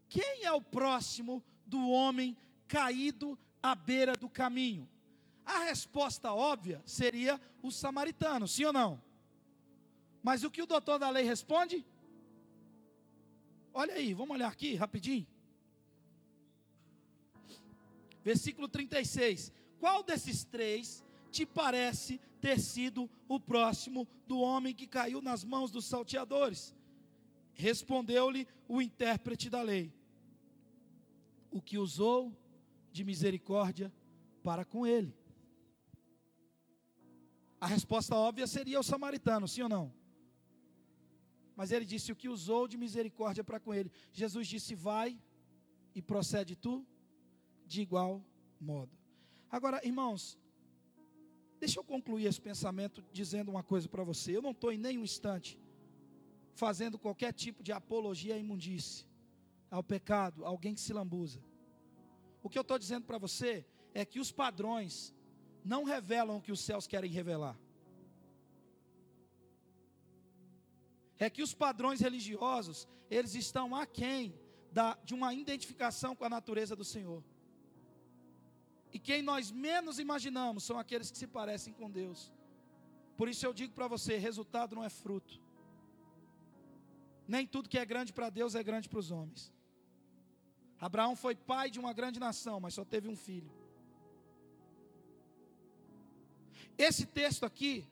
quem 0.08 0.44
é 0.44 0.52
o 0.52 0.62
próximo 0.62 1.44
do 1.66 1.90
homem 1.90 2.38
caído 2.68 3.38
à 3.62 3.76
beira 3.76 4.14
do 4.14 4.30
caminho? 4.30 4.88
A 5.50 5.64
resposta 5.64 6.32
óbvia 6.32 6.80
seria 6.86 7.42
o 7.64 7.72
samaritano, 7.72 8.48
sim 8.48 8.66
ou 8.66 8.72
não? 8.72 9.02
Mas 10.22 10.44
o 10.44 10.52
que 10.52 10.62
o 10.62 10.68
doutor 10.68 11.00
da 11.00 11.10
lei 11.10 11.24
responde? 11.24 11.84
Olha 13.74 13.96
aí, 13.96 14.14
vamos 14.14 14.36
olhar 14.36 14.48
aqui 14.48 14.76
rapidinho. 14.76 15.26
Versículo 18.24 18.68
36. 18.68 19.52
Qual 19.80 20.04
desses 20.04 20.44
três 20.44 21.04
te 21.32 21.48
parece 21.48 22.22
ter 22.40 22.60
sido 22.60 23.10
o 23.28 23.40
próximo 23.40 24.08
do 24.28 24.38
homem 24.38 24.76
que 24.76 24.86
caiu 24.86 25.20
nas 25.20 25.44
mãos 25.44 25.72
dos 25.72 25.86
salteadores? 25.86 26.76
Respondeu-lhe 27.56 28.48
o 28.68 28.80
intérprete 28.84 29.50
da 29.50 29.64
lei: 29.64 29.92
O 31.50 31.60
que 31.60 31.80
usou 31.80 32.32
de 32.92 33.04
misericórdia 33.04 33.92
para 34.44 34.64
com 34.64 34.86
ele. 34.86 35.19
A 37.60 37.68
resposta 37.68 38.16
óbvia 38.16 38.48
seria 38.48 38.80
o 38.80 38.84
samaritano, 38.84 39.48
sim 39.48 39.62
ou 39.62 39.70
não? 39.70 39.94
Mas 41.56 41.72
ele 41.72 41.86
disse: 41.86 42.12
O 42.12 42.16
que 42.16 42.30
usou 42.30 42.68
de 42.68 42.78
misericórdia 42.78 43.44
para 43.44 43.60
com 43.60 43.74
ele. 43.74 43.92
Jesus 44.14 44.48
disse: 44.48 44.76
Vai 44.76 45.20
e 45.94 46.02
procede 46.02 46.56
tu 46.56 46.86
de 47.66 47.82
igual 47.82 48.24
modo. 48.60 48.98
Agora, 49.52 49.86
irmãos, 49.86 50.38
deixa 51.60 51.80
eu 51.80 51.84
concluir 51.84 52.26
esse 52.26 52.40
pensamento 52.40 53.04
dizendo 53.12 53.50
uma 53.52 53.64
coisa 53.64 53.90
para 53.90 54.04
você. 54.04 54.36
Eu 54.36 54.42
não 54.42 54.52
estou 54.52 54.72
em 54.72 54.78
nenhum 54.78 55.04
instante 55.04 55.60
fazendo 56.54 56.98
qualquer 56.98 57.34
tipo 57.34 57.64
de 57.64 57.72
apologia 57.72 58.36
à 58.36 58.38
imundície, 58.38 59.06
ao 59.70 59.84
pecado, 59.84 60.46
a 60.46 60.50
alguém 60.50 60.74
que 60.74 60.82
se 60.82 60.94
lambuza. 60.94 61.42
O 62.42 62.50
que 62.50 62.58
eu 62.58 62.62
estou 62.62 62.78
dizendo 62.78 63.06
para 63.06 63.18
você 63.18 63.66
é 63.94 64.06
que 64.06 64.20
os 64.20 64.32
padrões 64.32 65.14
não 65.64 65.84
revelam 65.84 66.38
o 66.38 66.42
que 66.42 66.52
os 66.52 66.60
céus 66.60 66.88
querem 66.88 67.12
revelar. 67.12 67.58
é 71.20 71.30
que 71.30 71.44
os 71.44 71.54
padrões 71.54 72.00
religiosos, 72.00 72.88
eles 73.12 73.36
estão 73.36 73.76
aquém 73.76 74.34
da, 74.72 74.98
de 75.04 75.14
uma 75.14 75.34
identificação 75.34 76.16
com 76.16 76.24
a 76.24 76.30
natureza 76.30 76.76
do 76.76 76.86
Senhor. 76.86 77.22
E 78.94 78.98
quem 78.98 79.22
nós 79.22 79.52
menos 79.52 80.00
imaginamos 80.00 80.64
são 80.64 80.80
aqueles 80.80 81.12
que 81.12 81.18
se 81.18 81.28
parecem 81.28 81.74
com 81.74 81.92
Deus. 81.92 82.32
Por 83.18 83.28
isso 83.28 83.46
eu 83.46 83.54
digo 83.54 83.74
para 83.74 83.88
você: 83.88 84.18
resultado 84.18 84.76
não 84.76 84.84
é 84.84 84.90
fruto. 84.90 85.40
Nem 87.28 87.46
tudo 87.46 87.70
que 87.70 87.78
é 87.78 87.86
grande 87.86 88.14
para 88.14 88.30
Deus 88.30 88.56
é 88.56 88.64
grande 88.64 88.88
para 88.88 89.00
os 89.00 89.12
homens. 89.12 89.54
Abraão 90.80 91.16
foi 91.16 91.36
pai 91.36 91.70
de 91.70 91.80
uma 91.80 91.92
grande 91.92 92.20
nação, 92.20 92.60
mas 92.60 92.74
só 92.74 92.86
teve 92.86 93.10
um 93.10 93.16
filho. 93.16 93.52
Esse 96.88 97.06
texto 97.06 97.46
aqui 97.46 97.86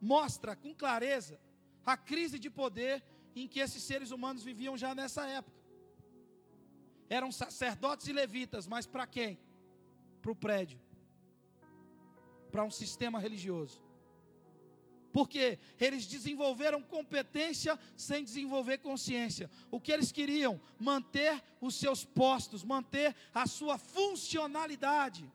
mostra 0.00 0.56
com 0.56 0.74
clareza 0.74 1.40
a 1.86 1.96
crise 1.96 2.40
de 2.40 2.50
poder 2.50 3.00
em 3.36 3.46
que 3.46 3.60
esses 3.60 3.84
seres 3.84 4.10
humanos 4.10 4.42
viviam 4.42 4.76
já 4.76 4.92
nessa 4.96 5.24
época. 5.28 5.56
Eram 7.08 7.30
sacerdotes 7.30 8.08
e 8.08 8.12
levitas, 8.12 8.66
mas 8.66 8.84
para 8.84 9.06
quem? 9.06 9.38
Para 10.20 10.32
o 10.32 10.34
prédio, 10.34 10.80
para 12.50 12.64
um 12.64 12.70
sistema 12.70 13.20
religioso. 13.20 13.80
Porque 15.12 15.60
eles 15.80 16.04
desenvolveram 16.04 16.82
competência 16.82 17.78
sem 17.96 18.24
desenvolver 18.24 18.78
consciência. 18.78 19.48
O 19.70 19.80
que 19.80 19.92
eles 19.92 20.10
queriam? 20.10 20.60
Manter 20.80 21.40
os 21.60 21.76
seus 21.76 22.04
postos, 22.04 22.64
manter 22.64 23.14
a 23.32 23.46
sua 23.46 23.78
funcionalidade. 23.78 25.30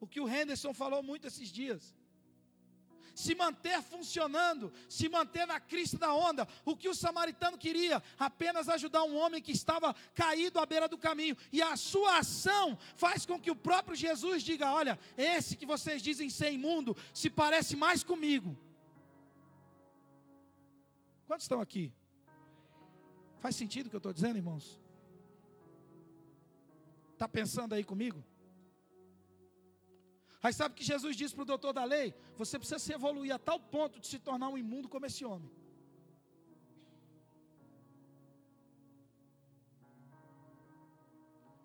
O 0.00 0.06
que 0.06 0.20
o 0.20 0.28
Henderson 0.28 0.72
falou 0.72 1.02
muito 1.02 1.26
esses 1.26 1.48
dias 1.48 1.94
se 3.20 3.34
manter 3.34 3.82
funcionando, 3.82 4.72
se 4.88 5.08
manter 5.08 5.46
na 5.46 5.60
crista 5.60 5.98
da 5.98 6.14
onda. 6.14 6.48
O 6.64 6.76
que 6.76 6.88
o 6.88 6.94
samaritano 6.94 7.58
queria? 7.58 8.02
Apenas 8.18 8.68
ajudar 8.68 9.04
um 9.04 9.16
homem 9.16 9.42
que 9.42 9.52
estava 9.52 9.94
caído 10.14 10.58
à 10.58 10.64
beira 10.64 10.88
do 10.88 10.96
caminho. 10.96 11.36
E 11.52 11.60
a 11.60 11.76
sua 11.76 12.18
ação 12.18 12.78
faz 12.96 13.26
com 13.26 13.38
que 13.38 13.50
o 13.50 13.56
próprio 13.56 13.94
Jesus 13.94 14.42
diga: 14.42 14.72
Olha, 14.72 14.98
esse 15.16 15.56
que 15.56 15.66
vocês 15.66 16.02
dizem 16.02 16.30
ser 16.30 16.52
imundo 16.52 16.96
se 17.12 17.28
parece 17.28 17.76
mais 17.76 18.02
comigo. 18.02 18.56
Quantos 21.26 21.44
estão 21.44 21.60
aqui? 21.60 21.92
Faz 23.38 23.54
sentido 23.54 23.86
o 23.86 23.90
que 23.90 23.96
eu 23.96 23.98
estou 23.98 24.12
dizendo, 24.12 24.36
irmãos? 24.36 24.80
Está 27.12 27.28
pensando 27.28 27.74
aí 27.74 27.84
comigo? 27.84 28.24
Aí 30.42 30.52
sabe 30.52 30.74
que 30.74 30.84
Jesus 30.84 31.16
disse 31.16 31.34
para 31.34 31.42
o 31.42 31.52
doutor 31.52 31.72
da 31.72 31.84
lei? 31.84 32.14
Você 32.36 32.58
precisa 32.58 32.78
se 32.78 32.92
evoluir 32.92 33.34
a 33.34 33.38
tal 33.38 33.60
ponto 33.60 34.00
de 34.00 34.06
se 34.06 34.18
tornar 34.18 34.48
um 34.48 34.58
imundo 34.58 34.88
como 34.88 35.06
esse 35.06 35.24
homem. 35.24 35.50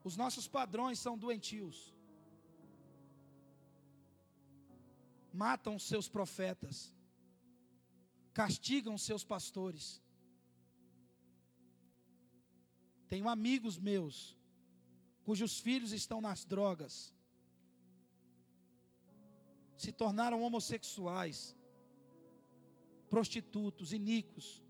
Os 0.03 0.15
nossos 0.15 0.47
padrões 0.47 0.99
são 0.99 1.17
doentios. 1.17 1.95
matam 5.35 5.77
seus 5.77 6.07
profetas, 6.07 6.93
castigam 8.33 8.97
seus 8.97 9.23
pastores. 9.23 10.01
Tenho 13.07 13.27
amigos 13.29 13.77
meus 13.77 14.35
cujos 15.23 15.59
filhos 15.59 15.91
estão 15.91 16.21
nas 16.21 16.45
drogas, 16.45 17.13
se 19.77 19.91
tornaram 19.91 20.41
homossexuais, 20.41 21.55
prostitutos, 23.09 23.93
iníquos. 23.93 24.63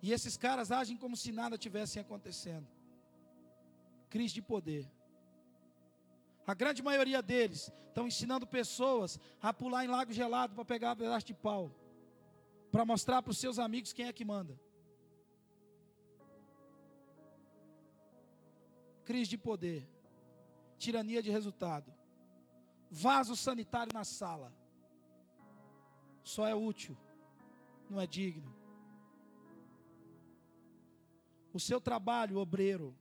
E 0.00 0.12
esses 0.12 0.36
caras 0.36 0.70
agem 0.70 0.96
como 0.96 1.16
se 1.16 1.32
nada 1.32 1.58
tivesse 1.58 1.98
acontecendo. 1.98 2.68
Crise 4.08 4.34
de 4.34 4.42
poder. 4.42 4.90
A 6.46 6.54
grande 6.54 6.82
maioria 6.82 7.20
deles 7.20 7.72
estão 7.88 8.06
ensinando 8.06 8.46
pessoas 8.46 9.18
a 9.40 9.52
pular 9.52 9.84
em 9.84 9.88
lago 9.88 10.12
gelado 10.12 10.54
para 10.54 10.64
pegar 10.64 10.92
um 10.92 10.96
pedaço 10.96 11.26
de 11.26 11.34
pau. 11.34 11.74
Para 12.70 12.84
mostrar 12.84 13.22
para 13.22 13.32
os 13.32 13.38
seus 13.38 13.58
amigos 13.58 13.92
quem 13.92 14.06
é 14.06 14.12
que 14.12 14.24
manda. 14.24 14.58
Crise 19.04 19.30
de 19.30 19.38
poder. 19.38 19.86
Tirania 20.78 21.22
de 21.22 21.30
resultado. 21.30 21.92
Vaso 22.90 23.36
sanitário 23.36 23.92
na 23.92 24.04
sala. 24.04 24.52
Só 26.22 26.46
é 26.46 26.54
útil, 26.54 26.96
não 27.88 28.00
é 28.00 28.06
digno. 28.06 28.54
O 31.52 31.58
seu 31.58 31.80
trabalho, 31.80 32.38
obreiro, 32.38 32.94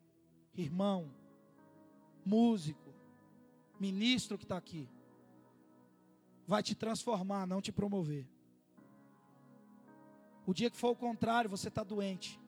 irmão, 0.56 1.14
músico, 2.26 2.94
ministro 3.80 4.38
que 4.38 4.46
está 4.46 4.58
aqui, 4.58 4.90
vai 6.48 6.64
te 6.64 6.74
transformar, 6.74 7.46
não 7.46 7.62
te 7.62 7.72
promover. 7.72 8.26
O 10.46 10.54
dia 10.54 10.70
que 10.70 10.78
for 10.78 10.92
o 10.92 10.96
contrário, 10.96 11.50
você 11.50 11.68
está 11.68 11.84
doente. 11.84 12.40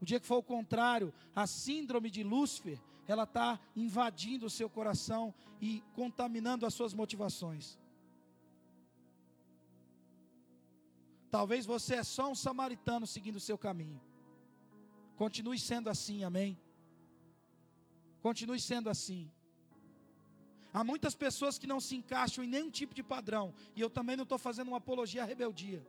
O 0.00 0.04
dia 0.04 0.20
que 0.20 0.26
for 0.26 0.36
o 0.36 0.42
contrário, 0.42 1.12
a 1.34 1.46
síndrome 1.46 2.08
de 2.08 2.22
Lúcifer, 2.22 2.80
ela 3.10 3.24
está 3.24 3.58
invadindo 3.74 4.46
o 4.46 4.54
seu 4.58 4.68
coração 4.78 5.34
e 5.60 5.82
contaminando 5.94 6.64
as 6.64 6.74
suas 6.74 6.92
motivações. 7.00 7.78
Talvez 11.30 11.64
você 11.66 11.96
é 11.96 12.04
só 12.04 12.30
um 12.30 12.34
samaritano 12.34 13.06
seguindo 13.06 13.36
o 13.36 13.46
seu 13.48 13.58
caminho. 13.66 14.00
Continue 15.16 15.58
sendo 15.58 15.90
assim, 15.90 16.24
amém? 16.24 16.58
Continue 18.20 18.60
sendo 18.60 18.88
assim. 18.94 19.30
Há 20.72 20.82
muitas 20.84 21.14
pessoas 21.14 21.58
que 21.58 21.66
não 21.66 21.80
se 21.80 21.96
encaixam 21.96 22.44
em 22.44 22.48
nenhum 22.48 22.70
tipo 22.70 22.94
de 22.94 23.02
padrão, 23.02 23.52
e 23.74 23.80
eu 23.80 23.90
também 23.90 24.16
não 24.16 24.22
estou 24.22 24.38
fazendo 24.38 24.68
uma 24.68 24.76
apologia 24.76 25.22
à 25.22 25.26
rebeldia. 25.26 25.84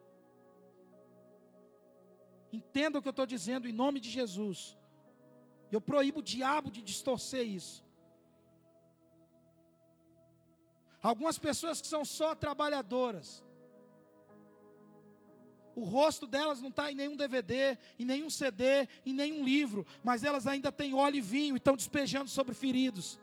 Entenda 2.51 2.97
o 2.97 3.01
que 3.01 3.07
eu 3.07 3.17
estou 3.17 3.26
dizendo 3.26 3.67
em 3.67 3.72
nome 3.72 3.99
de 3.99 4.09
Jesus. 4.09 4.76
Eu 5.72 5.80
proíbo 5.80 6.19
o 6.19 6.24
diabo 6.24 6.69
de 6.69 6.82
distorcer 6.82 7.47
isso. 7.47 7.84
Algumas 11.01 11.38
pessoas 11.39 11.82
que 11.82 11.88
são 11.88 12.03
só 12.05 12.36
trabalhadoras, 12.36 13.43
o 15.76 15.84
rosto 15.84 16.28
delas 16.28 16.61
não 16.61 16.69
está 16.69 16.91
em 16.91 16.95
nenhum 16.95 17.15
DVD, 17.15 17.78
em 17.97 18.05
nenhum 18.05 18.30
CD, 18.30 18.88
em 19.05 19.13
nenhum 19.13 19.43
livro, 19.43 19.86
mas 20.03 20.24
elas 20.24 20.45
ainda 20.45 20.72
têm 20.72 20.93
óleo 20.93 21.17
e 21.17 21.22
vinho 21.22 21.55
e 21.55 21.57
estão 21.57 21.76
despejando 21.76 22.30
sobre 22.30 22.53
feridos. 22.53 23.19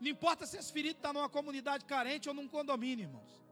Não 0.00 0.08
importa 0.08 0.46
se 0.46 0.56
esse 0.56 0.72
ferido 0.72 0.96
está 0.96 1.12
numa 1.12 1.28
comunidade 1.28 1.84
carente 1.84 2.28
ou 2.28 2.34
num 2.34 2.46
condomínio, 2.46 3.04
irmãos. 3.06 3.47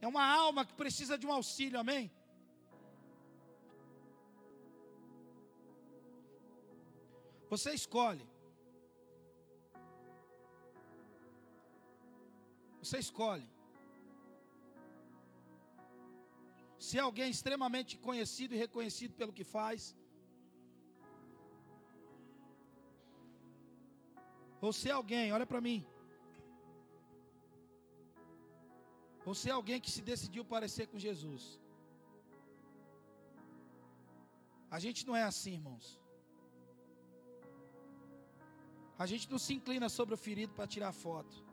É 0.00 0.06
uma 0.06 0.24
alma 0.24 0.64
que 0.68 0.74
precisa 0.82 1.16
de 1.18 1.26
um 1.26 1.32
auxílio, 1.32 1.78
amém? 1.78 2.10
Você 7.52 7.70
escolhe. 7.80 8.26
Você 12.82 12.98
escolhe. 12.98 13.48
Se 16.86 16.96
é 16.98 17.00
alguém 17.00 17.30
extremamente 17.30 17.98
conhecido 18.08 18.54
e 18.54 18.62
reconhecido 18.64 19.14
pelo 19.20 19.32
que 19.38 19.44
faz, 19.44 19.96
ou 24.60 24.72
se 24.72 24.88
é 24.88 24.92
alguém, 24.92 25.32
olha 25.32 25.46
para 25.46 25.60
mim, 25.60 25.78
se 29.34 29.48
é 29.48 29.52
alguém 29.52 29.80
que 29.80 29.90
se 29.90 30.02
decidiu 30.02 30.44
parecer 30.44 30.86
com 30.86 30.98
Jesus. 30.98 31.58
A 34.70 34.78
gente 34.78 35.06
não 35.06 35.16
é 35.16 35.22
assim, 35.22 35.54
irmãos. 35.54 35.98
A 38.98 39.06
gente 39.06 39.30
não 39.30 39.38
se 39.38 39.54
inclina 39.54 39.88
sobre 39.88 40.14
o 40.14 40.18
ferido 40.18 40.52
para 40.52 40.66
tirar 40.66 40.92
foto. 40.92 41.48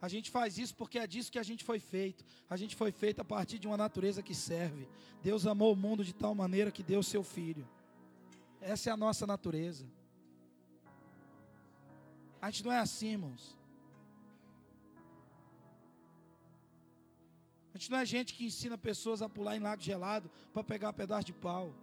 A 0.00 0.08
gente 0.08 0.30
faz 0.30 0.58
isso 0.58 0.74
porque 0.76 0.98
é 0.98 1.06
disso 1.06 1.32
que 1.32 1.38
a 1.38 1.42
gente 1.42 1.64
foi 1.64 1.78
feito. 1.78 2.24
A 2.48 2.56
gente 2.56 2.76
foi 2.76 2.92
feito 2.92 3.20
a 3.20 3.24
partir 3.24 3.58
de 3.58 3.66
uma 3.66 3.76
natureza 3.76 4.22
que 4.22 4.34
serve. 4.34 4.88
Deus 5.22 5.46
amou 5.46 5.72
o 5.72 5.76
mundo 5.76 6.04
de 6.04 6.14
tal 6.14 6.34
maneira 6.34 6.70
que 6.70 6.82
deu 6.82 7.00
o 7.00 7.04
seu 7.04 7.22
filho. 7.22 7.66
Essa 8.60 8.90
é 8.90 8.92
a 8.92 8.96
nossa 8.96 9.26
natureza. 9.26 9.86
A 12.40 12.50
gente 12.50 12.64
não 12.64 12.72
é 12.72 12.78
assim, 12.78 13.12
irmãos. 13.12 13.56
A 17.74 17.78
gente 17.78 17.90
não 17.90 17.98
é 17.98 18.06
gente 18.06 18.34
que 18.34 18.46
ensina 18.46 18.78
pessoas 18.78 19.20
a 19.20 19.28
pular 19.28 19.56
em 19.56 19.60
lago 19.60 19.82
gelado 19.82 20.30
para 20.52 20.62
pegar 20.62 20.90
um 20.90 20.92
pedaço 20.92 21.26
de 21.26 21.32
pau. 21.32 21.74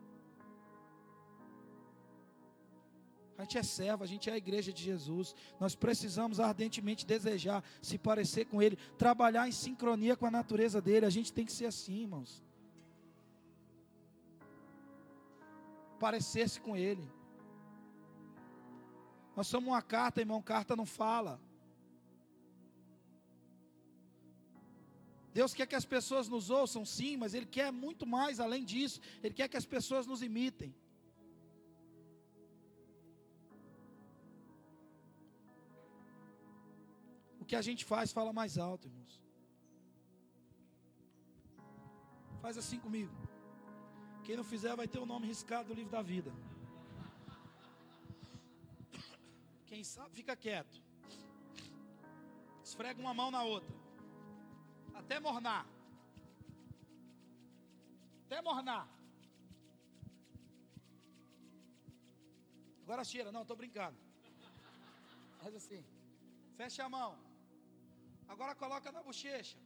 A 3.38 3.44
gente 3.44 3.58
é 3.58 3.64
servo, 3.64 4.04
a 4.04 4.08
gente 4.08 4.30
é 4.30 4.34
a 4.34 4.38
igreja 4.38 4.72
de 4.72 4.82
Jesus. 4.82 5.36
Nós 5.60 5.76
precisamos 5.76 6.40
ardentemente 6.40 7.06
desejar 7.06 7.62
se 7.82 7.98
parecer 7.98 8.46
com 8.46 8.62
Ele, 8.62 8.78
trabalhar 8.98 9.50
em 9.50 9.52
sincronia 9.52 10.16
com 10.16 10.26
a 10.26 10.32
natureza 10.32 10.82
dele. 10.82 11.06
A 11.06 11.10
gente 11.10 11.34
tem 11.34 11.46
que 11.46 11.52
ser 11.52 11.66
assim, 11.66 12.02
irmãos. 12.04 12.42
Parecer-se 16.00 16.62
com 16.62 16.78
Ele. 16.78 17.06
Nós 19.36 19.48
somos 19.48 19.68
uma 19.68 19.82
carta, 19.82 20.22
irmão. 20.22 20.42
Carta 20.42 20.76
não 20.76 20.86
fala. 20.86 21.42
Deus 25.34 25.54
quer 25.54 25.66
que 25.66 25.76
as 25.76 25.86
pessoas 25.86 26.28
nos 26.28 26.50
ouçam, 26.50 26.84
sim, 26.86 27.16
mas 27.18 27.34
Ele 27.34 27.46
quer 27.46 27.72
muito 27.72 28.06
mais 28.06 28.40
além 28.40 28.64
disso. 28.64 29.00
Ele 29.24 29.34
quer 29.34 29.48
que 29.48 29.58
as 29.58 29.66
pessoas 29.66 30.06
nos 30.06 30.22
imitem. 30.22 30.74
que 37.52 37.56
a 37.58 37.62
gente 37.62 37.84
faz 37.84 38.14
fala 38.18 38.32
mais 38.32 38.58
alto, 38.58 38.88
irmãos. 38.88 39.22
Faz 42.42 42.58
assim 42.58 42.80
comigo. 42.80 43.14
Quem 44.24 44.38
não 44.38 44.46
fizer 44.52 44.74
vai 44.74 44.88
ter 44.88 45.00
o 45.00 45.06
nome 45.06 45.28
riscado 45.28 45.68
do 45.68 45.74
livro 45.74 45.92
da 45.92 46.02
vida. 46.02 46.32
Quem 49.66 49.84
sabe, 49.84 50.16
fica 50.16 50.34
quieto. 50.34 50.82
Esfrega 52.64 53.02
uma 53.02 53.14
mão 53.14 53.30
na 53.30 53.44
outra. 53.44 53.81
Até 54.94 55.20
mornar. 55.20 55.66
Até 58.26 58.42
mornar. 58.42 58.88
Agora 62.84 63.04
cheira, 63.04 63.32
não, 63.32 63.44
estou 63.44 63.58
brincando. 63.58 63.98
Faz 65.42 65.56
assim. 65.56 65.84
Fecha 66.58 66.84
a 66.86 66.90
mão. 66.90 67.12
Agora 68.28 68.54
coloca 68.56 68.92
na 68.92 69.04
bochecha. 69.04 69.58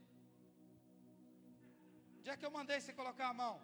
Onde 2.19 2.30
é 2.30 2.38
que 2.38 2.45
eu 2.45 2.51
mandei 2.51 2.80
você 2.80 2.93
colocar 2.93 3.28
a 3.30 3.34
mão? 3.34 3.55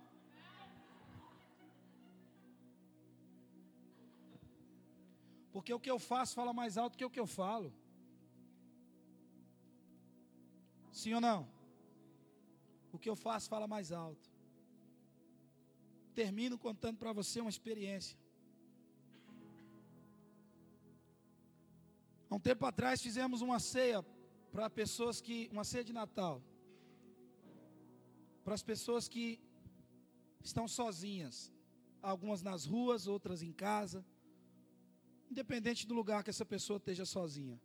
Porque 5.51 5.73
o 5.73 5.79
que 5.79 5.91
eu 5.91 5.99
faço 5.99 6.35
fala 6.35 6.53
mais 6.53 6.77
alto 6.77 6.97
que 6.97 7.05
o 7.05 7.09
que 7.09 7.19
eu 7.19 7.27
falo. 7.27 7.73
Sim 11.01 11.13
ou 11.17 11.21
não? 11.27 11.39
O 12.93 12.97
que 13.01 13.09
eu 13.11 13.15
faço 13.15 13.49
fala 13.53 13.67
mais 13.75 13.87
alto. 13.91 14.27
Termino 16.13 16.55
contando 16.65 16.97
para 17.01 17.11
você 17.19 17.37
uma 17.41 17.53
experiência. 17.55 18.15
Há 22.29 22.35
um 22.35 22.43
tempo 22.49 22.63
atrás 22.71 23.01
fizemos 23.07 23.41
uma 23.47 23.59
ceia 23.59 23.99
para 24.51 24.69
pessoas 24.69 25.19
que. 25.25 25.37
Uma 25.51 25.65
ceia 25.71 25.83
de 25.89 25.93
Natal. 26.01 26.35
Para 28.43 28.53
as 28.59 28.63
pessoas 28.71 29.07
que 29.13 29.25
estão 30.49 30.67
sozinhas, 30.67 31.51
algumas 32.11 32.43
nas 32.43 32.65
ruas, 32.73 33.07
outras 33.07 33.41
em 33.41 33.53
casa, 33.67 34.05
independente 35.31 35.87
do 35.87 35.95
lugar 35.95 36.23
que 36.23 36.33
essa 36.35 36.45
pessoa 36.45 36.77
esteja 36.77 37.05
sozinha. 37.05 37.59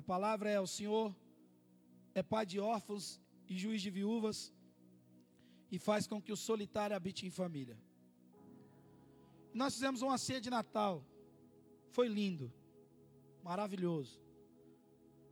A 0.00 0.02
palavra 0.02 0.50
é: 0.50 0.60
o 0.60 0.72
Senhor 0.78 1.14
é 2.18 2.22
pai 2.22 2.46
de 2.46 2.58
órfãos 2.58 3.20
e 3.46 3.54
juiz 3.62 3.82
de 3.82 3.90
viúvas, 3.90 4.50
e 5.70 5.78
faz 5.78 6.06
com 6.06 6.18
que 6.24 6.32
o 6.32 6.36
solitário 6.48 6.96
habite 6.96 7.26
em 7.26 7.30
família. 7.30 7.76
Nós 9.52 9.74
fizemos 9.74 10.00
uma 10.00 10.16
ceia 10.16 10.40
de 10.40 10.48
Natal, 10.48 11.04
foi 11.90 12.08
lindo, 12.08 12.50
maravilhoso. 13.42 14.18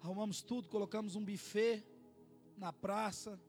Arrumamos 0.02 0.42
tudo, 0.42 0.68
colocamos 0.68 1.16
um 1.16 1.24
buffet 1.24 1.82
na 2.58 2.70
praça, 2.70 3.40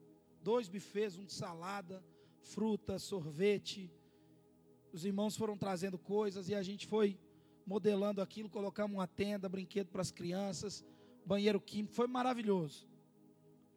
dois 0.42 0.66
buffets, 0.66 1.18
um 1.18 1.26
de 1.26 1.34
salada, 1.34 2.02
fruta, 2.40 2.98
sorvete. 2.98 3.92
Os 4.94 5.04
irmãos 5.04 5.36
foram 5.36 5.58
trazendo 5.58 5.98
coisas 5.98 6.48
e 6.48 6.54
a 6.54 6.62
gente 6.62 6.86
foi 6.86 7.20
modelando 7.66 8.22
aquilo, 8.22 8.48
colocamos 8.48 8.96
uma 8.96 9.06
tenda, 9.06 9.46
brinquedo 9.46 9.90
para 9.90 10.00
as 10.00 10.10
crianças, 10.10 10.82
banheiro 11.26 11.60
químico, 11.60 11.92
foi 11.92 12.06
maravilhoso. 12.06 12.95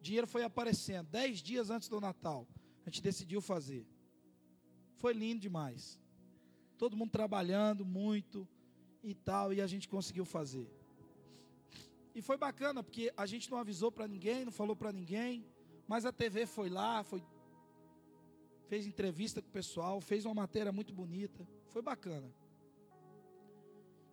Dinheiro 0.00 0.26
foi 0.26 0.42
aparecendo. 0.42 1.08
Dez 1.08 1.40
dias 1.40 1.70
antes 1.70 1.88
do 1.88 2.00
Natal, 2.00 2.46
a 2.84 2.90
gente 2.90 3.02
decidiu 3.02 3.40
fazer. 3.40 3.86
Foi 4.96 5.12
lindo 5.12 5.40
demais. 5.40 5.98
Todo 6.78 6.96
mundo 6.96 7.10
trabalhando 7.10 7.84
muito 7.84 8.48
e 9.02 9.14
tal, 9.14 9.52
e 9.52 9.60
a 9.60 9.66
gente 9.66 9.88
conseguiu 9.88 10.24
fazer. 10.24 10.70
E 12.14 12.22
foi 12.22 12.36
bacana, 12.36 12.82
porque 12.82 13.12
a 13.16 13.26
gente 13.26 13.50
não 13.50 13.58
avisou 13.58 13.92
para 13.92 14.08
ninguém, 14.08 14.44
não 14.44 14.52
falou 14.52 14.74
para 14.74 14.92
ninguém, 14.92 15.44
mas 15.86 16.04
a 16.04 16.12
TV 16.12 16.46
foi 16.46 16.68
lá, 16.68 17.02
foi 17.02 17.22
fez 18.68 18.86
entrevista 18.86 19.42
com 19.42 19.48
o 19.48 19.52
pessoal, 19.52 20.00
fez 20.00 20.24
uma 20.24 20.34
matéria 20.34 20.70
muito 20.70 20.92
bonita, 20.92 21.46
foi 21.68 21.82
bacana. 21.82 22.32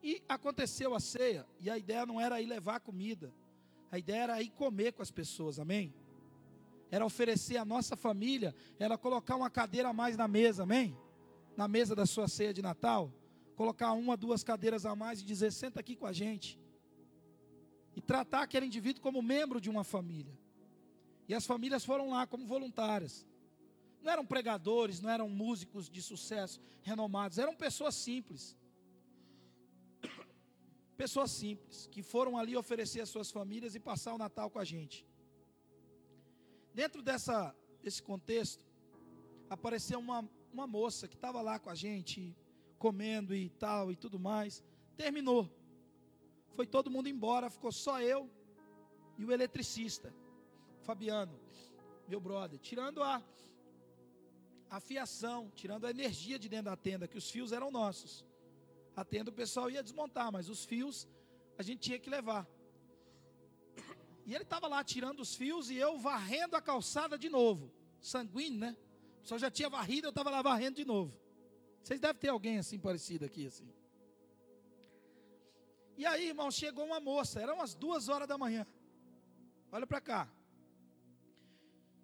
E 0.01 0.23
aconteceu 0.27 0.95
a 0.95 0.99
ceia, 0.99 1.45
e 1.59 1.69
a 1.69 1.77
ideia 1.77 2.05
não 2.05 2.19
era 2.19 2.41
ir 2.41 2.47
levar 2.47 2.79
comida, 2.79 3.31
a 3.91 3.97
ideia 3.97 4.23
era 4.23 4.41
ir 4.41 4.49
comer 4.49 4.93
com 4.93 5.01
as 5.01 5.11
pessoas, 5.11 5.59
amém? 5.59 5.93
Era 6.89 7.05
oferecer 7.05 7.57
à 7.57 7.65
nossa 7.65 7.95
família, 7.95 8.55
era 8.79 8.97
colocar 8.97 9.35
uma 9.35 9.49
cadeira 9.49 9.89
a 9.89 9.93
mais 9.93 10.15
na 10.15 10.27
mesa, 10.27 10.63
amém? 10.63 10.97
Na 11.55 11.67
mesa 11.67 11.95
da 11.95 12.05
sua 12.05 12.27
ceia 12.27 12.53
de 12.53 12.61
Natal, 12.61 13.11
colocar 13.55 13.93
uma, 13.93 14.15
duas 14.15 14.43
cadeiras 14.43 14.85
a 14.85 14.95
mais 14.95 15.21
e 15.21 15.25
dizer: 15.25 15.51
senta 15.51 15.79
aqui 15.79 15.95
com 15.95 16.05
a 16.05 16.13
gente. 16.13 16.59
E 17.95 18.01
tratar 18.01 18.43
aquele 18.43 18.65
indivíduo 18.65 19.01
como 19.01 19.21
membro 19.21 19.59
de 19.59 19.69
uma 19.69 19.83
família. 19.83 20.37
E 21.27 21.33
as 21.33 21.45
famílias 21.45 21.83
foram 21.83 22.11
lá 22.11 22.27
como 22.27 22.45
voluntárias. 22.45 23.25
Não 24.01 24.11
eram 24.11 24.25
pregadores, 24.25 25.01
não 25.01 25.09
eram 25.09 25.27
músicos 25.27 25.89
de 25.89 26.01
sucesso 26.01 26.61
renomados, 26.81 27.37
eram 27.37 27.55
pessoas 27.55 27.95
simples. 27.95 28.55
Pessoas 30.97 31.31
simples, 31.31 31.87
que 31.91 32.01
foram 32.01 32.37
ali 32.37 32.57
oferecer 32.57 33.01
às 33.01 33.09
suas 33.09 33.29
famílias 33.31 33.75
e 33.75 33.79
passar 33.79 34.13
o 34.13 34.17
Natal 34.17 34.49
com 34.49 34.59
a 34.59 34.65
gente. 34.65 35.05
Dentro 36.73 37.01
dessa, 37.01 37.55
desse 37.81 38.01
contexto, 38.01 38.65
apareceu 39.49 39.99
uma, 39.99 40.27
uma 40.51 40.65
moça 40.65 41.07
que 41.07 41.15
estava 41.15 41.41
lá 41.41 41.59
com 41.59 41.69
a 41.69 41.75
gente, 41.75 42.35
comendo 42.79 43.35
e 43.35 43.49
tal 43.49 43.91
e 43.91 43.95
tudo 43.95 44.19
mais. 44.19 44.63
Terminou. 44.95 45.49
Foi 46.55 46.65
todo 46.65 46.89
mundo 46.89 47.07
embora, 47.07 47.49
ficou 47.49 47.71
só 47.71 48.01
eu 48.01 48.29
e 49.17 49.23
o 49.23 49.31
eletricista, 49.31 50.13
Fabiano, 50.81 51.39
meu 52.07 52.19
brother, 52.19 52.59
tirando 52.59 53.03
a 53.03 53.23
a 54.69 54.79
fiação, 54.79 55.49
tirando 55.55 55.85
a 55.85 55.89
energia 55.89 56.37
de 56.37 56.49
dentro 56.49 56.65
da 56.65 56.75
tenda, 56.75 57.07
que 57.07 57.17
os 57.17 57.29
fios 57.29 57.51
eram 57.51 57.71
nossos. 57.71 58.25
A 58.97 59.05
tenda 59.05 59.29
o 59.29 59.33
pessoal 59.41 59.69
ia 59.69 59.83
desmontar, 59.83 60.31
mas 60.31 60.49
os 60.49 60.65
fios 60.65 61.07
a 61.55 61.61
gente 61.61 61.81
tinha 61.81 61.99
que 61.99 62.09
levar. 62.09 62.47
E 64.25 64.33
ele 64.33 64.43
estava 64.43 64.67
lá 64.67 64.83
tirando 64.83 65.19
os 65.19 65.35
fios 65.35 65.69
e 65.69 65.75
eu 65.77 65.99
varrendo 65.99 66.55
a 66.55 66.61
calçada 66.61 67.15
de 67.15 67.29
novo. 67.29 67.71
Sanguíneo, 68.01 68.59
né? 68.59 68.75
O 69.17 69.21
pessoal 69.21 69.37
já 69.37 69.51
tinha 69.51 69.69
varrido, 69.69 70.07
eu 70.07 70.09
estava 70.09 70.31
lá 70.31 70.41
varrendo 70.41 70.77
de 70.77 70.83
novo. 70.83 71.13
Vocês 71.83 71.99
devem 71.99 72.19
ter 72.19 72.29
alguém 72.29 72.57
assim 72.57 72.79
parecido 72.79 73.23
aqui, 73.23 73.45
assim. 73.45 73.71
E 75.95 76.03
aí, 76.03 76.29
irmão, 76.29 76.49
chegou 76.49 76.83
uma 76.83 76.99
moça, 76.99 77.39
eram 77.39 77.53
umas 77.53 77.75
duas 77.75 78.09
horas 78.09 78.27
da 78.27 78.37
manhã. 78.37 78.65
Olha 79.71 79.85
para 79.85 80.01
cá. 80.01 80.27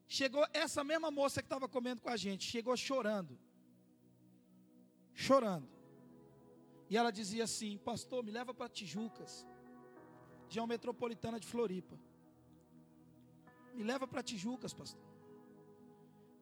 Chegou 0.07 0.45
essa 0.53 0.83
mesma 0.83 1.09
moça 1.09 1.41
que 1.41 1.47
estava 1.47 1.67
comendo 1.67 2.01
com 2.01 2.09
a 2.09 2.17
gente, 2.17 2.43
chegou 2.45 2.77
chorando. 2.77 3.35
Chorando. 5.11 5.72
E 6.93 6.97
ela 7.01 7.11
dizia 7.19 7.43
assim: 7.49 7.71
Pastor, 7.89 8.19
me 8.27 8.31
leva 8.37 8.53
para 8.59 8.73
Tijucas, 8.77 9.33
região 10.47 10.65
metropolitana 10.73 11.39
de 11.43 11.47
Floripa. 11.53 11.95
Me 13.77 13.83
leva 13.91 14.05
para 14.11 14.21
Tijucas, 14.21 14.73
pastor. 14.81 15.03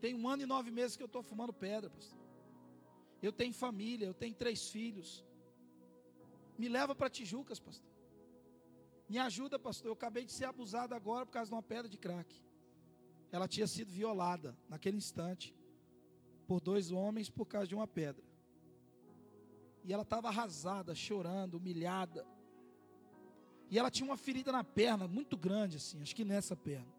Tem 0.04 0.14
um 0.20 0.26
ano 0.34 0.44
e 0.44 0.48
nove 0.54 0.70
meses 0.80 0.98
que 0.98 1.04
eu 1.08 1.12
estou 1.12 1.24
fumando 1.32 1.54
pedra, 1.68 1.90
pastor. 1.98 2.20
Eu 3.28 3.32
tenho 3.40 3.54
família, 3.66 4.08
eu 4.08 4.18
tenho 4.24 4.36
três 4.44 4.62
filhos. 4.76 5.10
Me 6.62 6.68
leva 6.78 6.94
para 7.00 7.10
Tijucas, 7.18 7.60
pastor. 7.68 7.90
Me 9.08 9.18
ajuda, 9.28 9.58
pastor. 9.68 9.88
Eu 9.90 9.98
acabei 10.00 10.26
de 10.26 10.34
ser 10.38 10.48
abusado 10.54 10.94
agora 11.00 11.26
por 11.26 11.34
causa 11.38 11.50
de 11.52 11.56
uma 11.56 11.64
pedra 11.74 11.88
de 11.88 11.98
crack 11.98 12.32
ela 13.32 13.48
tinha 13.48 13.66
sido 13.66 13.90
violada 13.90 14.58
naquele 14.68 14.98
instante 14.98 15.56
por 16.46 16.60
dois 16.60 16.92
homens 16.92 17.30
por 17.30 17.46
causa 17.46 17.68
de 17.68 17.74
uma 17.74 17.88
pedra. 17.88 18.24
E 19.84 19.94
ela 19.94 20.04
estava 20.04 20.28
arrasada, 20.28 20.94
chorando, 20.94 21.56
humilhada. 21.56 22.26
E 23.70 23.80
ela 23.80 23.90
tinha 23.90 24.06
uma 24.06 24.18
ferida 24.18 24.52
na 24.52 24.64
perna, 24.64 25.08
muito 25.08 25.38
grande 25.38 25.78
assim, 25.78 26.02
acho 26.02 26.16
que 26.16 26.26
nessa 26.26 26.56
perna. 26.56 26.94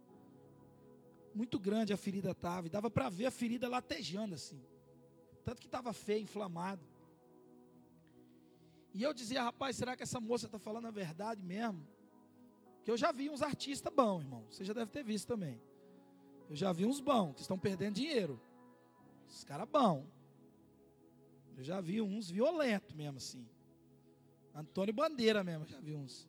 Muito 1.35 1.59
grande 1.59 1.93
a 1.93 1.97
ferida 1.97 2.30
estava, 2.30 2.66
e 2.66 2.70
dava 2.70 2.91
para 2.91 3.09
ver 3.09 3.26
a 3.26 3.30
ferida 3.30 3.68
latejando 3.68 4.35
assim. 4.35 4.61
Tanto 5.45 5.61
que 5.61 5.66
estava 5.66 5.93
feia, 5.93 6.20
inflamado. 6.20 6.83
E 8.95 9.03
eu 9.03 9.14
dizia, 9.14 9.43
rapaz, 9.43 9.76
será 9.76 9.97
que 9.97 10.03
essa 10.03 10.20
moça 10.20 10.47
está 10.47 10.59
falando 10.59 10.87
a 10.87 10.91
verdade 10.91 11.43
mesmo? 11.43 11.87
Que 12.85 12.91
eu 12.91 12.97
já 12.97 13.12
vi 13.12 13.30
uns 13.30 13.43
artistas 13.43 13.93
bons, 13.93 14.22
irmão. 14.22 14.45
Você 14.51 14.64
já 14.64 14.72
deve 14.72 14.91
ter 14.91 15.03
visto 15.03 15.26
também. 15.26 15.61
Eu 16.51 16.57
já 16.57 16.72
vi 16.72 16.85
uns 16.85 17.01
bons 17.01 17.35
que 17.35 17.41
estão 17.41 17.59
perdendo 17.59 17.95
dinheiro. 17.95 18.41
Os 19.28 19.45
caras 19.45 19.68
bons. 19.68 20.05
Eu 21.57 21.63
já 21.63 21.81
vi 21.81 22.01
uns 22.01 22.31
violentos 22.31 22.95
mesmo 22.95 23.19
assim. 23.19 23.47
Antônio 24.55 24.93
Bandeira 24.93 25.43
mesmo, 25.43 25.67
já 25.67 25.81
vi 25.81 25.95
uns. 25.95 26.29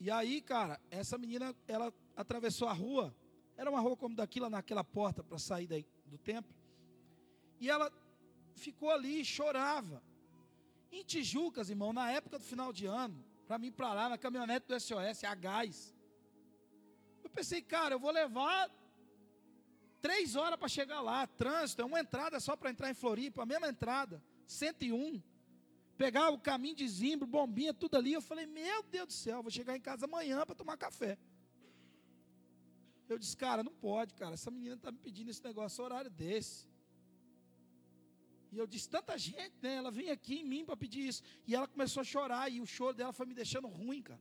E 0.00 0.10
aí, 0.10 0.40
cara, 0.40 0.80
essa 0.90 1.18
menina, 1.18 1.54
ela 1.66 1.92
atravessou 2.16 2.68
a 2.68 2.72
rua. 2.72 3.14
Era 3.56 3.68
uma 3.68 3.80
rua 3.80 3.96
como 3.96 4.14
daquela, 4.14 4.48
naquela 4.48 4.84
porta 4.84 5.24
para 5.24 5.38
sair 5.38 5.66
daí, 5.66 5.84
do 6.06 6.16
templo. 6.18 6.54
E 7.58 7.68
ela 7.68 7.92
ficou 8.54 8.90
ali 8.90 9.20
e 9.20 9.24
chorava. 9.24 10.02
Em 10.92 11.02
Tijucas, 11.02 11.68
irmão, 11.68 11.92
na 11.92 12.10
época 12.10 12.38
do 12.38 12.44
final 12.44 12.72
de 12.72 12.86
ano, 12.86 13.24
para 13.46 13.58
mim 13.58 13.72
para 13.72 13.92
lá, 13.92 14.08
na 14.08 14.16
caminhonete 14.16 14.68
do 14.68 14.78
SOS, 14.78 15.24
a 15.24 15.34
gás. 15.34 15.94
Eu 17.22 17.30
pensei, 17.30 17.60
cara, 17.60 17.94
eu 17.94 17.98
vou 17.98 18.12
levar 18.12 18.70
três 20.00 20.36
horas 20.36 20.58
para 20.58 20.68
chegar 20.68 21.00
lá. 21.00 21.26
Trânsito, 21.26 21.82
é 21.82 21.84
uma 21.84 22.00
entrada 22.00 22.38
só 22.40 22.56
para 22.56 22.70
entrar 22.70 22.90
em 22.90 22.94
Floripa, 22.94 23.42
a 23.42 23.46
mesma 23.46 23.68
entrada, 23.68 24.22
101. 24.46 25.22
Pegar 25.96 26.30
o 26.30 26.38
caminho 26.38 26.76
de 26.76 26.86
Zimbro, 26.86 27.26
bombinha, 27.26 27.74
tudo 27.74 27.96
ali. 27.96 28.12
Eu 28.12 28.22
falei, 28.22 28.46
meu 28.46 28.82
Deus 28.84 29.08
do 29.08 29.12
céu, 29.12 29.42
vou 29.42 29.50
chegar 29.50 29.76
em 29.76 29.80
casa 29.80 30.06
amanhã 30.06 30.46
para 30.46 30.54
tomar 30.54 30.76
café. 30.76 31.18
Eu 33.08 33.18
disse, 33.18 33.36
cara, 33.36 33.64
não 33.64 33.72
pode, 33.72 34.14
cara. 34.14 34.34
Essa 34.34 34.50
menina 34.50 34.74
está 34.74 34.92
me 34.92 34.98
pedindo 34.98 35.30
esse 35.30 35.42
negócio 35.42 35.82
horário 35.82 36.10
desse. 36.10 36.68
E 38.52 38.58
eu 38.58 38.66
disse, 38.66 38.88
tanta 38.88 39.16
gente, 39.18 39.54
né? 39.60 39.74
Ela 39.76 39.90
vem 39.90 40.10
aqui 40.10 40.36
em 40.36 40.44
mim 40.44 40.64
para 40.64 40.76
pedir 40.76 41.06
isso. 41.06 41.22
E 41.46 41.54
ela 41.54 41.66
começou 41.66 42.00
a 42.02 42.04
chorar, 42.04 42.50
e 42.50 42.60
o 42.60 42.66
choro 42.66 42.94
dela 42.94 43.12
foi 43.12 43.26
me 43.26 43.34
deixando 43.34 43.66
ruim, 43.66 44.02
cara. 44.02 44.20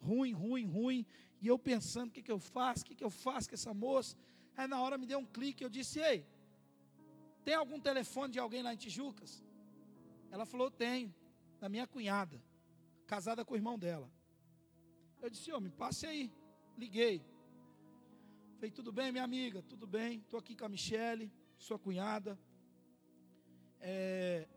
Ruim, 0.00 0.32
ruim, 0.32 0.66
ruim. 0.66 1.06
E 1.40 1.46
eu 1.46 1.58
pensando, 1.58 2.08
o 2.10 2.12
que, 2.12 2.22
que 2.22 2.30
eu 2.30 2.38
faço? 2.38 2.82
O 2.82 2.86
que, 2.86 2.94
que 2.94 3.04
eu 3.04 3.10
faço 3.10 3.48
com 3.48 3.54
essa 3.54 3.72
moça? 3.74 4.16
Aí 4.56 4.66
na 4.66 4.80
hora 4.80 4.96
me 4.96 5.06
deu 5.06 5.18
um 5.18 5.26
clique, 5.26 5.62
eu 5.62 5.68
disse, 5.68 6.00
ei, 6.00 6.26
tem 7.44 7.54
algum 7.54 7.78
telefone 7.78 8.32
de 8.32 8.38
alguém 8.38 8.62
lá 8.62 8.72
em 8.72 8.76
Tijucas? 8.76 9.44
Ela 10.30 10.46
falou, 10.46 10.70
tenho, 10.70 11.14
da 11.60 11.68
minha 11.68 11.86
cunhada, 11.86 12.42
casada 13.06 13.44
com 13.44 13.54
o 13.54 13.56
irmão 13.56 13.78
dela. 13.78 14.10
Eu 15.20 15.30
disse, 15.30 15.52
ô, 15.52 15.60
me 15.60 15.70
passe 15.70 16.06
aí. 16.06 16.32
Liguei. 16.76 17.24
Falei, 18.56 18.70
tudo 18.70 18.92
bem, 18.92 19.12
minha 19.12 19.24
amiga? 19.24 19.62
Tudo 19.62 19.86
bem, 19.86 20.18
estou 20.18 20.38
aqui 20.38 20.56
com 20.56 20.64
a 20.64 20.68
Michele, 20.68 21.32
sua 21.58 21.78
cunhada. 21.78 22.38
É, 23.80 24.48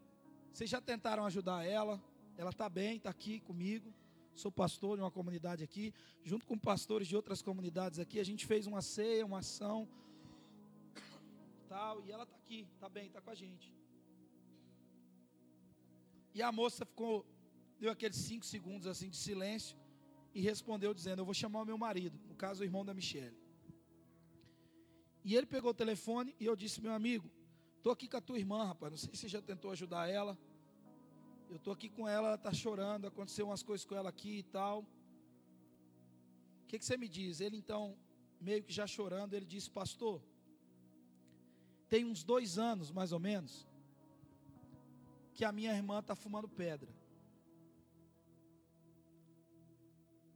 vocês 0.51 0.69
já 0.69 0.81
tentaram 0.81 1.25
ajudar 1.25 1.65
ela? 1.65 2.01
Ela 2.37 2.49
está 2.49 2.69
bem, 2.69 2.97
está 2.97 3.09
aqui 3.09 3.39
comigo. 3.41 3.93
Sou 4.43 4.51
pastor 4.51 4.97
de 4.97 5.03
uma 5.03 5.11
comunidade 5.19 5.63
aqui, 5.63 5.93
junto 6.23 6.45
com 6.49 6.57
pastores 6.57 7.07
de 7.07 7.15
outras 7.19 7.41
comunidades 7.41 7.99
aqui, 7.99 8.19
a 8.19 8.27
gente 8.29 8.45
fez 8.51 8.65
uma 8.71 8.81
ceia, 8.81 9.25
uma 9.25 9.39
ação, 9.39 9.87
tal, 11.67 11.95
e 12.05 12.11
ela 12.11 12.23
está 12.23 12.37
aqui, 12.43 12.67
está 12.73 12.89
bem, 12.89 13.07
está 13.07 13.21
com 13.21 13.31
a 13.35 13.35
gente. 13.35 13.67
E 16.33 16.41
a 16.41 16.51
moça 16.51 16.85
ficou, 16.85 17.25
deu 17.79 17.91
aqueles 17.91 18.17
cinco 18.17 18.45
segundos 18.45 18.87
assim 18.87 19.09
de 19.09 19.17
silêncio 19.17 19.77
e 20.33 20.41
respondeu 20.41 20.93
dizendo: 20.93 21.19
Eu 21.21 21.25
vou 21.25 21.33
chamar 21.33 21.61
o 21.61 21.65
meu 21.65 21.77
marido, 21.77 22.17
no 22.27 22.35
caso 22.35 22.61
o 22.61 22.63
irmão 22.63 22.85
da 22.85 22.93
Michelle. 22.93 23.37
E 25.23 25.35
ele 25.35 25.45
pegou 25.45 25.71
o 25.71 25.73
telefone 25.83 26.35
e 26.39 26.45
eu 26.45 26.55
disse: 26.55 26.81
Meu 26.81 26.93
amigo, 26.93 27.29
estou 27.77 27.91
aqui 27.91 28.07
com 28.07 28.17
a 28.17 28.21
tua 28.21 28.37
irmã, 28.37 28.63
rapaz. 28.63 28.91
Não 28.91 28.97
sei 28.97 29.13
se 29.13 29.21
você 29.21 29.27
já 29.27 29.41
tentou 29.41 29.71
ajudar 29.71 30.07
ela. 30.07 30.37
Eu 31.49 31.57
estou 31.57 31.73
aqui 31.73 31.89
com 31.89 32.07
ela, 32.07 32.27
ela 32.27 32.35
está 32.35 32.53
chorando. 32.53 33.07
Aconteceu 33.07 33.47
umas 33.47 33.63
coisas 33.63 33.85
com 33.85 33.95
ela 33.95 34.09
aqui 34.09 34.39
e 34.39 34.43
tal. 34.43 34.81
O 36.63 36.67
que, 36.67 36.77
que 36.77 36.85
você 36.85 36.95
me 36.95 37.07
diz? 37.07 37.41
Ele 37.41 37.57
então, 37.57 37.97
meio 38.39 38.63
que 38.63 38.71
já 38.71 38.85
chorando, 38.85 39.33
ele 39.33 39.45
disse: 39.45 39.69
Pastor, 39.69 40.21
tem 41.89 42.05
uns 42.05 42.23
dois 42.23 42.59
anos 42.59 42.91
mais 42.91 43.11
ou 43.11 43.19
menos 43.19 43.67
que 45.33 45.43
a 45.43 45.51
minha 45.51 45.73
irmã 45.73 45.99
está 45.99 46.15
fumando 46.15 46.47
pedra. 46.47 46.89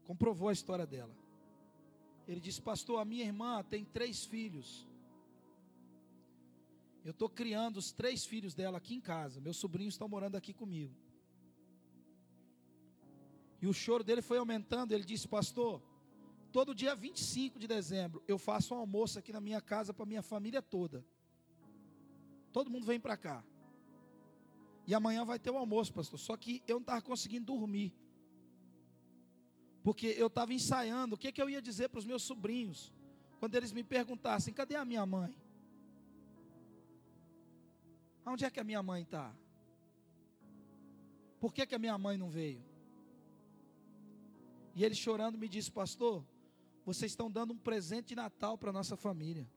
Comprovou 0.05 0.49
a 0.49 0.53
história 0.53 0.85
dela. 0.85 1.13
Ele 2.27 2.39
disse, 2.39 2.61
pastor, 2.61 2.99
a 2.99 3.05
minha 3.05 3.23
irmã 3.23 3.63
tem 3.63 3.83
três 3.83 4.25
filhos. 4.25 4.87
Eu 7.03 7.11
estou 7.11 7.29
criando 7.29 7.77
os 7.77 7.91
três 7.91 8.25
filhos 8.25 8.53
dela 8.53 8.77
aqui 8.77 8.95
em 8.95 9.01
casa. 9.01 9.41
Meus 9.41 9.57
sobrinhos 9.57 9.93
estão 9.93 10.07
morando 10.07 10.37
aqui 10.37 10.53
comigo. 10.53 10.95
E 13.63 13.67
o 13.67 13.71
choro 13.71 14.03
dele 14.03 14.21
foi 14.21 14.37
aumentando. 14.37 14.91
Ele 14.91 15.05
disse, 15.05 15.25
pastor, 15.25 15.81
todo 16.51 16.75
dia 16.75 16.93
25 16.93 17.57
de 17.57 17.65
dezembro 17.65 18.21
eu 18.27 18.37
faço 18.37 18.75
um 18.75 18.77
almoço 18.77 19.17
aqui 19.17 19.31
na 19.31 19.39
minha 19.39 19.61
casa 19.61 19.93
para 19.93 20.05
minha 20.05 20.21
família 20.21 20.61
toda. 20.61 21.01
Todo 22.51 22.69
mundo 22.69 22.85
vem 22.85 22.99
para 22.99 23.15
cá. 23.15 23.41
E 24.85 24.93
amanhã 24.93 25.23
vai 25.23 25.39
ter 25.39 25.49
o 25.49 25.57
almoço, 25.57 25.93
pastor. 25.93 26.19
Só 26.19 26.35
que 26.35 26.61
eu 26.67 26.75
não 26.75 26.81
estava 26.81 27.01
conseguindo 27.01 27.45
dormir. 27.45 27.93
Porque 29.81 30.07
eu 30.07 30.27
estava 30.27 30.53
ensaiando 30.53 31.15
o 31.15 31.17
que, 31.17 31.31
que 31.31 31.41
eu 31.41 31.49
ia 31.49 31.61
dizer 31.61 31.87
para 31.87 31.99
os 31.99 32.05
meus 32.05 32.23
sobrinhos. 32.23 32.91
Quando 33.39 33.55
eles 33.55 33.71
me 33.71 33.81
perguntassem, 33.81 34.53
cadê 34.53 34.75
a 34.75 34.83
minha 34.83 35.05
mãe? 35.05 35.33
Onde 38.25 38.43
é 38.43 38.49
que 38.49 38.59
a 38.59 38.63
minha 38.65 38.83
mãe 38.83 39.03
está? 39.03 39.33
Por 41.39 41.53
que, 41.53 41.65
que 41.65 41.75
a 41.75 41.79
minha 41.79 41.97
mãe 41.97 42.17
não 42.17 42.29
veio? 42.29 42.72
E 44.73 44.83
ele 44.83 44.95
chorando 44.95 45.37
me 45.37 45.47
disse, 45.47 45.71
pastor, 45.71 46.25
vocês 46.85 47.11
estão 47.11 47.29
dando 47.29 47.53
um 47.53 47.57
presente 47.57 48.09
de 48.09 48.15
Natal 48.15 48.57
para 48.57 48.71
nossa 48.71 48.97
família. 48.97 49.47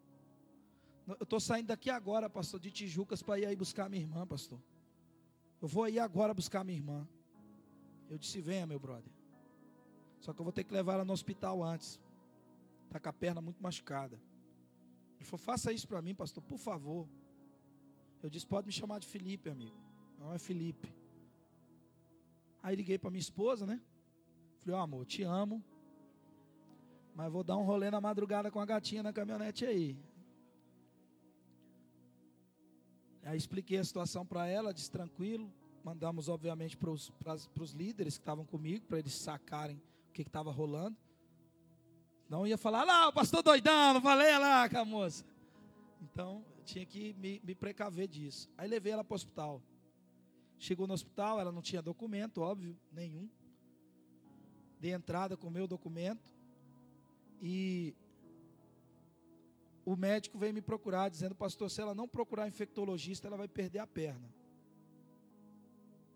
Eu 1.07 1.15
estou 1.23 1.41
saindo 1.41 1.69
daqui 1.69 1.89
agora, 1.89 2.29
pastor, 2.29 2.59
de 2.61 2.71
Tijucas, 2.71 3.23
para 3.23 3.39
ir 3.39 3.47
aí 3.47 3.57
buscar 3.57 3.89
minha 3.89 4.03
irmã, 4.03 4.27
pastor. 4.27 4.61
Eu 5.61 5.69
vou 5.69 5.85
aí 5.85 5.99
agora 5.99 6.35
buscar 6.35 6.65
minha 6.65 6.77
irmã. 6.77 7.09
Eu 8.11 8.19
disse: 8.19 8.41
Venha, 8.41 8.67
meu 8.67 8.79
brother. 8.79 9.11
Só 10.21 10.33
que 10.33 10.41
eu 10.41 10.45
vou 10.45 10.53
ter 10.53 10.65
que 10.65 10.73
levar 10.73 10.95
ela 10.95 11.05
no 11.05 11.13
hospital 11.13 11.63
antes. 11.63 12.01
Está 12.87 12.99
com 12.99 13.09
a 13.09 13.13
perna 13.13 13.41
muito 13.41 13.63
machucada. 13.63 14.21
Ele 15.17 15.25
falou: 15.25 15.39
Faça 15.39 15.73
isso 15.73 15.87
para 15.87 16.03
mim, 16.03 16.15
pastor, 16.15 16.43
por 16.43 16.59
favor. 16.59 17.09
Eu 18.23 18.29
disse: 18.29 18.47
Pode 18.47 18.67
me 18.67 18.73
chamar 18.73 18.99
de 18.99 19.07
Felipe, 19.07 19.49
amigo. 19.49 19.77
Não 20.19 20.33
é 20.33 20.39
Felipe. 20.39 20.93
Aí 22.63 22.75
liguei 22.75 22.99
para 22.99 23.11
minha 23.11 23.21
esposa, 23.21 23.65
né? 23.65 23.81
Falei: 24.67 24.79
Ó, 24.79 24.81
oh, 24.81 24.85
amor, 24.85 25.07
te 25.07 25.23
amo. 25.23 25.65
Mas 27.15 27.33
vou 27.33 27.45
dar 27.45 27.57
um 27.57 27.63
rolê 27.63 27.89
na 27.89 28.01
madrugada 28.01 28.51
com 28.51 28.59
a 28.59 28.67
gatinha 28.67 29.03
na 29.03 29.13
caminhonete 29.13 29.65
aí. 29.65 29.97
Aí 33.23 33.39
expliquei 33.39 33.79
a 33.79 33.85
situação 33.85 34.27
para 34.27 34.47
ela, 34.49 34.75
disse 34.75 34.91
tranquilo. 34.91 35.53
Mandamos, 35.85 36.29
obviamente, 36.29 36.77
para 36.77 36.91
os 36.91 37.73
líderes 37.73 38.19
que 38.19 38.23
estavam 38.23 38.45
comigo, 38.45 38.85
para 38.87 38.99
eles 38.99 39.15
sacarem 39.15 39.81
o 40.09 40.13
que 40.13 40.23
estava 40.23 40.51
rolando. 40.51 40.97
Não 42.29 42.45
ia 42.45 42.59
falar, 42.59 42.83
lá, 42.83 43.09
o 43.09 43.13
pastor 43.13 43.45
doidão, 43.45 43.95
não 43.95 44.03
falei 44.03 44.37
lá 44.37 44.69
com 44.69 44.79
a 44.79 44.85
moça. 44.85 45.25
Então, 46.03 46.45
tinha 46.65 46.85
que 46.85 47.15
me, 47.15 47.41
me 47.45 47.55
precaver 47.55 48.09
disso. 48.09 48.51
Aí 48.59 48.69
levei 48.69 48.93
ela 48.93 49.05
para 49.05 49.15
o 49.15 49.17
hospital. 49.17 49.63
Chegou 50.59 50.89
no 50.89 50.95
hospital, 50.95 51.39
ela 51.39 51.53
não 51.53 51.63
tinha 51.63 51.81
documento, 51.81 52.43
óbvio, 52.43 52.77
nenhum. 52.91 53.31
Dei 54.81 54.93
entrada 54.93 55.37
com 55.37 55.49
o 55.49 55.51
meu 55.51 55.67
documento. 55.67 56.33
E 57.41 57.95
o 59.85 59.95
médico 59.95 60.39
veio 60.39 60.55
me 60.55 60.61
procurar 60.61 61.09
dizendo, 61.09 61.35
pastor, 61.35 61.71
se 61.71 61.81
ela 61.81 61.95
não 61.95 62.09
procurar 62.09 62.49
infectologista, 62.49 63.29
ela 63.29 63.37
vai 63.37 63.49
perder 63.49 63.79
a 63.79 63.87
perna. 63.87 64.29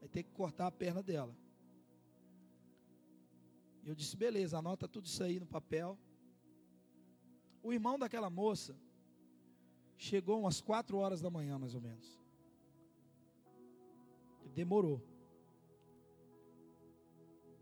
Vai 0.00 0.08
ter 0.08 0.22
que 0.22 0.30
cortar 0.30 0.66
a 0.66 0.72
perna 0.72 1.02
dela. 1.02 1.34
E 3.84 3.88
eu 3.88 3.94
disse, 3.94 4.16
beleza, 4.16 4.58
anota 4.58 4.88
tudo 4.88 5.06
isso 5.06 5.22
aí 5.22 5.38
no 5.38 5.46
papel. 5.46 5.98
O 7.62 7.72
irmão 7.72 7.98
daquela 7.98 8.28
moça 8.28 8.74
chegou 9.96 10.40
umas 10.40 10.60
quatro 10.60 10.96
horas 10.98 11.20
da 11.20 11.30
manhã, 11.30 11.58
mais 11.58 11.74
ou 11.74 11.80
menos. 11.80 12.18
Demorou. 14.54 15.00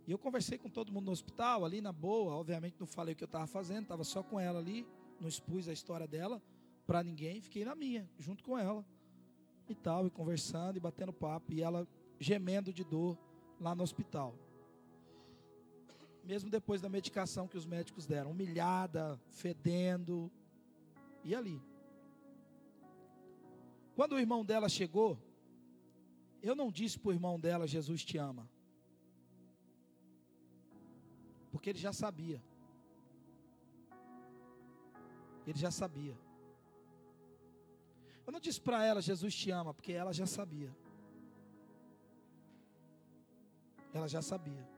E 0.09 0.11
eu 0.11 0.19
conversei 0.19 0.59
com 0.59 0.69
todo 0.69 0.91
mundo 0.91 1.05
no 1.05 1.13
hospital, 1.13 1.65
ali 1.65 1.81
na 1.81 1.93
boa. 1.93 2.33
Obviamente 2.33 2.81
não 2.81 2.87
falei 2.87 3.13
o 3.13 3.17
que 3.17 3.23
eu 3.23 3.27
estava 3.27 3.47
fazendo, 3.47 3.83
estava 3.83 4.03
só 4.03 4.23
com 4.23 4.41
ela 4.41 4.59
ali 4.59 4.85
não 5.21 5.29
expus 5.29 5.69
a 5.69 5.73
história 5.73 6.07
dela 6.07 6.41
para 6.87 7.03
ninguém, 7.03 7.41
fiquei 7.41 7.65
na 7.65 7.75
minha, 7.75 8.09
junto 8.19 8.43
com 8.43 8.59
ela. 8.59 8.85
E 9.69 9.75
tal, 9.75 10.07
e 10.07 10.11
conversando 10.11 10.79
e 10.79 10.81
batendo 10.81 11.13
papo, 11.13 11.53
e 11.53 11.61
ela 11.61 11.87
gemendo 12.19 12.73
de 12.73 12.83
dor 12.83 13.19
lá 13.61 13.75
no 13.75 13.83
hospital. 13.83 14.35
Mesmo 16.25 16.49
depois 16.49 16.81
da 16.81 16.89
medicação 16.89 17.47
que 17.47 17.59
os 17.59 17.67
médicos 17.67 18.07
deram, 18.07 18.31
humilhada, 18.31 19.21
fedendo, 19.29 20.31
e 21.23 21.35
ali. 21.35 21.61
Quando 23.95 24.13
o 24.13 24.19
irmão 24.19 24.43
dela 24.43 24.71
chegou, 24.71 25.19
eu 26.43 26.55
não 26.55 26.71
disse 26.71 26.99
para 26.99 27.11
o 27.11 27.13
irmão 27.13 27.39
dela: 27.39 27.67
Jesus 27.67 28.03
te 28.03 28.17
ama. 28.17 28.49
Porque 31.51 31.71
ele 31.71 31.79
já 31.79 31.93
sabia. 31.93 32.43
Ele 35.47 35.59
já 35.59 35.71
sabia. 35.71 36.17
Eu 38.27 38.33
não 38.33 38.41
disse 38.41 38.61
para 38.61 38.85
ela, 38.85 39.01
Jesus 39.01 39.35
te 39.35 39.51
ama, 39.51 39.73
porque 39.73 39.93
ela 39.93 40.13
já 40.13 40.27
sabia. 40.27 40.71
Ela 43.93 44.07
já 44.07 44.21
sabia. 44.21 44.69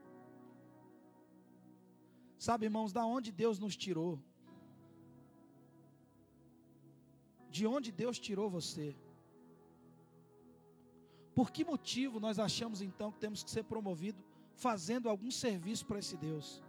Sabe, 2.37 2.65
irmãos, 2.65 2.93
da 2.93 3.05
onde 3.05 3.31
Deus 3.31 3.59
nos 3.59 3.75
tirou? 3.75 4.17
De 7.49 7.67
onde 7.67 7.91
Deus 7.91 8.17
tirou 8.17 8.49
você? 8.49 8.95
Por 11.35 11.51
que 11.51 11.63
motivo 11.65 12.19
nós 12.19 12.39
achamos 12.39 12.81
então 12.81 13.11
que 13.11 13.19
temos 13.19 13.43
que 13.43 13.51
ser 13.51 13.63
promovidos 13.63 14.23
fazendo 14.55 15.09
algum 15.09 15.31
serviço 15.31 15.85
para 15.85 15.99
esse 15.99 16.17
Deus? 16.17 16.63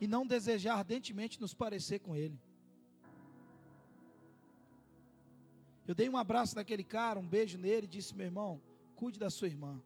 E 0.00 0.06
não 0.06 0.26
desejar 0.26 0.76
ardentemente 0.76 1.40
nos 1.40 1.54
parecer 1.54 2.00
com 2.00 2.14
Ele? 2.14 2.38
Eu 5.86 5.94
dei 5.94 6.08
um 6.08 6.16
abraço 6.16 6.56
naquele 6.56 6.82
cara, 6.82 7.20
um 7.20 7.28
beijo 7.28 7.56
nele 7.56 7.86
e 7.86 7.88
disse: 7.88 8.14
meu 8.14 8.26
irmão, 8.26 8.60
cuide 8.96 9.18
da 9.18 9.30
sua 9.30 9.46
irmã. 9.46 9.80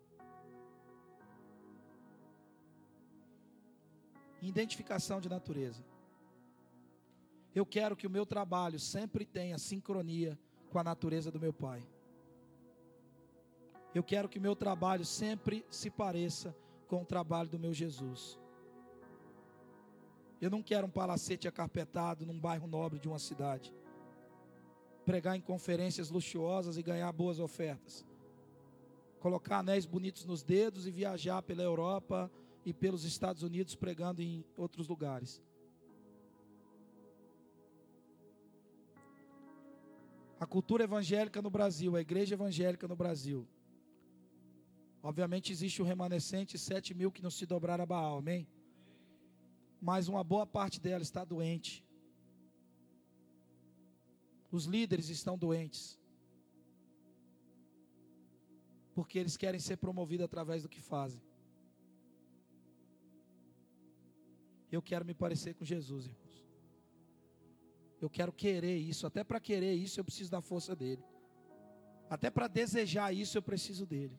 Identificação 4.41 5.21
de 5.21 5.29
natureza. 5.29 5.85
Eu 7.55 7.67
quero 7.67 7.97
que 7.97 8.07
o 8.07 8.11
meu 8.11 8.25
trabalho 8.25 8.79
sempre 8.79 9.27
tenha 9.27 9.59
sincronia 9.59 10.39
com 10.71 10.79
a 10.79 10.85
natureza 10.85 11.31
do 11.31 11.39
meu 11.39 11.53
pai. 11.53 11.87
Eu 13.95 14.03
quero 14.03 14.29
que 14.29 14.39
o 14.39 14.43
meu 14.43 14.57
trabalho 14.57 15.05
sempre 15.05 15.67
se 15.69 15.91
pareça 15.91 16.57
com 16.91 17.03
o 17.03 17.07
trabalho 17.07 17.49
do 17.49 17.59
meu 17.59 17.73
Jesus. 17.73 18.39
Eu 20.41 20.51
não 20.51 20.63
quero 20.63 20.87
um 20.87 20.91
palacete 20.91 21.47
acarpetado 21.47 22.27
num 22.27 22.39
bairro 22.39 22.67
nobre 22.67 22.99
de 22.99 23.09
uma 23.09 23.19
cidade 23.19 23.73
pregar 25.05 25.37
em 25.37 25.41
conferências 25.41 26.11
luxuosas 26.11 26.77
e 26.77 26.83
ganhar 26.83 27.11
boas 27.13 27.41
ofertas. 27.41 28.07
Colocar 29.19 29.59
anéis 29.59 29.85
bonitos 29.85 30.25
nos 30.25 30.43
dedos 30.43 30.87
e 30.87 30.91
viajar 30.91 31.43
pela 31.43 31.63
Europa 31.63 32.31
e 32.65 32.73
pelos 32.73 33.05
Estados 33.05 33.43
Unidos 33.43 33.75
pregando 33.75 34.23
em 34.23 34.45
outros 34.57 34.87
lugares. 34.87 35.43
A 40.39 40.47
cultura 40.47 40.85
evangélica 40.85 41.43
no 41.43 41.51
Brasil, 41.51 41.97
a 41.97 42.01
igreja 42.01 42.35
evangélica 42.35 42.87
no 42.87 42.97
Brasil, 42.97 43.47
Obviamente 45.03 45.51
existe 45.51 45.81
o 45.81 45.85
remanescente, 45.85 46.59
sete 46.59 46.93
mil 46.93 47.11
que 47.11 47.23
não 47.23 47.31
se 47.31 47.47
dobraram 47.47 47.85
a 47.85 47.87
Baal, 47.87 48.19
amém? 48.19 48.47
Mas 49.81 50.09
uma 50.09 50.23
boa 50.23 50.47
parte 50.47 50.79
dela 50.79 51.03
está 51.03 51.25
doente. 51.25 51.85
Os 54.51 54.65
líderes 54.65 55.09
estão 55.09 55.39
doentes. 55.39 55.99
Porque 58.95 59.19
eles 59.19 59.37
querem 59.37 59.61
ser 59.61 59.79
promovidos 59.79 60.25
através 60.25 60.63
do 60.63 60.69
que 60.69 60.81
fazem. 60.81 61.23
Eu 64.71 64.83
quero 64.83 65.05
me 65.05 65.15
parecer 65.15 65.55
com 65.55 65.65
Jesus, 65.65 66.07
irmãos. 66.07 66.45
Eu 68.01 68.11
quero 68.11 68.33
querer 68.33 68.77
isso. 68.77 69.07
Até 69.07 69.25
para 69.25 69.41
querer 69.41 69.75
isso, 69.75 69.99
eu 69.99 70.05
preciso 70.05 70.31
da 70.31 70.43
força 70.43 70.77
dele. 70.77 71.03
Até 72.09 72.29
para 72.31 72.49
desejar 72.49 73.15
isso, 73.15 73.39
eu 73.39 73.43
preciso 73.43 73.87
dele. 73.87 74.19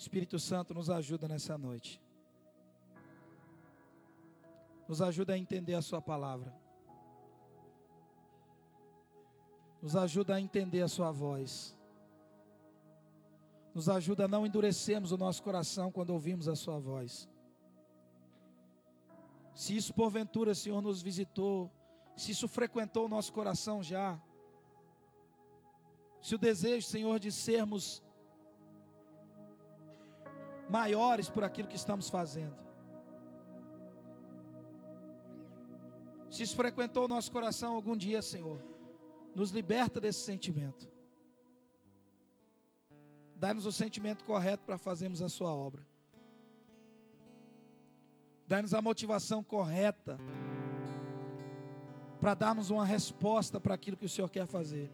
Espírito 0.00 0.38
Santo 0.38 0.72
nos 0.72 0.88
ajuda 0.88 1.28
nessa 1.28 1.58
noite. 1.58 2.00
Nos 4.88 5.02
ajuda 5.02 5.34
a 5.34 5.38
entender 5.38 5.74
a 5.74 5.82
Sua 5.82 6.00
palavra. 6.00 6.54
Nos 9.82 9.94
ajuda 9.94 10.36
a 10.36 10.40
entender 10.40 10.80
a 10.80 10.88
Sua 10.88 11.10
voz. 11.12 11.76
Nos 13.74 13.90
ajuda 13.90 14.24
a 14.24 14.28
não 14.28 14.46
endurecermos 14.46 15.12
o 15.12 15.18
nosso 15.18 15.42
coração 15.42 15.92
quando 15.92 16.14
ouvimos 16.18 16.48
a 16.48 16.56
Sua 16.56 16.78
voz. 16.78 17.28
Se 19.54 19.76
isso 19.76 19.92
porventura, 19.92 20.54
Senhor, 20.54 20.80
nos 20.80 21.02
visitou, 21.02 21.70
se 22.16 22.32
isso 22.32 22.48
frequentou 22.48 23.04
o 23.04 23.08
nosso 23.16 23.34
coração 23.34 23.82
já, 23.82 24.18
se 26.22 26.34
o 26.34 26.38
desejo, 26.38 26.86
Senhor, 26.86 27.20
de 27.20 27.30
sermos 27.30 28.02
maiores 30.70 31.28
por 31.28 31.42
aquilo 31.44 31.68
que 31.68 31.76
estamos 31.76 32.08
fazendo. 32.08 32.56
Se 36.30 36.44
isso 36.44 36.54
frequentou 36.54 37.04
o 37.04 37.08
nosso 37.08 37.30
coração 37.32 37.74
algum 37.74 37.96
dia, 37.96 38.22
Senhor, 38.22 38.62
nos 39.34 39.50
liberta 39.50 40.00
desse 40.00 40.20
sentimento. 40.20 40.88
Dá-nos 43.34 43.66
o 43.66 43.72
sentimento 43.72 44.24
correto 44.24 44.64
para 44.64 44.78
fazermos 44.78 45.20
a 45.20 45.28
Sua 45.28 45.52
obra. 45.52 45.84
Dá-nos 48.46 48.74
a 48.74 48.82
motivação 48.82 49.42
correta 49.42 50.18
para 52.20 52.34
darmos 52.34 52.70
uma 52.70 52.84
resposta 52.84 53.58
para 53.58 53.74
aquilo 53.74 53.96
que 53.96 54.04
o 54.04 54.08
Senhor 54.08 54.28
quer 54.28 54.46
fazer. 54.46 54.92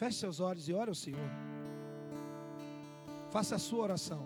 Feche 0.00 0.16
seus 0.16 0.40
olhos 0.40 0.66
e 0.66 0.72
ore 0.72 0.88
ao 0.88 0.94
Senhor. 0.94 1.30
Faça 3.28 3.56
a 3.56 3.58
sua 3.58 3.82
oração. 3.82 4.22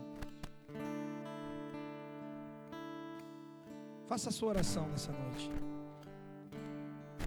Faça 4.06 4.28
a 4.28 4.32
sua 4.32 4.50
oração 4.50 4.86
nessa 4.88 5.10
noite. 5.10 5.50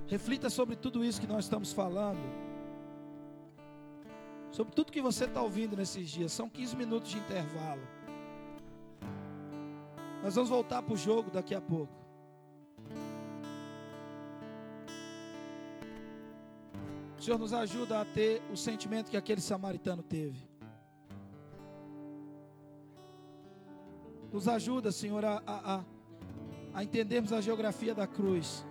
Reflita 0.08 0.50
sobre 0.50 0.78
tudo 0.78 1.04
isso 1.04 1.20
que 1.20 1.28
nós 1.28 1.44
estamos 1.44 1.74
falando. 1.74 2.24
Sobre 4.50 4.74
tudo 4.74 4.94
que 4.94 5.02
você 5.02 5.26
está 5.26 5.42
ouvindo 5.42 5.76
nesses 5.76 6.10
dias. 6.10 6.32
São 6.32 6.48
15 6.50 6.78
minutos 6.78 7.12
de 7.12 7.18
intervalo. 7.18 7.86
Nós 10.24 10.36
vamos 10.36 10.50
voltar 10.50 10.82
para 10.84 10.94
o 10.94 10.98
jogo 10.98 11.30
daqui 11.30 11.54
a 11.54 11.60
pouco. 11.60 11.97
Senhor 17.28 17.38
nos 17.38 17.52
ajuda 17.52 18.00
a 18.00 18.06
ter 18.06 18.42
o 18.50 18.56
sentimento 18.56 19.12
que 19.12 19.18
aquele 19.18 19.42
samaritano 19.42 20.02
teve. 20.02 20.48
Nos 24.32 24.48
ajuda, 24.48 24.94
Senhor, 24.94 25.26
a, 25.26 25.44
a, 25.46 25.84
a 26.74 26.84
entendermos 26.86 27.34
a 27.34 27.42
geografia 27.42 27.94
da 27.94 28.08
cruz. 28.08 28.66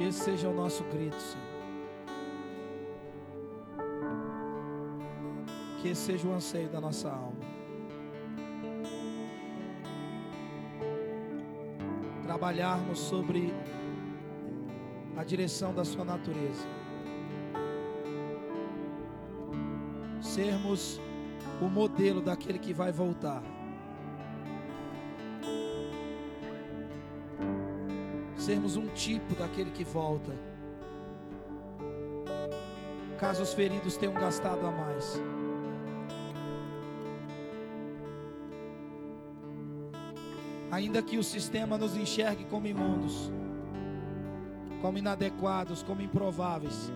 Que 0.00 0.06
esse 0.06 0.24
seja 0.24 0.48
o 0.48 0.54
nosso 0.54 0.82
grito, 0.84 1.20
Senhor. 1.20 1.46
Que 5.76 5.88
esse 5.88 6.00
seja 6.00 6.26
o 6.26 6.32
anseio 6.32 6.70
da 6.70 6.80
nossa 6.80 7.10
alma. 7.10 7.36
trabalharmos 12.22 12.98
sobre 12.98 13.52
a 15.18 15.22
direção 15.22 15.74
da 15.74 15.84
Sua 15.84 16.04
natureza. 16.04 16.66
Sermos 20.22 20.98
o 21.60 21.68
modelo 21.68 22.22
daquele 22.22 22.58
que 22.58 22.72
vai 22.72 22.90
voltar. 22.90 23.59
Sermos 28.50 28.74
um 28.74 28.88
tipo 28.88 29.36
daquele 29.36 29.70
que 29.70 29.84
volta. 29.84 30.32
Caso 33.16 33.44
os 33.44 33.54
feridos 33.54 33.96
tenham 33.96 34.12
gastado 34.12 34.66
a 34.66 34.72
mais. 34.72 35.22
Ainda 40.68 41.00
que 41.00 41.16
o 41.16 41.22
sistema 41.22 41.78
nos 41.78 41.96
enxergue 41.96 42.44
como 42.46 42.66
imundos, 42.66 43.30
como 44.82 44.98
inadequados, 44.98 45.84
como 45.84 46.02
improváveis. 46.02 46.92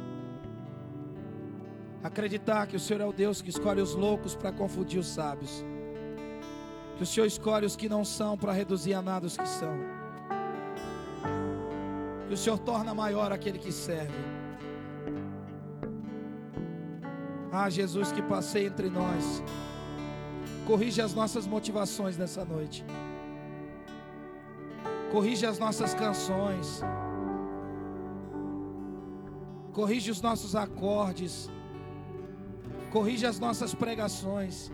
Acreditar 2.03 2.67
que 2.67 2.75
o 2.75 2.81
Senhor 2.81 3.01
é 3.01 3.07
o 3.07 3.13
Deus 3.13 3.41
que 3.41 3.51
escolhe 3.51 3.81
os 3.81 3.95
loucos 3.95 4.35
para 4.35 4.51
confundir 4.51 4.99
os 4.99 5.07
sábios. 5.07 5.65
Que 6.97 7.05
o 7.05 7.07
Senhor 7.07 7.27
escolhe 7.27 7.65
os 7.65 7.77
que 7.77 7.89
não 7.89 8.05
são 8.05 8.37
para 8.37 8.51
reduzir 8.51 8.95
a 8.95 9.01
nada 9.01 9.29
os 9.29 9.37
que 9.37 9.49
são. 9.49 9.94
O 12.35 12.37
Senhor 12.37 12.59
torna 12.59 12.93
maior 12.93 13.31
aquele 13.31 13.61
que 13.61 13.71
serve. 13.71 14.21
Ah, 17.53 17.71
Jesus 17.71 18.11
que 18.11 18.21
passei 18.21 18.67
entre 18.67 18.91
nós. 18.91 19.41
Corrige 20.67 21.01
as 21.01 21.15
nossas 21.15 21.47
motivações 21.47 22.19
nessa 22.19 22.45
noite. 22.45 22.85
Corrige 25.13 25.47
as 25.47 25.61
nossas 25.61 25.95
canções. 25.95 26.83
Corrige 29.73 30.11
os 30.11 30.21
nossos 30.21 30.57
acordes. 30.57 31.49
Corrige 32.91 33.27
as 33.27 33.39
nossas 33.39 33.73
pregações. 33.77 34.73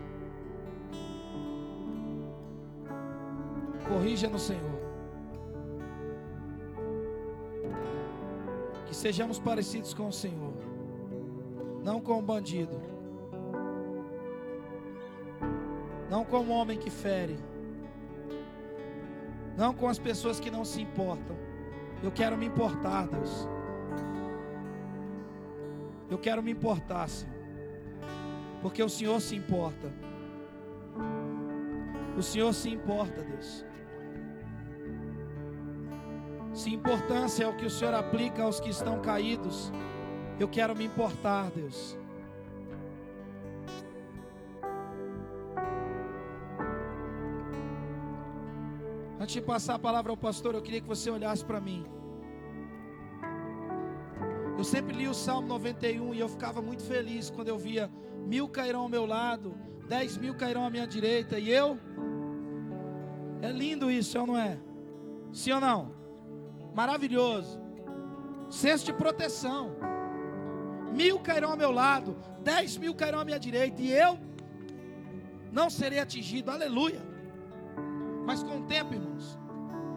Corrija 3.86 4.30
no 4.30 4.38
Senhor. 4.38 4.79
Sejamos 9.00 9.38
parecidos 9.38 9.92
com 9.92 10.08
o 10.08 10.12
Senhor, 10.12 10.54
não 11.82 12.00
com 12.00 12.18
o 12.18 12.22
bandido, 12.22 12.80
não 16.08 16.24
com 16.24 16.38
o 16.38 16.50
homem 16.50 16.78
que 16.78 16.90
fere 16.90 17.38
não 19.60 19.74
com 19.74 19.88
as 19.88 19.98
pessoas 19.98 20.40
que 20.40 20.50
não 20.50 20.64
se 20.64 20.80
importam. 20.80 21.36
Eu 22.02 22.10
quero 22.10 22.34
me 22.34 22.46
importar, 22.46 23.06
Deus. 23.06 23.46
Eu 26.08 26.18
quero 26.18 26.42
me 26.42 26.50
importar, 26.50 27.06
Senhor. 27.10 27.34
Porque 28.62 28.82
o 28.82 28.88
Senhor 28.88 29.20
se 29.20 29.36
importa. 29.36 29.92
O 32.16 32.22
Senhor 32.22 32.54
se 32.54 32.70
importa, 32.70 33.22
Deus. 33.22 33.66
Se 36.60 36.68
importância 36.74 37.44
é 37.44 37.48
o 37.48 37.56
que 37.56 37.64
o 37.64 37.70
Senhor 37.70 37.94
aplica 37.94 38.42
aos 38.42 38.60
que 38.60 38.68
estão 38.68 39.00
caídos, 39.00 39.72
eu 40.38 40.46
quero 40.46 40.76
me 40.76 40.84
importar, 40.84 41.50
Deus. 41.52 41.96
Antes 49.18 49.32
de 49.32 49.40
passar 49.40 49.76
a 49.76 49.78
palavra 49.78 50.12
ao 50.12 50.18
pastor, 50.18 50.54
eu 50.54 50.60
queria 50.60 50.82
que 50.82 50.86
você 50.86 51.08
olhasse 51.10 51.42
para 51.42 51.62
mim. 51.62 51.86
Eu 54.58 54.62
sempre 54.62 54.94
li 54.94 55.08
o 55.08 55.14
Salmo 55.14 55.48
91 55.48 56.12
e 56.12 56.20
eu 56.20 56.28
ficava 56.28 56.60
muito 56.60 56.82
feliz 56.82 57.30
quando 57.30 57.48
eu 57.48 57.56
via 57.56 57.90
mil 58.26 58.46
cairão 58.50 58.82
ao 58.82 58.88
meu 58.90 59.06
lado, 59.06 59.54
dez 59.88 60.18
mil 60.18 60.34
cairão 60.34 60.66
à 60.66 60.68
minha 60.68 60.86
direita 60.86 61.38
e 61.38 61.50
eu. 61.50 61.78
É 63.40 63.50
lindo 63.50 63.90
isso, 63.90 64.18
é 64.18 64.20
ou 64.20 64.26
não 64.26 64.36
é? 64.36 64.58
Sim 65.32 65.52
ou 65.52 65.60
não? 65.62 65.99
Maravilhoso. 66.74 67.60
Senso 68.48 68.84
de 68.84 68.92
proteção. 68.92 69.76
Mil 70.92 71.20
cairão 71.20 71.50
ao 71.52 71.56
meu 71.56 71.70
lado, 71.70 72.16
dez 72.42 72.76
mil 72.76 72.94
cairão 72.94 73.20
à 73.20 73.24
minha 73.24 73.38
direita 73.38 73.80
e 73.80 73.92
eu 73.92 74.18
não 75.52 75.70
serei 75.70 76.00
atingido. 76.00 76.50
Aleluia. 76.50 77.00
Mas 78.26 78.42
com 78.42 78.58
o 78.60 78.62
tempo, 78.64 78.94
irmãos, 78.94 79.38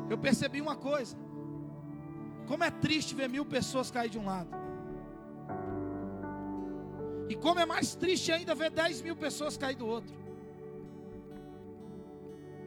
eu 0.09 0.17
percebi 0.17 0.61
uma 0.61 0.75
coisa: 0.75 1.17
como 2.47 2.63
é 2.63 2.71
triste 2.71 3.15
ver 3.15 3.27
mil 3.29 3.45
pessoas 3.45 3.89
cair 3.89 4.09
de 4.09 4.19
um 4.19 4.25
lado, 4.25 4.49
e 7.27 7.35
como 7.35 7.59
é 7.59 7.65
mais 7.65 7.95
triste 7.95 8.31
ainda 8.31 8.53
ver 8.53 8.69
dez 8.69 9.01
mil 9.01 9.15
pessoas 9.15 9.57
cair 9.57 9.75
do 9.75 9.87
outro. 9.87 10.15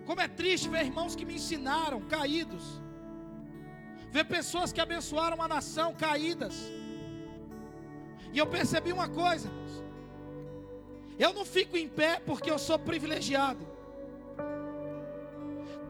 Como 0.04 0.20
é 0.20 0.28
triste 0.28 0.68
ver 0.68 0.84
irmãos 0.84 1.16
que 1.16 1.24
me 1.24 1.34
ensinaram 1.34 2.00
caídos, 2.02 2.80
ver 4.16 4.24
pessoas 4.24 4.72
que 4.72 4.80
abençoaram 4.80 5.42
a 5.42 5.48
nação 5.56 5.88
caídas. 5.94 6.54
E 8.32 8.38
eu 8.38 8.46
percebi 8.46 8.90
uma 8.90 9.08
coisa. 9.08 9.48
Eu 11.18 11.32
não 11.34 11.44
fico 11.44 11.76
em 11.76 11.88
pé 11.88 12.12
porque 12.28 12.50
eu 12.50 12.58
sou 12.58 12.78
privilegiado. 12.78 13.62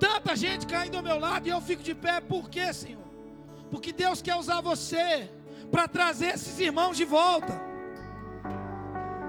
Tanta 0.06 0.34
gente 0.44 0.66
caindo 0.66 0.96
ao 0.96 1.04
meu 1.04 1.18
lado 1.26 1.46
e 1.46 1.50
eu 1.50 1.60
fico 1.60 1.82
de 1.84 1.94
pé, 1.94 2.20
por 2.20 2.50
quê, 2.50 2.72
Senhor? 2.72 3.06
Porque 3.70 3.92
Deus 3.92 4.20
quer 4.20 4.36
usar 4.36 4.60
você 4.60 5.30
para 5.70 5.86
trazer 5.86 6.34
esses 6.34 6.58
irmãos 6.58 6.96
de 6.96 7.04
volta. 7.04 7.54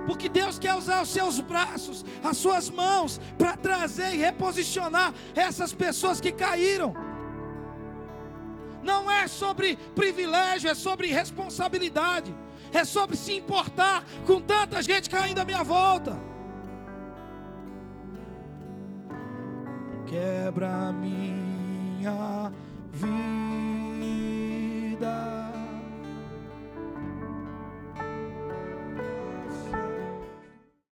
Porque 0.07 0.27
Deus 0.27 0.57
quer 0.57 0.73
usar 0.73 1.01
os 1.03 1.09
seus 1.09 1.39
braços, 1.39 2.03
as 2.23 2.37
suas 2.37 2.69
mãos, 2.69 3.21
para 3.37 3.55
trazer 3.55 4.15
e 4.15 4.17
reposicionar 4.17 5.13
essas 5.35 5.71
pessoas 5.71 6.19
que 6.19 6.31
caíram. 6.31 7.06
Não 8.89 9.11
é 9.11 9.27
sobre 9.27 9.77
privilégio, 9.93 10.69
é 10.69 10.75
sobre 10.75 11.07
responsabilidade, 11.21 12.33
é 12.71 12.83
sobre 12.85 13.15
se 13.17 13.33
importar 13.33 14.03
com 14.25 14.39
tanta 14.41 14.81
gente 14.81 15.09
caindo 15.09 15.39
à 15.39 15.45
minha 15.45 15.63
volta. 15.63 16.13
quebra 20.07 20.91
minha 20.93 22.51